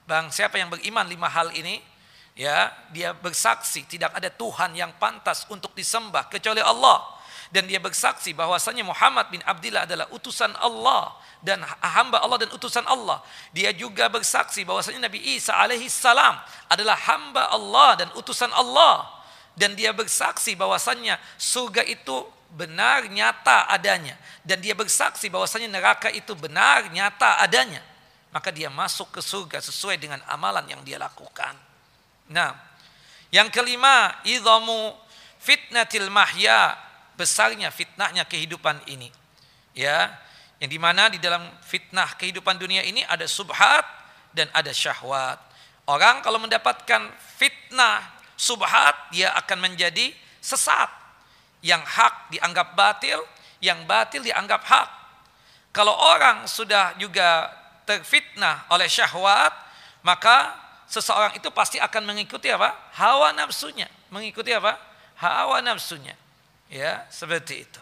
Bang, 0.09 0.33
siapa 0.33 0.57
yang 0.57 0.73
beriman 0.73 1.05
lima 1.05 1.29
hal 1.29 1.53
ini, 1.53 1.85
ya 2.33 2.73
dia 2.97 3.13
bersaksi 3.13 3.85
tidak 3.85 4.17
ada 4.17 4.33
Tuhan 4.33 4.73
yang 4.73 4.89
pantas 4.97 5.45
untuk 5.53 5.77
disembah 5.77 6.33
kecuali 6.33 6.65
Allah. 6.65 7.05
Dan 7.53 7.69
dia 7.69 7.77
bersaksi 7.77 8.33
bahwasanya 8.33 8.89
Muhammad 8.89 9.29
bin 9.29 9.45
Abdullah 9.45 9.85
adalah 9.85 10.09
utusan 10.13 10.53
Allah 10.57 11.13
dan 11.45 11.61
hamba 11.65 12.25
Allah 12.25 12.41
dan 12.41 12.49
utusan 12.57 12.89
Allah. 12.89 13.21
Dia 13.53 13.73
juga 13.77 14.09
bersaksi 14.09 14.65
bahwasanya 14.65 15.13
Nabi 15.13 15.37
Isa 15.37 15.53
alaihi 15.53 15.93
salam 15.93 16.41
adalah 16.73 16.97
hamba 16.97 17.53
Allah 17.53 18.01
dan 18.01 18.09
utusan 18.17 18.49
Allah. 18.53 19.05
Dan 19.57 19.77
dia 19.77 19.93
bersaksi 19.93 20.57
bahwasanya 20.57 21.21
surga 21.37 21.85
itu 21.85 22.25
benar 22.57 23.05
nyata 23.13 23.69
adanya. 23.69 24.17
Dan 24.41 24.65
dia 24.65 24.73
bersaksi 24.73 25.29
bahwasanya 25.29 25.69
neraka 25.69 26.09
itu 26.09 26.33
benar 26.33 26.89
nyata 26.93 27.45
adanya 27.45 27.81
maka 28.33 28.53
dia 28.53 28.69
masuk 28.69 29.09
ke 29.15 29.21
surga 29.25 29.59
sesuai 29.65 29.97
dengan 29.97 30.21
amalan 30.29 30.65
yang 30.69 30.83
dia 30.85 31.01
lakukan. 31.01 31.57
Nah, 32.29 32.53
yang 33.33 33.49
kelima, 33.49 34.13
idhamu 34.25 34.93
fitnatil 35.41 36.13
mahya, 36.13 36.77
besarnya 37.17 37.73
fitnahnya 37.73 38.29
kehidupan 38.29 38.85
ini. 38.89 39.09
Ya, 39.73 40.11
yang 40.59 40.71
di 40.75 40.81
mana 40.81 41.07
di 41.07 41.23
dalam 41.23 41.45
fitnah 41.63 42.19
kehidupan 42.19 42.59
dunia 42.59 42.83
ini 42.83 43.07
ada 43.07 43.25
subhat 43.31 43.87
dan 44.35 44.51
ada 44.51 44.75
syahwat. 44.75 45.39
Orang 45.89 46.21
kalau 46.21 46.43
mendapatkan 46.43 47.09
fitnah 47.39 48.03
subhat, 48.35 49.15
dia 49.15 49.33
akan 49.39 49.71
menjadi 49.71 50.13
sesat. 50.43 50.91
Yang 51.63 51.83
hak 51.91 52.15
dianggap 52.35 52.75
batil, 52.75 53.19
yang 53.63 53.87
batil 53.87 54.23
dianggap 54.23 54.63
hak. 54.67 54.89
Kalau 55.71 55.95
orang 55.95 56.47
sudah 56.51 56.95
juga 56.99 57.51
terfitnah 57.87 58.18
oleh 58.69 58.89
syahwat, 58.91 59.55
maka 60.03 60.57
seseorang 60.89 61.37
itu 61.37 61.49
pasti 61.53 61.77
akan 61.77 62.09
mengikuti 62.09 62.49
apa? 62.49 62.73
Hawa 62.97 63.37
nafsunya. 63.37 63.87
Mengikuti 64.09 64.51
apa? 64.51 64.75
Hawa 65.21 65.61
nafsunya. 65.61 66.17
Ya, 66.69 67.05
seperti 67.09 67.65
itu. 67.65 67.81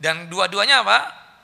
Dan 0.00 0.32
dua-duanya 0.32 0.80
apa? 0.80 0.98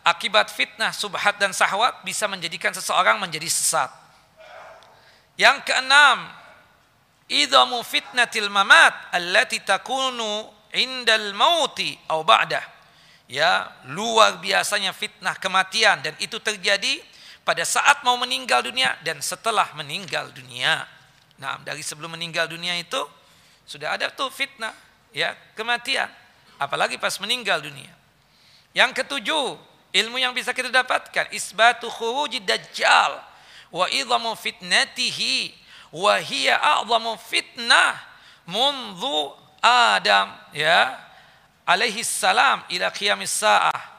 Akibat 0.06 0.48
fitnah, 0.48 0.94
subhat 0.94 1.36
dan 1.36 1.52
sahwat 1.52 2.00
bisa 2.06 2.24
menjadikan 2.30 2.72
seseorang 2.72 3.20
menjadi 3.20 3.50
sesat. 3.50 3.90
Yang 5.36 5.68
keenam, 5.68 6.24
idhamu 7.28 7.84
fitnatil 7.84 8.48
mamat 8.48 8.94
allati 9.12 9.60
takunu 9.60 10.48
indal 10.72 11.36
mauti 11.36 11.92
au 12.08 12.24
ba'dah. 12.24 12.64
Ya, 13.26 13.66
luar 13.90 14.38
biasanya 14.38 14.94
fitnah 14.94 15.34
kematian 15.36 15.98
dan 15.98 16.14
itu 16.22 16.38
terjadi 16.38 17.02
pada 17.46 17.62
saat 17.62 18.02
mau 18.02 18.18
meninggal 18.18 18.66
dunia 18.66 18.98
dan 19.06 19.22
setelah 19.22 19.70
meninggal 19.78 20.34
dunia. 20.34 20.82
Nah, 21.38 21.62
dari 21.62 21.78
sebelum 21.78 22.18
meninggal 22.18 22.50
dunia 22.50 22.74
itu 22.74 22.98
sudah 23.62 23.94
ada 23.94 24.10
tuh 24.10 24.26
fitnah, 24.34 24.74
ya, 25.14 25.30
kematian. 25.54 26.10
Apalagi 26.58 26.98
pas 26.98 27.14
meninggal 27.22 27.62
dunia. 27.62 27.94
Yang 28.74 28.98
ketujuh, 28.98 29.54
ilmu 29.94 30.18
yang 30.18 30.34
bisa 30.34 30.50
kita 30.50 30.74
dapatkan 30.74 31.30
isbatu 31.30 31.86
khurujid 31.86 32.42
dajjal 32.42 33.22
wa 33.70 33.86
idhamu 33.94 34.34
fitnatihi 34.34 35.54
wa 35.94 36.18
hiya 36.18 36.58
a'zamu 36.58 37.14
fitnah 37.16 37.94
mundu 38.44 39.32
Adam 39.62 40.34
ya 40.52 40.94
alaihi 41.64 42.04
salam 42.04 42.62
ila 42.70 42.92
qiyamis 42.92 43.32
sa'ah 43.32 43.95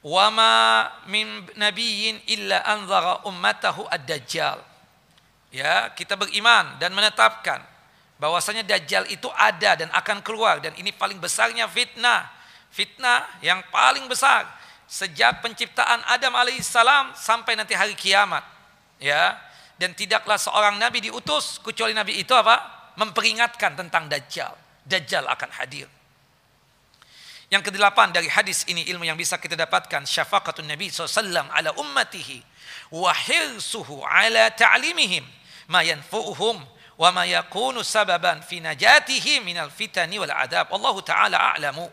Wama 0.00 0.88
min 1.12 1.44
nabiyyin 1.60 2.24
illa 2.24 2.64
anzara 2.64 3.20
ummatahu 3.28 3.84
ad-dajjal. 3.84 4.56
Ya, 5.52 5.92
kita 5.92 6.16
beriman 6.16 6.78
dan 6.80 6.96
menetapkan 6.96 7.60
bahwasanya 8.16 8.64
dajjal 8.64 9.04
itu 9.12 9.28
ada 9.36 9.76
dan 9.76 9.88
akan 9.92 10.24
keluar 10.24 10.62
dan 10.62 10.72
ini 10.80 10.88
paling 10.94 11.20
besarnya 11.20 11.68
fitnah. 11.68 12.32
Fitnah 12.70 13.26
yang 13.44 13.60
paling 13.68 14.06
besar 14.06 14.46
sejak 14.86 15.42
penciptaan 15.42 16.00
Adam 16.06 16.32
alaihissalam 16.38 17.12
sampai 17.18 17.58
nanti 17.58 17.76
hari 17.76 17.92
kiamat. 17.92 18.46
Ya, 19.00 19.36
dan 19.80 19.96
tidaklah 19.96 20.36
seorang 20.36 20.76
nabi 20.76 21.00
diutus 21.00 21.56
kecuali 21.60 21.92
nabi 21.92 22.20
itu 22.20 22.32
apa? 22.32 22.80
memperingatkan 23.00 23.80
tentang 23.80 24.12
dajjal. 24.12 24.52
Dajjal 24.84 25.24
akan 25.24 25.50
hadir. 25.56 25.88
Yang 27.50 27.74
kedelapan 27.74 28.14
dari 28.14 28.30
hadis 28.30 28.62
ini 28.70 28.86
ilmu 28.94 29.02
yang 29.02 29.18
bisa 29.18 29.34
kita 29.34 29.58
dapatkan 29.58 30.06
syafaqatun 30.06 30.70
Nabi 30.70 30.86
SAW 30.86 31.50
ala 31.50 31.74
ummatihi 31.74 32.38
wa 32.94 33.10
hirsuhu 33.10 34.06
ala 34.06 34.54
ta'limihim 34.54 35.26
ma 35.66 35.82
yanfu'uhum 35.82 36.62
wa 36.94 37.08
ma 37.10 37.26
yakunu 37.26 37.82
sababan 37.82 38.38
fi 38.46 38.62
najatihim 38.62 39.42
minal 39.42 39.66
fitani 39.66 40.22
wal 40.22 40.30
adab. 40.30 40.70
Allah 40.70 40.94
Ta'ala 41.02 41.36
a'lamu. 41.58 41.90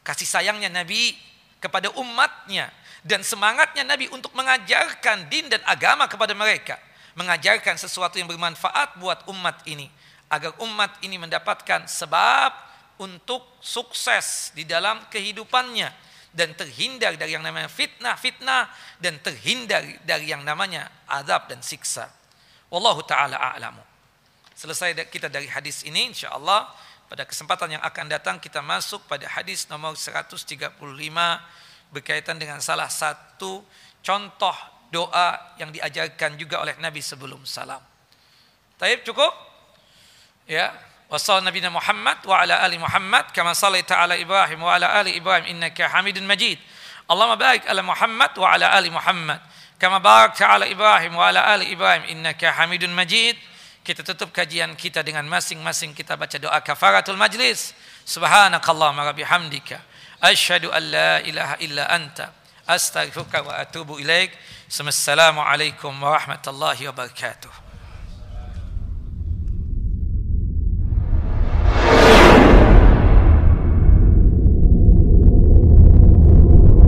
Kasih 0.00 0.24
sayangnya 0.24 0.72
Nabi 0.72 1.12
kepada 1.60 1.92
umatnya 2.00 2.72
dan 3.04 3.20
semangatnya 3.20 3.84
Nabi 3.84 4.08
untuk 4.08 4.32
mengajarkan 4.32 5.28
din 5.28 5.44
dan 5.52 5.60
agama 5.68 6.08
kepada 6.08 6.32
mereka. 6.32 6.80
Mengajarkan 7.20 7.76
sesuatu 7.76 8.16
yang 8.16 8.32
bermanfaat 8.32 8.96
buat 8.96 9.28
umat 9.28 9.60
ini. 9.68 9.92
Agar 10.32 10.56
umat 10.64 11.04
ini 11.04 11.20
mendapatkan 11.20 11.84
sebab 11.84 12.73
untuk 12.98 13.58
sukses 13.58 14.54
di 14.54 14.62
dalam 14.62 15.02
kehidupannya 15.10 15.90
dan 16.34 16.50
terhindar 16.58 17.14
dari 17.14 17.38
yang 17.38 17.46
namanya 17.46 17.70
fitnah-fitnah 17.70 18.66
dan 18.98 19.22
terhindar 19.22 19.86
dari 20.02 20.34
yang 20.34 20.42
namanya 20.42 20.90
azab 21.06 21.46
dan 21.46 21.62
siksa. 21.62 22.10
Wallahu 22.74 23.06
taala 23.06 23.38
a'lamu. 23.38 23.80
Selesai 24.54 24.94
kita 25.10 25.30
dari 25.30 25.46
hadis 25.46 25.86
ini 25.86 26.10
insyaallah 26.10 26.70
pada 27.06 27.22
kesempatan 27.22 27.78
yang 27.78 27.82
akan 27.86 28.06
datang 28.10 28.36
kita 28.42 28.58
masuk 28.58 29.06
pada 29.06 29.30
hadis 29.30 29.70
nomor 29.70 29.94
135 29.94 30.74
berkaitan 31.94 32.34
dengan 32.38 32.58
salah 32.58 32.90
satu 32.90 33.62
contoh 34.02 34.56
doa 34.90 35.58
yang 35.58 35.70
diajarkan 35.70 36.34
juga 36.34 36.62
oleh 36.62 36.74
Nabi 36.82 36.98
sebelum 36.98 37.46
salam. 37.46 37.82
Taib 38.78 39.06
cukup? 39.06 39.30
Ya, 40.50 40.74
وصلى 41.10 41.40
نبينا 41.40 41.68
محمد 41.68 42.16
وعلى 42.26 42.66
آل 42.66 42.80
محمد 42.80 43.24
كما 43.34 43.52
صليت 43.52 43.92
على 43.92 44.22
إبراهيم 44.22 44.62
وعلى 44.62 45.00
آل 45.00 45.16
إبراهيم 45.16 45.44
إنك 45.44 45.82
حميد 45.82 46.18
مجيد 46.18 46.58
اللهم 47.10 47.34
بارك 47.34 47.68
على 47.68 47.82
محمد 47.82 48.38
وعلى 48.38 48.78
آل 48.78 48.92
محمد 48.92 49.40
كما 49.80 49.98
باركت 49.98 50.42
على 50.42 50.72
إبراهيم 50.72 51.16
وعلى 51.16 51.54
آل 51.54 51.72
إبراهيم 51.72 52.02
إنك 52.02 52.46
حميد 52.46 52.84
مجيد 52.84 53.36
kita 53.84 54.00
tutup 54.00 54.32
kajian 54.32 54.72
kita 54.80 55.04
dengan 55.04 55.28
masing-masing 55.28 55.92
kita 55.92 56.16
baca 56.16 56.40
doa 56.40 56.56
kafaratul 56.64 57.20
majlis 57.20 57.76
subhanakallahumma 58.08 59.12
bihamdika 59.12 59.76
asyhadu 60.24 60.72
an 60.72 60.82
la 60.88 61.20
ilaha 61.20 61.60
illa 61.60 61.84
anta 61.92 62.32
astaghfiruka 62.64 63.44
wa 63.44 63.60
atubu 63.60 64.00
ilaik 64.00 64.32
assalamu 64.72 65.44
alaikum 65.44 65.92
warahmatullahi 66.00 66.88
wabarakatuh 66.88 67.63